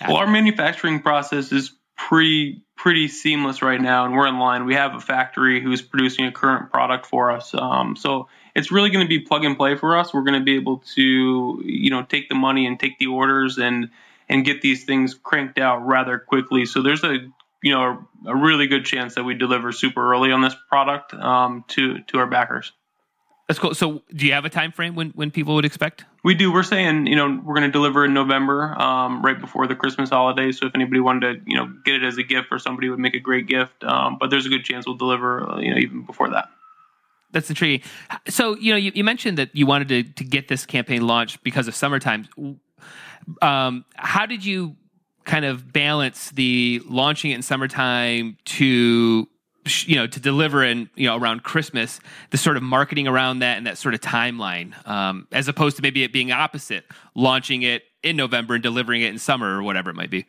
Well, 0.00 0.16
our 0.16 0.26
manufacturing 0.26 1.02
process 1.02 1.52
is 1.52 1.72
pretty 1.96 2.62
pretty 2.76 3.06
seamless 3.06 3.62
right 3.62 3.80
now, 3.80 4.04
and 4.04 4.14
we're 4.14 4.26
in 4.26 4.38
line. 4.38 4.64
We 4.64 4.74
have 4.74 4.94
a 4.94 5.00
factory 5.00 5.62
who's 5.62 5.80
producing 5.80 6.26
a 6.26 6.32
current 6.32 6.72
product 6.72 7.06
for 7.06 7.30
us, 7.30 7.54
um, 7.54 7.96
so 7.96 8.28
it's 8.54 8.70
really 8.70 8.90
going 8.90 9.04
to 9.04 9.08
be 9.08 9.20
plug 9.20 9.44
and 9.44 9.56
play 9.56 9.76
for 9.76 9.96
us. 9.96 10.12
We're 10.12 10.22
going 10.22 10.38
to 10.38 10.44
be 10.44 10.56
able 10.56 10.78
to, 10.94 11.62
you 11.64 11.90
know, 11.90 12.02
take 12.02 12.28
the 12.28 12.34
money 12.34 12.66
and 12.66 12.78
take 12.78 12.98
the 12.98 13.06
orders 13.06 13.58
and 13.58 13.90
and 14.28 14.44
get 14.44 14.62
these 14.62 14.84
things 14.84 15.14
cranked 15.14 15.58
out 15.58 15.86
rather 15.86 16.18
quickly. 16.18 16.64
So 16.66 16.82
there's 16.82 17.04
a 17.04 17.18
you 17.62 17.72
know 17.72 18.06
a, 18.26 18.36
really 18.36 18.66
good 18.66 18.84
chance 18.84 19.14
that 19.14 19.24
we 19.24 19.34
deliver 19.34 19.72
super 19.72 20.12
early 20.12 20.32
on 20.32 20.42
this 20.42 20.56
product 20.68 21.14
um, 21.14 21.64
to 21.68 22.00
to 22.08 22.18
our 22.18 22.26
backers. 22.26 22.72
That's 23.48 23.58
cool. 23.58 23.74
So, 23.74 24.02
do 24.14 24.26
you 24.26 24.32
have 24.32 24.44
a 24.44 24.50
time 24.50 24.72
frame 24.72 24.94
when 24.94 25.10
when 25.10 25.30
people 25.30 25.54
would 25.56 25.64
expect? 25.64 26.04
We 26.22 26.34
do. 26.34 26.52
We're 26.52 26.62
saying 26.62 27.06
you 27.06 27.16
know 27.16 27.40
we're 27.44 27.54
going 27.54 27.66
to 27.66 27.72
deliver 27.72 28.04
in 28.04 28.14
November, 28.14 28.80
um, 28.80 29.22
right 29.22 29.38
before 29.38 29.66
the 29.66 29.74
Christmas 29.74 30.10
holidays. 30.10 30.58
So 30.58 30.66
if 30.66 30.74
anybody 30.74 31.00
wanted 31.00 31.44
to 31.44 31.50
you 31.50 31.56
know 31.56 31.72
get 31.84 31.96
it 31.96 32.04
as 32.04 32.16
a 32.18 32.22
gift 32.22 32.48
or 32.50 32.58
somebody 32.58 32.88
would 32.88 33.00
make 33.00 33.14
a 33.14 33.20
great 33.20 33.46
gift, 33.46 33.82
um, 33.84 34.16
but 34.18 34.30
there's 34.30 34.46
a 34.46 34.48
good 34.48 34.64
chance 34.64 34.86
we'll 34.86 34.96
deliver 34.96 35.58
you 35.60 35.70
know 35.70 35.78
even 35.78 36.06
before 36.06 36.30
that. 36.30 36.48
That's 37.32 37.48
intriguing. 37.48 37.82
So 38.28 38.56
you 38.56 38.72
know 38.72 38.78
you, 38.78 38.92
you 38.94 39.04
mentioned 39.04 39.38
that 39.38 39.50
you 39.54 39.66
wanted 39.66 39.88
to 39.88 40.02
to 40.04 40.24
get 40.24 40.48
this 40.48 40.64
campaign 40.64 41.06
launched 41.06 41.42
because 41.42 41.66
of 41.66 41.74
summertime. 41.74 42.28
Um, 43.40 43.84
how 43.96 44.26
did 44.26 44.44
you 44.44 44.76
kind 45.24 45.44
of 45.44 45.72
balance 45.72 46.30
the 46.30 46.80
launching 46.88 47.30
it 47.30 47.34
in 47.34 47.42
summertime 47.42 48.36
to 48.44 49.28
you 49.84 49.96
know 49.96 50.06
to 50.06 50.18
deliver 50.18 50.64
in 50.64 50.90
you 50.96 51.06
know 51.06 51.16
around 51.16 51.42
christmas 51.42 52.00
the 52.30 52.36
sort 52.36 52.56
of 52.56 52.62
marketing 52.62 53.06
around 53.06 53.40
that 53.40 53.58
and 53.58 53.66
that 53.66 53.78
sort 53.78 53.94
of 53.94 54.00
timeline 54.00 54.74
um, 54.88 55.26
as 55.30 55.48
opposed 55.48 55.76
to 55.76 55.82
maybe 55.82 56.02
it 56.02 56.12
being 56.12 56.32
opposite 56.32 56.84
launching 57.14 57.62
it 57.62 57.84
in 58.02 58.16
november 58.16 58.54
and 58.54 58.62
delivering 58.62 59.02
it 59.02 59.10
in 59.10 59.18
summer 59.18 59.56
or 59.56 59.62
whatever 59.62 59.90
it 59.90 59.94
might 59.94 60.10
be. 60.10 60.26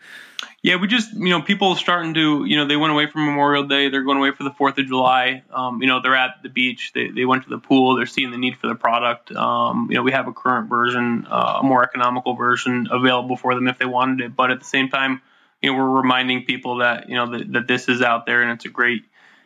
Yeah 0.62 0.76
we 0.76 0.88
just 0.88 1.12
you 1.13 1.30
know 1.30 1.41
people 1.41 1.76
starting 1.76 2.13
to 2.13 2.46
you 2.46 2.58
know 2.58 2.67
they 2.67 2.76
went 2.76 2.93
away 2.93 3.08
from 3.08 3.26
memorial 3.26 3.63
day 3.63 3.89
they're 3.89 4.04
going 4.04 4.19
away 4.19 4.32
for 4.32 4.43
the 4.43 4.52
fourth 4.52 4.78
of 4.78 4.86
july 4.86 5.43
um, 5.52 5.82
you 5.82 5.88
know 5.88 6.00
they're 6.00 6.15
at 6.15 6.43
the 6.43 6.50
beach 6.50 6.91
they, 6.93 7.10
they 7.10 7.26
went 7.26 7.43
to 7.43 7.50
the 7.50 7.58
pool 7.58 7.96
they're 7.96 8.06
seeing 8.06 8.30
the 8.30 8.38
need 8.38 8.58
for 8.58 8.67
the 8.67 8.76
product 8.76 9.32
um, 9.32 9.88
you 9.89 9.96
know 9.96 10.04
we 10.04 10.12
have 10.12 10.28
a 10.28 10.34
current 10.34 10.69
version 10.69 11.26
uh, 11.30 11.60
a 11.62 11.63
more 11.63 11.84
economical 11.84 12.36
version 12.36 12.88
available 12.91 13.36
for 13.36 13.56
them 13.56 13.67
if 13.67 13.80
they 13.80 13.86
wanted 13.86 14.22
it 14.24 14.36
but 14.36 14.52
at 14.52 14.60
the 14.60 14.65
same 14.65 14.89
time 14.89 15.22
you 15.63 15.72
know 15.72 15.78
we're 15.78 15.89
reminding 15.89 16.43
people 16.43 16.78
that 16.78 17.10
you 17.10 17.15
know 17.15 17.32
that, 17.32 17.52
that 17.54 17.67
this 17.67 17.89
is 17.89 18.02
out 18.02 18.26
there 18.26 18.43
and 18.43 18.52
it's 18.52 18.65
a 18.65 18.69
great 18.69 19.04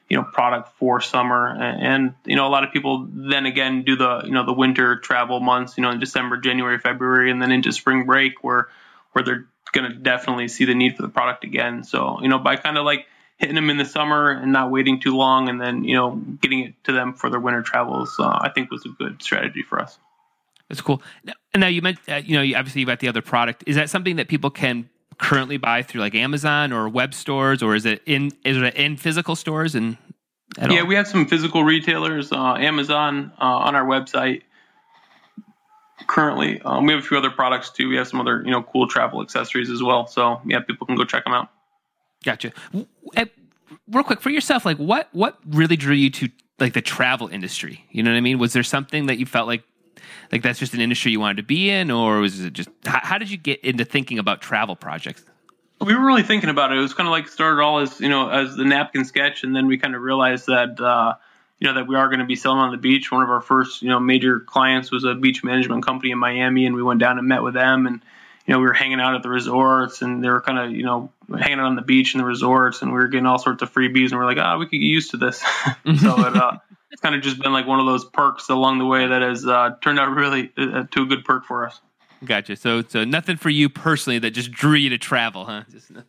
you 0.09 0.17
know 0.17 0.23
product 0.23 0.69
for 0.77 1.01
summer. 1.01 1.55
And 1.57 2.15
you 2.25 2.35
know 2.35 2.47
a 2.47 2.49
lot 2.49 2.63
of 2.63 2.71
people 2.71 3.07
then 3.11 3.45
again 3.45 3.83
do 3.83 3.95
the 3.95 4.21
you 4.25 4.31
know 4.31 4.45
the 4.45 4.53
winter 4.53 4.97
travel 4.97 5.39
months 5.39 5.77
you 5.77 5.83
know 5.83 5.91
in 5.91 5.99
december 5.99 6.37
january 6.37 6.79
february 6.79 7.31
and 7.31 7.41
then 7.41 7.51
into 7.51 7.71
spring 7.71 8.05
break 8.05 8.43
where 8.43 8.69
where 9.11 9.23
they're 9.23 9.47
going 9.73 9.91
to 9.91 9.97
definitely 9.97 10.47
see 10.47 10.65
the 10.65 10.73
need 10.73 10.95
for 10.95 11.01
the 11.01 11.09
product 11.09 11.43
again. 11.43 11.83
So 11.83 12.21
you 12.21 12.29
know 12.29 12.39
by 12.39 12.55
kind 12.55 12.77
of 12.77 12.85
like 12.85 13.05
hitting 13.37 13.55
them 13.55 13.69
in 13.69 13.77
the 13.77 13.85
summer 13.85 14.31
and 14.31 14.51
not 14.51 14.71
waiting 14.71 14.99
too 14.99 15.15
long 15.15 15.49
and 15.49 15.61
then 15.61 15.83
you 15.83 15.95
know 15.95 16.15
getting 16.15 16.59
it 16.61 16.83
to 16.85 16.91
them 16.91 17.13
for 17.13 17.29
their 17.29 17.39
winter 17.39 17.61
travels 17.61 18.15
uh, 18.17 18.39
i 18.41 18.49
think 18.49 18.71
was 18.71 18.83
a 18.85 18.89
good 18.89 19.21
strategy 19.21 19.61
for 19.61 19.79
us. 19.79 19.99
That's 20.69 20.81
cool. 20.81 21.01
And 21.53 21.61
now 21.61 21.67
you 21.67 21.81
mentioned 21.81 22.09
uh, 22.09 22.21
you 22.25 22.35
know 22.35 22.57
obviously 22.57 22.81
you've 22.81 22.87
got 22.87 22.99
the 22.99 23.07
other 23.07 23.21
product. 23.21 23.63
Is 23.67 23.75
that 23.75 23.89
something 23.89 24.17
that 24.17 24.27
people 24.27 24.49
can 24.49 24.89
currently 25.17 25.57
buy 25.57 25.83
through 25.83 26.01
like 26.01 26.15
Amazon 26.15 26.71
or 26.71 26.87
web 26.89 27.13
stores, 27.13 27.63
or 27.63 27.75
is 27.75 27.85
it 27.85 28.01
in 28.05 28.31
is 28.43 28.57
it 28.57 28.75
in 28.75 28.97
physical 28.97 29.35
stores 29.35 29.75
and? 29.75 29.97
yeah, 30.57 30.79
all? 30.79 30.87
we 30.87 30.95
have 30.95 31.07
some 31.07 31.27
physical 31.27 31.63
retailers, 31.63 32.31
uh, 32.31 32.55
Amazon 32.55 33.31
uh, 33.39 33.43
on 33.43 33.75
our 33.75 33.85
website 33.85 34.43
currently. 36.07 36.61
Um, 36.61 36.85
we 36.85 36.93
have 36.93 37.03
a 37.03 37.05
few 37.05 37.17
other 37.17 37.29
products 37.29 37.69
too. 37.69 37.89
We 37.89 37.97
have 37.97 38.07
some 38.07 38.21
other 38.21 38.41
you 38.43 38.51
know 38.51 38.63
cool 38.63 38.87
travel 38.87 39.21
accessories 39.21 39.69
as 39.69 39.83
well. 39.83 40.07
So 40.07 40.41
yeah, 40.45 40.59
people 40.59 40.87
can 40.87 40.95
go 40.95 41.03
check 41.03 41.23
them 41.23 41.33
out. 41.33 41.49
Gotcha. 42.23 42.51
Real 42.73 44.03
quick 44.03 44.21
for 44.21 44.29
yourself, 44.29 44.65
like 44.65 44.77
what 44.77 45.09
what 45.11 45.37
really 45.47 45.75
drew 45.75 45.95
you 45.95 46.09
to 46.11 46.29
like 46.59 46.73
the 46.73 46.81
travel 46.81 47.27
industry? 47.27 47.85
You 47.91 48.03
know 48.03 48.11
what 48.11 48.17
I 48.17 48.21
mean? 48.21 48.39
Was 48.39 48.53
there 48.53 48.63
something 48.63 49.07
that 49.07 49.17
you 49.17 49.25
felt 49.25 49.47
like 49.47 49.63
like 50.31 50.41
that's 50.41 50.59
just 50.59 50.73
an 50.73 50.81
industry 50.81 51.11
you 51.11 51.19
wanted 51.19 51.37
to 51.37 51.43
be 51.43 51.69
in, 51.69 51.91
or 51.91 52.19
was 52.19 52.39
it 52.39 52.53
just 52.53 52.69
how, 52.85 52.99
how 53.01 53.17
did 53.17 53.29
you 53.29 53.37
get 53.37 53.63
into 53.63 53.85
thinking 53.85 54.19
about 54.19 54.41
travel 54.41 54.75
projects? 54.75 55.23
We 55.79 55.93
were 55.93 56.05
really 56.05 56.23
thinking 56.23 56.49
about 56.49 56.71
it. 56.71 56.79
It 56.79 56.81
was 56.81 56.93
kind 56.93 57.07
of 57.07 57.11
like 57.11 57.27
started 57.27 57.61
all 57.61 57.79
as 57.79 57.99
you 58.01 58.09
know 58.09 58.29
as 58.29 58.55
the 58.55 58.65
napkin 58.65 59.05
sketch, 59.05 59.43
and 59.43 59.55
then 59.55 59.67
we 59.67 59.77
kind 59.77 59.95
of 59.95 60.01
realized 60.01 60.47
that 60.47 60.79
uh, 60.79 61.15
you 61.59 61.67
know 61.67 61.75
that 61.75 61.87
we 61.87 61.95
are 61.95 62.07
going 62.07 62.19
to 62.19 62.25
be 62.25 62.35
selling 62.35 62.59
on 62.59 62.71
the 62.71 62.77
beach. 62.77 63.11
One 63.11 63.23
of 63.23 63.29
our 63.29 63.41
first 63.41 63.81
you 63.81 63.89
know 63.89 63.99
major 63.99 64.39
clients 64.39 64.91
was 64.91 65.03
a 65.03 65.15
beach 65.15 65.43
management 65.43 65.85
company 65.85 66.11
in 66.11 66.17
Miami, 66.17 66.65
and 66.65 66.75
we 66.75 66.83
went 66.83 66.99
down 66.99 67.17
and 67.17 67.27
met 67.27 67.43
with 67.43 67.53
them, 67.53 67.85
and 67.85 68.01
you 68.45 68.53
know 68.53 68.59
we 68.59 68.65
were 68.65 68.73
hanging 68.73 68.99
out 68.99 69.15
at 69.15 69.23
the 69.23 69.29
resorts, 69.29 70.01
and 70.01 70.23
they 70.23 70.29
were 70.29 70.41
kind 70.41 70.59
of 70.59 70.71
you 70.71 70.83
know 70.83 71.11
hanging 71.37 71.59
out 71.59 71.65
on 71.65 71.75
the 71.75 71.81
beach 71.81 72.15
in 72.15 72.19
the 72.19 72.25
resorts, 72.25 72.81
and 72.81 72.91
we 72.91 72.97
were 72.97 73.07
getting 73.07 73.25
all 73.25 73.39
sorts 73.39 73.61
of 73.61 73.73
freebies, 73.73 74.11
and 74.11 74.13
we 74.13 74.19
are 74.19 74.25
like, 74.25 74.37
oh, 74.39 74.57
we 74.57 74.65
could 74.65 74.71
get 74.71 74.81
used 74.81 75.11
to 75.11 75.17
this. 75.17 75.37
so 76.01 76.25
it, 76.25 76.35
uh, 76.35 76.57
it's 76.91 77.01
kind 77.01 77.15
of 77.15 77.21
just 77.21 77.39
been 77.39 77.51
like 77.53 77.67
one 77.67 77.79
of 77.79 77.85
those 77.85 78.05
perks 78.05 78.49
along 78.49 78.79
the 78.79 78.85
way 78.85 79.07
that 79.07 79.21
has 79.21 79.45
uh, 79.45 79.71
turned 79.81 79.99
out 79.99 80.09
really 80.15 80.51
uh, 80.57 80.83
to 80.91 81.03
a 81.03 81.05
good 81.05 81.25
perk 81.25 81.45
for 81.45 81.67
us. 81.67 81.79
Gotcha. 82.25 82.55
So, 82.55 82.81
so 82.81 83.03
nothing 83.03 83.37
for 83.37 83.49
you 83.49 83.69
personally 83.69 84.17
that 84.19 84.31
just 84.31 84.51
drew 84.51 84.73
you 84.73 84.89
to 84.89 84.97
travel, 84.97 85.45
huh? 85.45 85.63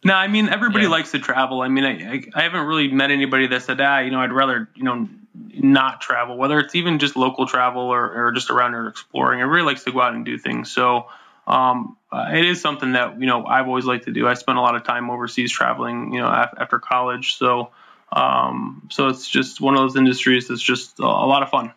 No, 0.04 0.14
I 0.14 0.26
mean 0.28 0.48
everybody 0.48 0.84
Yeah. 0.84 0.90
likes 0.90 1.10
to 1.10 1.18
travel. 1.18 1.60
I 1.60 1.68
mean, 1.68 1.84
I, 1.84 2.12
I 2.12 2.22
I 2.34 2.42
haven't 2.44 2.64
really 2.66 2.88
met 2.88 3.10
anybody 3.10 3.46
that 3.48 3.62
said, 3.62 3.78
ah, 3.80 3.98
you 3.98 4.10
know, 4.10 4.20
I'd 4.20 4.32
rather 4.32 4.70
you 4.74 4.84
know 4.84 5.06
not 5.34 6.00
travel. 6.00 6.38
Whether 6.38 6.58
it's 6.60 6.74
even 6.74 6.98
just 6.98 7.14
local 7.16 7.46
travel 7.46 7.82
or, 7.82 8.26
or 8.28 8.32
just 8.32 8.48
around 8.48 8.72
here 8.72 8.88
exploring, 8.88 9.40
everybody 9.42 9.64
likes 9.66 9.84
to 9.84 9.92
go 9.92 10.00
out 10.00 10.14
and 10.14 10.24
do 10.24 10.38
things. 10.38 10.70
So. 10.70 11.06
Um, 11.46 11.96
uh, 12.12 12.28
it 12.34 12.44
is 12.44 12.60
something 12.60 12.92
that 12.92 13.18
you 13.20 13.26
know 13.26 13.46
I've 13.46 13.66
always 13.68 13.86
liked 13.86 14.04
to 14.04 14.12
do. 14.12 14.28
I 14.28 14.34
spent 14.34 14.58
a 14.58 14.60
lot 14.60 14.76
of 14.76 14.84
time 14.84 15.08
overseas 15.08 15.50
traveling, 15.50 16.12
you 16.12 16.20
know, 16.20 16.28
af- 16.28 16.52
after 16.58 16.78
college. 16.78 17.36
So, 17.36 17.70
um, 18.12 18.88
so 18.90 19.08
it's 19.08 19.28
just 19.28 19.60
one 19.60 19.74
of 19.74 19.80
those 19.80 19.96
industries 19.96 20.48
that's 20.48 20.62
just 20.62 20.98
a, 20.98 21.04
lot 21.04 21.42
of 21.42 21.50
fun. 21.50 21.72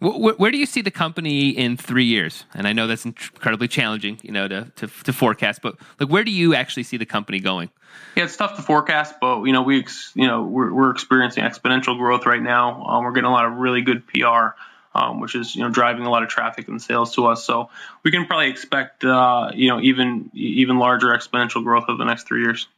Wh- 0.00 0.16
wh- 0.16 0.40
Where 0.40 0.50
do 0.50 0.58
you 0.58 0.66
see 0.66 0.80
the 0.80 0.90
company 0.90 1.50
in 1.50 1.76
three 1.76 2.04
years? 2.04 2.44
And 2.54 2.66
I 2.66 2.72
know 2.72 2.86
that's 2.86 3.04
incredibly 3.04 3.68
challenging, 3.68 4.18
you 4.22 4.32
know, 4.32 4.48
to, 4.48 4.72
to, 4.76 4.86
to 4.86 5.12
forecast. 5.12 5.60
But 5.62 5.76
like, 5.98 6.08
where 6.08 6.24
do 6.24 6.30
you 6.30 6.54
actually 6.54 6.84
see 6.84 6.96
the 6.96 7.06
company 7.06 7.40
going? 7.40 7.70
Yeah, 8.16 8.24
it's 8.24 8.36
tough 8.36 8.56
to 8.56 8.62
forecast, 8.62 9.16
but 9.20 9.42
you 9.44 9.52
know 9.52 9.62
we 9.62 9.80
ex- 9.80 10.12
you 10.14 10.26
know 10.26 10.42
we're, 10.42 10.72
we're 10.72 10.90
experiencing 10.90 11.44
exponential 11.44 11.96
growth 11.96 12.26
right 12.26 12.42
now. 12.42 12.84
Um, 12.84 13.04
we're 13.04 13.12
getting 13.12 13.28
a 13.28 13.32
lot 13.32 13.46
of 13.46 13.54
really 13.54 13.82
good 13.82 14.06
PR, 14.06 14.54
um, 14.94 15.20
which 15.20 15.34
is 15.34 15.54
you 15.54 15.62
know 15.62 15.70
driving 15.70 16.04
a 16.04 16.10
lot 16.10 16.22
of 16.22 16.28
traffic 16.28 16.68
and 16.68 16.80
sales 16.80 17.14
to 17.16 17.26
us. 17.26 17.44
So 17.44 17.70
we 18.02 18.10
can 18.10 18.26
probably 18.26 18.48
expect 18.48 19.04
uh, 19.04 19.50
you 19.54 19.68
know 19.68 19.80
even 19.80 20.30
even 20.34 20.78
larger 20.78 21.08
exponential 21.08 21.62
growth 21.62 21.84
over 21.88 21.98
the 21.98 22.04
next 22.04 22.26
three 22.26 22.42
years. 22.42 22.68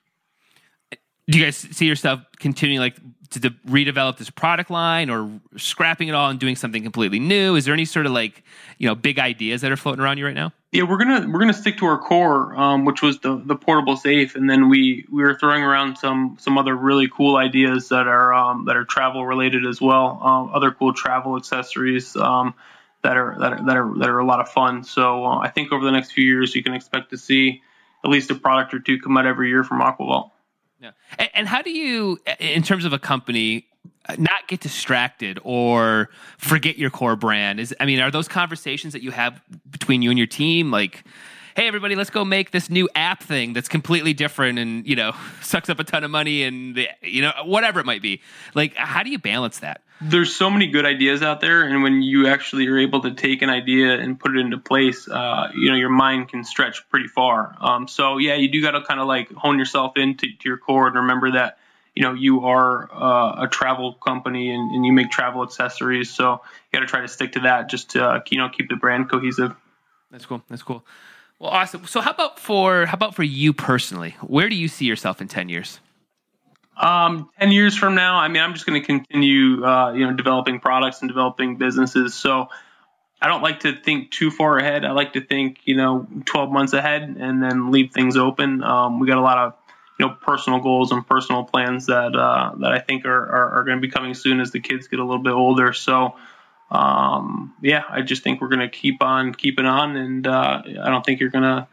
Do 1.29 1.39
you 1.39 1.45
guys 1.45 1.57
see 1.57 1.87
yourself 1.87 2.21
continuing 2.39 2.81
like 2.81 2.97
to 3.31 3.41
de- 3.41 3.51
redevelop 3.67 4.19
this 4.19 4.31
product 4.31 4.71
line, 4.71 5.09
or 5.09 5.41
scrapping 5.57 6.09
it 6.09 6.15
all 6.15 6.31
and 6.31 6.39
doing 6.39 6.57
something 6.57 6.83
completely 6.83 7.19
new? 7.19 7.57
Is 7.57 7.65
there 7.65 7.75
any 7.75 7.85
sort 7.85 8.07
of 8.07 8.13
like 8.13 8.43
you 8.79 8.87
know 8.89 8.95
big 8.95 9.19
ideas 9.19 9.61
that 9.61 9.73
are 9.73 9.77
floating 9.77 10.03
around 10.03 10.19
you 10.19 10.27
right 10.27 10.35
now? 10.35 10.53
Yeah, 10.73 10.85
we're 10.85 10.97
gonna 10.97 11.29
we're 11.29 11.39
gonna 11.39 11.53
stick 11.53 11.77
to 11.79 11.87
our 11.87 11.99
core, 11.99 12.55
um, 12.57 12.85
which 12.85 13.03
was 13.03 13.21
the 13.21 13.37
the 13.45 13.55
portable 13.55 13.97
safe, 13.97 14.35
and 14.35 14.49
then 14.49 14.69
we 14.69 15.07
we 15.11 15.23
were 15.23 15.39
throwing 15.39 15.63
around 15.63 15.97
some 15.97 16.37
some 16.41 16.59
other 16.59 16.75
really 16.75 17.09
cool 17.09 17.37
ideas 17.37 17.89
that 17.91 18.07
are 18.07 18.33
um, 18.35 18.65
that 18.65 18.77
are 18.77 18.85
travel 18.85 19.27
related 19.27 19.67
as 19.67 19.81
well. 19.81 20.19
Um, 20.23 20.51
other 20.53 20.71
cool 20.71 20.93
travel 20.93 21.37
accessories 21.37 22.17
um, 22.17 22.55
that 23.03 23.17
are 23.17 23.37
that 23.39 23.53
are 23.53 23.67
that 23.67 23.77
are 23.77 23.99
that 23.99 24.09
are 24.09 24.19
a 24.19 24.27
lot 24.27 24.41
of 24.41 24.49
fun. 24.49 24.83
So 24.83 25.25
uh, 25.25 25.39
I 25.39 25.49
think 25.49 25.73
over 25.73 25.85
the 25.85 25.93
next 25.93 26.13
few 26.13 26.25
years, 26.25 26.55
you 26.55 26.63
can 26.63 26.75
expect 26.75 27.11
to 27.11 27.19
see 27.19 27.63
at 28.05 28.11
least 28.11 28.31
a 28.31 28.35
product 28.35 28.75
or 28.75 28.81
two 28.81 28.99
come 28.99 29.17
out 29.17 29.27
every 29.27 29.49
year 29.49 29.63
from 29.63 29.81
AquaVault. 29.81 30.31
Yeah. 30.83 30.91
And, 31.19 31.31
and 31.35 31.49
how 31.49 31.63
do 31.63 31.71
you, 31.71 32.19
in 32.41 32.63
terms 32.63 32.85
of 32.85 32.93
a 32.93 32.99
company, 32.99 33.67
uh, 34.09 34.17
not 34.19 34.49
get 34.49 34.61
distracted 34.61 35.39
or 35.45 36.11
forget 36.37 36.77
your 36.77 36.91
core 36.91 37.15
brand? 37.15 37.61
Is 37.61 37.75
I 37.79 37.87
mean, 37.87 38.01
are 38.01 38.11
those 38.11 38.29
conversations 38.29 38.93
that 38.93 39.03
you 39.03 39.13
have 39.13 39.41
between 39.71 40.03
you 40.03 40.11
and 40.11 40.19
your 40.19 40.27
team 40.27 40.71
like? 40.71 41.05
Hey 41.55 41.69
everybody, 41.69 41.95
let's 41.97 42.09
go 42.09 42.25
make 42.25 42.51
this 42.51 42.71
new 42.71 42.89
app 42.95 43.23
thing 43.23 43.53
that's 43.53 43.69
completely 43.69 44.15
different 44.15 44.59
and 44.59 44.87
you 44.87 44.97
know 44.97 45.13
sucks 45.43 45.69
up 45.69 45.79
a 45.79 45.85
ton 45.85 46.03
of 46.03 46.11
money 46.11 46.45
and 46.45 46.79
you 47.03 47.21
know 47.21 47.33
whatever 47.45 47.79
it 47.79 47.85
might 47.85 48.01
be. 48.01 48.23
Like, 48.55 48.75
how 48.75 49.03
do 49.03 49.11
you 49.11 49.19
balance 49.19 49.59
that? 49.59 49.82
There's 50.05 50.35
so 50.35 50.51
many 50.51 50.67
good 50.67 50.85
ideas 50.85 51.23
out 51.23 51.41
there, 51.41 51.63
and 51.63 51.83
when 51.83 52.03
you 52.03 52.27
actually 52.27 52.67
are 52.67 52.79
able 52.79 53.03
to 53.03 53.15
take 53.15 53.43
an 53.43 53.51
idea 53.51 53.99
and 53.99 54.19
put 54.19 54.37
it 54.37 54.41
into 54.41 54.59
place, 54.59 55.09
uh, 55.09 55.51
you 55.55 55.71
know 55.71 55.77
your 55.77 55.91
mind 55.91 56.29
can 56.29 56.45
stretch 56.45 56.89
pretty 56.89 57.07
far. 57.09 57.57
Um, 57.61 57.87
so 57.87 58.19
yeah, 58.19 58.35
you 58.35 58.51
do 58.51 58.61
got 58.61 58.73
to 58.73 58.83
kind 58.83 59.01
of 59.01 59.07
like 59.07 59.31
hone 59.33 59.59
yourself 59.59 59.97
into 59.97 60.27
to 60.27 60.49
your 60.49 60.59
core 60.59 60.89
and 60.89 60.97
remember 60.97 61.33
that 61.33 61.59
you 61.95 62.03
know 62.03 62.15
you 62.15 62.47
are 62.47 62.91
uh, 62.93 63.45
a 63.45 63.49
travel 63.49 63.95
company 63.95 64.53
and, 64.53 64.75
and 64.75 64.85
you 64.85 64.93
make 64.93 65.11
travel 65.11 65.43
accessories. 65.43 66.11
So 66.11 66.33
you 66.33 66.79
got 66.79 66.81
to 66.81 66.87
try 66.87 67.01
to 67.03 67.09
stick 67.09 67.33
to 67.33 67.41
that 67.41 67.69
just 67.69 67.91
to 67.91 68.05
uh, 68.05 68.21
you 68.29 68.39
know 68.39 68.49
keep 68.49 68.69
the 68.69 68.77
brand 68.77 69.11
cohesive. 69.11 69.55
That's 70.11 70.27
cool. 70.27 70.43
That's 70.49 70.63
cool. 70.63 70.85
Well, 71.39 71.51
awesome. 71.51 71.87
So 71.87 72.01
how 72.01 72.11
about 72.11 72.39
for 72.39 72.87
how 72.87 72.95
about 72.95 73.15
for 73.15 73.23
you 73.23 73.53
personally? 73.53 74.17
Where 74.21 74.49
do 74.49 74.57
you 74.57 74.69
see 74.69 74.87
yourself 74.87 75.21
in 75.21 75.29
ten 75.29 75.49
years? 75.49 75.81
Um, 76.77 77.31
ten 77.39 77.53
years 77.53 77.77
from 77.77 77.95
now, 77.95 78.17
I 78.17 78.29
mean, 78.29 78.43
I'm 78.43 78.55
just 78.55 78.67
going 78.67 78.81
to 78.81 78.87
continue, 78.87 79.65
uh, 79.65 79.93
you 79.93 80.07
know, 80.07 80.15
developing 80.15 80.61
products 80.61 81.01
and 81.01 81.09
developing 81.09 81.57
businesses. 81.57 82.15
So 82.15 82.49
I 83.21 83.29
don't 83.29 83.43
like 83.43 83.61
to 83.61 83.75
think 83.75 84.11
too 84.11 84.31
far 84.31 84.59
ahead. 84.59 84.85
I 84.85 84.93
like 84.93 85.13
to 85.13 85.21
think, 85.21 85.59
you 85.65 85.77
know, 85.77 86.09
12 86.25 86.51
months 86.51 86.73
ahead 86.73 87.03
and 87.03 87.43
then 87.43 87.71
leave 87.71 87.93
things 87.93 88.17
open. 88.17 88.65
Um, 88.65 88.99
we 88.99 89.07
got 89.07 89.19
a 89.19 89.23
lot 89.23 89.39
of, 89.39 89.55
you 89.99 90.07
know, 90.07 90.15
personal 90.15 90.61
goals 90.61 90.91
and 90.91 91.07
personal 91.07 91.45
plans 91.45 91.87
that 91.87 92.17
uh, 92.17 92.53
that 92.59 92.73
I 92.73 92.81
think 92.81 93.05
are 93.05 93.23
are, 93.23 93.59
are 93.59 93.65
going 93.65 93.77
to 93.77 93.81
be 93.81 93.91
coming 93.93 94.15
soon 94.15 94.41
as 94.41 94.51
the 94.51 94.61
kids 94.61 94.89
get 94.89 94.99
a 94.99 95.05
little 95.05 95.23
bit 95.23 95.33
older. 95.33 95.73
So. 95.73 96.17
Um, 96.71 97.55
yeah, 97.61 97.83
I 97.87 98.01
just 98.01 98.23
think 98.23 98.41
we're 98.41 98.49
going 98.49 98.61
to 98.61 98.69
keep 98.71 99.03
on 99.03 99.35
keeping 99.35 99.67
on, 99.67 99.95
and 99.95 100.27
uh, 100.27 100.63
I 100.65 100.89
don't 100.89 101.05
think 101.05 101.21
you're 101.21 101.29
going 101.29 101.45
to 101.45 101.69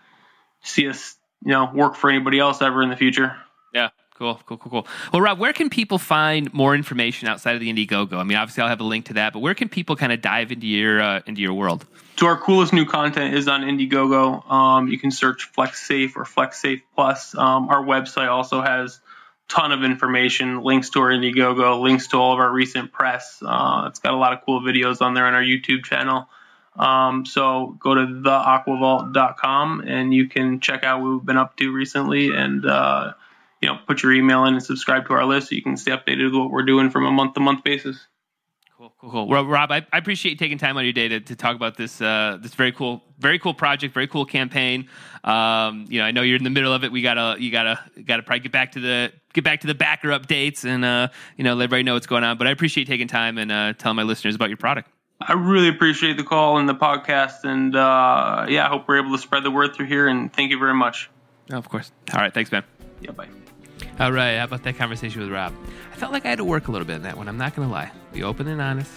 see 0.61 0.89
us, 0.89 1.15
you 1.45 1.53
know, 1.53 1.71
work 1.73 1.95
for 1.95 2.09
anybody 2.09 2.37
else 2.37 2.61
ever 2.61 2.83
in 2.83 2.89
the 2.89 2.97
future. 2.97 3.37
Yeah. 3.73 3.91
Cool, 4.19 4.37
cool, 4.45 4.57
cool, 4.57 4.69
cool. 4.69 4.87
Well, 5.13 5.21
Rob, 5.21 5.39
where 5.39 5.53
can 5.53 5.69
people 5.69 5.97
find 5.97 6.53
more 6.53 6.75
information 6.75 7.29
outside 7.29 7.55
of 7.55 7.61
the 7.61 7.71
Indiegogo? 7.71 8.17
I 8.17 8.23
mean, 8.23 8.37
obviously, 8.37 8.61
I'll 8.61 8.67
have 8.67 8.81
a 8.81 8.83
link 8.83 9.05
to 9.05 9.13
that, 9.13 9.31
but 9.31 9.39
where 9.39 9.53
can 9.53 9.69
people 9.69 9.95
kind 9.95 10.11
of 10.11 10.21
dive 10.21 10.51
into 10.51 10.67
your 10.67 11.01
uh, 11.01 11.21
into 11.25 11.39
your 11.39 11.53
world? 11.53 11.85
So 12.17 12.27
our 12.27 12.35
coolest 12.35 12.73
new 12.73 12.85
content 12.85 13.33
is 13.33 13.47
on 13.47 13.61
Indiegogo. 13.61 14.51
Um, 14.51 14.89
you 14.89 14.99
can 14.99 15.09
search 15.09 15.49
FlexSafe 15.53 16.17
or 16.17 16.25
FlexSafe 16.25 16.81
Plus. 16.95 17.33
Um, 17.33 17.69
our 17.69 17.81
website 17.81 18.27
also 18.27 18.61
has 18.61 18.99
ton 19.47 19.71
of 19.71 19.85
information, 19.85 20.63
links 20.63 20.89
to 20.89 20.99
our 20.99 21.11
Indiegogo, 21.11 21.81
links 21.81 22.07
to 22.07 22.17
all 22.17 22.33
of 22.33 22.39
our 22.39 22.51
recent 22.51 22.91
press. 22.91 23.41
Uh, 23.41 23.85
it's 23.87 23.99
got 23.99 24.13
a 24.13 24.17
lot 24.17 24.33
of 24.33 24.41
cool 24.45 24.59
videos 24.59 25.01
on 25.01 25.13
there 25.13 25.27
on 25.27 25.33
our 25.33 25.41
YouTube 25.41 25.85
channel. 25.85 26.27
Um, 26.75 27.25
so 27.25 27.77
go 27.79 27.95
to 27.95 28.05
theaquavault.com 28.05 29.79
and 29.87 30.13
you 30.13 30.27
can 30.27 30.59
check 30.59 30.83
out 30.83 31.01
what 31.01 31.09
we've 31.09 31.25
been 31.25 31.37
up 31.37 31.55
to 31.55 31.71
recently 31.71 32.35
and 32.35 32.65
uh, 32.65 33.13
you 33.61 33.69
know 33.69 33.77
put 33.87 34.03
your 34.03 34.13
email 34.13 34.45
in 34.45 34.53
and 34.53 34.63
subscribe 34.63 35.07
to 35.07 35.13
our 35.13 35.25
list 35.25 35.49
so 35.49 35.55
you 35.55 35.61
can 35.61 35.77
stay 35.77 35.91
updated 35.91 36.25
with 36.25 36.35
what 36.35 36.51
we're 36.51 36.63
doing 36.63 36.89
from 36.89 37.05
a 37.05 37.11
month 37.11 37.33
to 37.35 37.39
month 37.39 37.63
basis. 37.63 38.07
Cool, 38.79 38.93
cool, 38.97 39.11
cool. 39.11 39.27
Well, 39.27 39.45
Rob, 39.45 39.73
I, 39.73 39.85
I 39.91 39.97
appreciate 39.97 40.31
you 40.31 40.37
taking 40.37 40.57
time 40.57 40.77
out 40.77 40.79
of 40.79 40.85
your 40.85 40.93
day 40.93 41.09
to, 41.09 41.19
to 41.19 41.35
talk 41.35 41.53
about 41.53 41.75
this 41.75 41.99
uh, 41.99 42.37
this 42.41 42.53
very 42.55 42.71
cool, 42.71 43.03
very 43.17 43.37
cool 43.37 43.53
project, 43.53 43.93
very 43.93 44.07
cool 44.07 44.23
campaign. 44.23 44.87
Um, 45.25 45.85
you 45.89 45.99
know, 45.99 46.05
I 46.05 46.11
know 46.11 46.21
you're 46.21 46.37
in 46.37 46.45
the 46.45 46.49
middle 46.49 46.71
of 46.71 46.85
it. 46.85 46.91
We 46.93 47.01
gotta, 47.01 47.35
you 47.41 47.51
gotta, 47.51 47.77
gotta 48.05 48.23
probably 48.23 48.39
get 48.39 48.53
back 48.53 48.71
to 48.73 48.79
the 48.79 49.11
get 49.33 49.43
back 49.43 49.59
to 49.61 49.67
the 49.67 49.75
backer 49.75 50.07
updates 50.09 50.63
and 50.63 50.85
uh, 50.85 51.09
you 51.35 51.43
know 51.43 51.55
let 51.55 51.65
everybody 51.65 51.83
know 51.83 51.95
what's 51.95 52.07
going 52.07 52.23
on. 52.23 52.37
But 52.37 52.47
I 52.47 52.51
appreciate 52.51 52.87
you 52.87 52.93
taking 52.93 53.09
time 53.09 53.37
and 53.37 53.51
uh, 53.51 53.73
telling 53.73 53.97
my 53.97 54.03
listeners 54.03 54.35
about 54.35 54.47
your 54.47 54.57
product. 54.57 54.89
I 55.19 55.33
really 55.33 55.67
appreciate 55.67 56.15
the 56.15 56.23
call 56.23 56.57
and 56.57 56.69
the 56.69 56.75
podcast, 56.75 57.43
and 57.43 57.75
uh, 57.75 58.45
yeah, 58.47 58.65
I 58.65 58.69
hope 58.69 58.87
we're 58.87 59.01
able 59.01 59.11
to 59.11 59.21
spread 59.21 59.43
the 59.43 59.51
word 59.51 59.75
through 59.75 59.87
here. 59.87 60.07
And 60.07 60.31
thank 60.31 60.51
you 60.51 60.57
very 60.57 60.73
much. 60.73 61.09
Oh, 61.51 61.57
of 61.57 61.67
course. 61.67 61.91
All 62.13 62.21
right, 62.21 62.33
thanks, 62.33 62.49
man. 62.49 62.63
Yeah, 63.01 63.11
bye. 63.11 63.27
All 63.99 64.11
right, 64.11 64.37
how 64.37 64.45
about 64.45 64.63
that 64.63 64.77
conversation 64.77 65.21
with 65.21 65.29
Rob? 65.29 65.53
I 65.91 65.95
felt 65.95 66.11
like 66.11 66.25
I 66.25 66.29
had 66.29 66.37
to 66.37 66.45
work 66.45 66.67
a 66.67 66.71
little 66.71 66.87
bit 66.87 66.97
in 66.97 67.01
that 67.03 67.17
one. 67.17 67.27
I'm 67.27 67.37
not 67.37 67.55
going 67.55 67.67
to 67.67 67.71
lie. 67.71 67.91
Be 68.13 68.23
open 68.23 68.47
and 68.47 68.61
honest. 68.61 68.91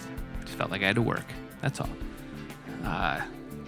Just 0.45 0.55
felt 0.57 0.71
like 0.71 0.83
I 0.83 0.87
had 0.87 0.97
to 0.97 1.03
work. 1.03 1.27
That's 1.61 1.81
all. 1.81 1.89
Uh, 2.85 3.21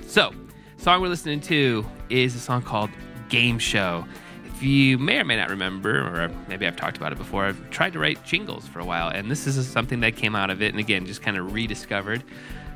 so, 0.07 0.33
song 0.77 1.01
we're 1.01 1.09
listening 1.09 1.41
to 1.43 1.85
is 2.09 2.35
a 2.35 2.41
song 2.41 2.63
called 2.63 2.91
Game 3.29 3.59
Show. 3.59 4.07
If 4.45 4.63
you 4.63 4.99
may 4.99 5.19
or 5.19 5.25
may 5.25 5.37
not 5.37 5.51
remember, 5.51 6.01
or 6.01 6.31
maybe 6.49 6.67
I've 6.67 6.77
talked 6.77 6.97
about 6.97 7.13
it 7.13 7.19
before, 7.19 7.47
I've 7.47 7.71
tried 7.71 7.93
to 7.95 7.99
write 7.99 8.25
jingles 8.25 8.67
for 8.67 8.79
a 8.79 8.85
while, 8.85 9.09
and 9.09 9.31
this 9.31 9.47
is 9.47 9.67
something 9.67 10.01
that 10.01 10.17
came 10.17 10.37
out 10.37 10.51
of 10.51 10.63
it, 10.63 10.71
and 10.71 10.79
again, 10.79 11.07
just 11.07 11.23
kind 11.23 11.37
of 11.37 11.53
rediscovered. 11.53 12.23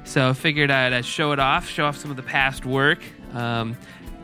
So, 0.04 0.34
figured 0.34 0.70
I'd 0.70 0.92
uh, 0.92 1.02
show 1.02 1.32
it 1.32 1.38
off, 1.38 1.68
show 1.68 1.86
off 1.86 1.96
some 1.96 2.10
of 2.10 2.16
the 2.16 2.22
past 2.22 2.64
work. 2.64 3.00
Um, 3.34 3.76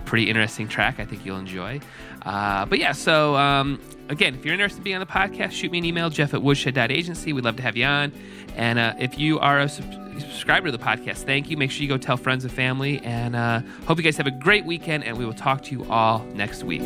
pretty 0.05 0.29
interesting 0.29 0.69
track. 0.69 0.99
I 0.99 1.05
think 1.05 1.25
you'll 1.25 1.39
enjoy. 1.39 1.81
Uh, 2.25 2.65
but 2.67 2.79
yeah, 2.79 2.93
so 2.93 3.37
um, 3.37 3.81
again, 4.09 4.35
if 4.35 4.45
you're 4.45 4.55
interested 4.55 4.79
in 4.79 4.85
being 4.85 4.97
on 4.97 5.01
the 5.01 5.07
podcast, 5.07 5.53
shoot 5.53 5.71
me 5.71 5.79
an 5.79 5.85
email, 5.85 6.11
jeff 6.11 6.35
at 6.35 6.43
woodshed.agency. 6.43 7.33
We'd 7.33 7.45
love 7.45 7.57
to 7.57 7.63
have 7.63 7.77
you 7.77 7.85
on. 7.85 8.13
And 8.57 8.79
uh, 8.79 8.95
if 8.99 9.19
you 9.19 9.39
are 9.41 9.61
a 9.61 9.69
sub- 9.69 9.93
subscriber 10.21 10.67
to 10.67 10.73
the 10.73 10.83
podcast, 10.83 11.19
thank 11.25 11.51
you. 11.51 11.57
Make 11.57 11.71
sure 11.71 11.83
you 11.83 11.89
go 11.89 11.99
tell 11.99 12.17
friends 12.17 12.45
and 12.45 12.53
family. 12.53 13.01
And 13.05 13.37
uh, 13.37 13.61
hope 13.87 13.99
you 13.99 14.05
guys 14.05 14.17
have 14.17 14.27
a 14.27 14.31
great 14.31 14.65
weekend, 14.65 15.05
and 15.05 15.19
we 15.19 15.25
will 15.27 15.35
talk 15.35 15.63
to 15.65 15.73
you 15.73 15.85
all 15.91 16.25
next 16.35 16.65
week. 16.65 16.83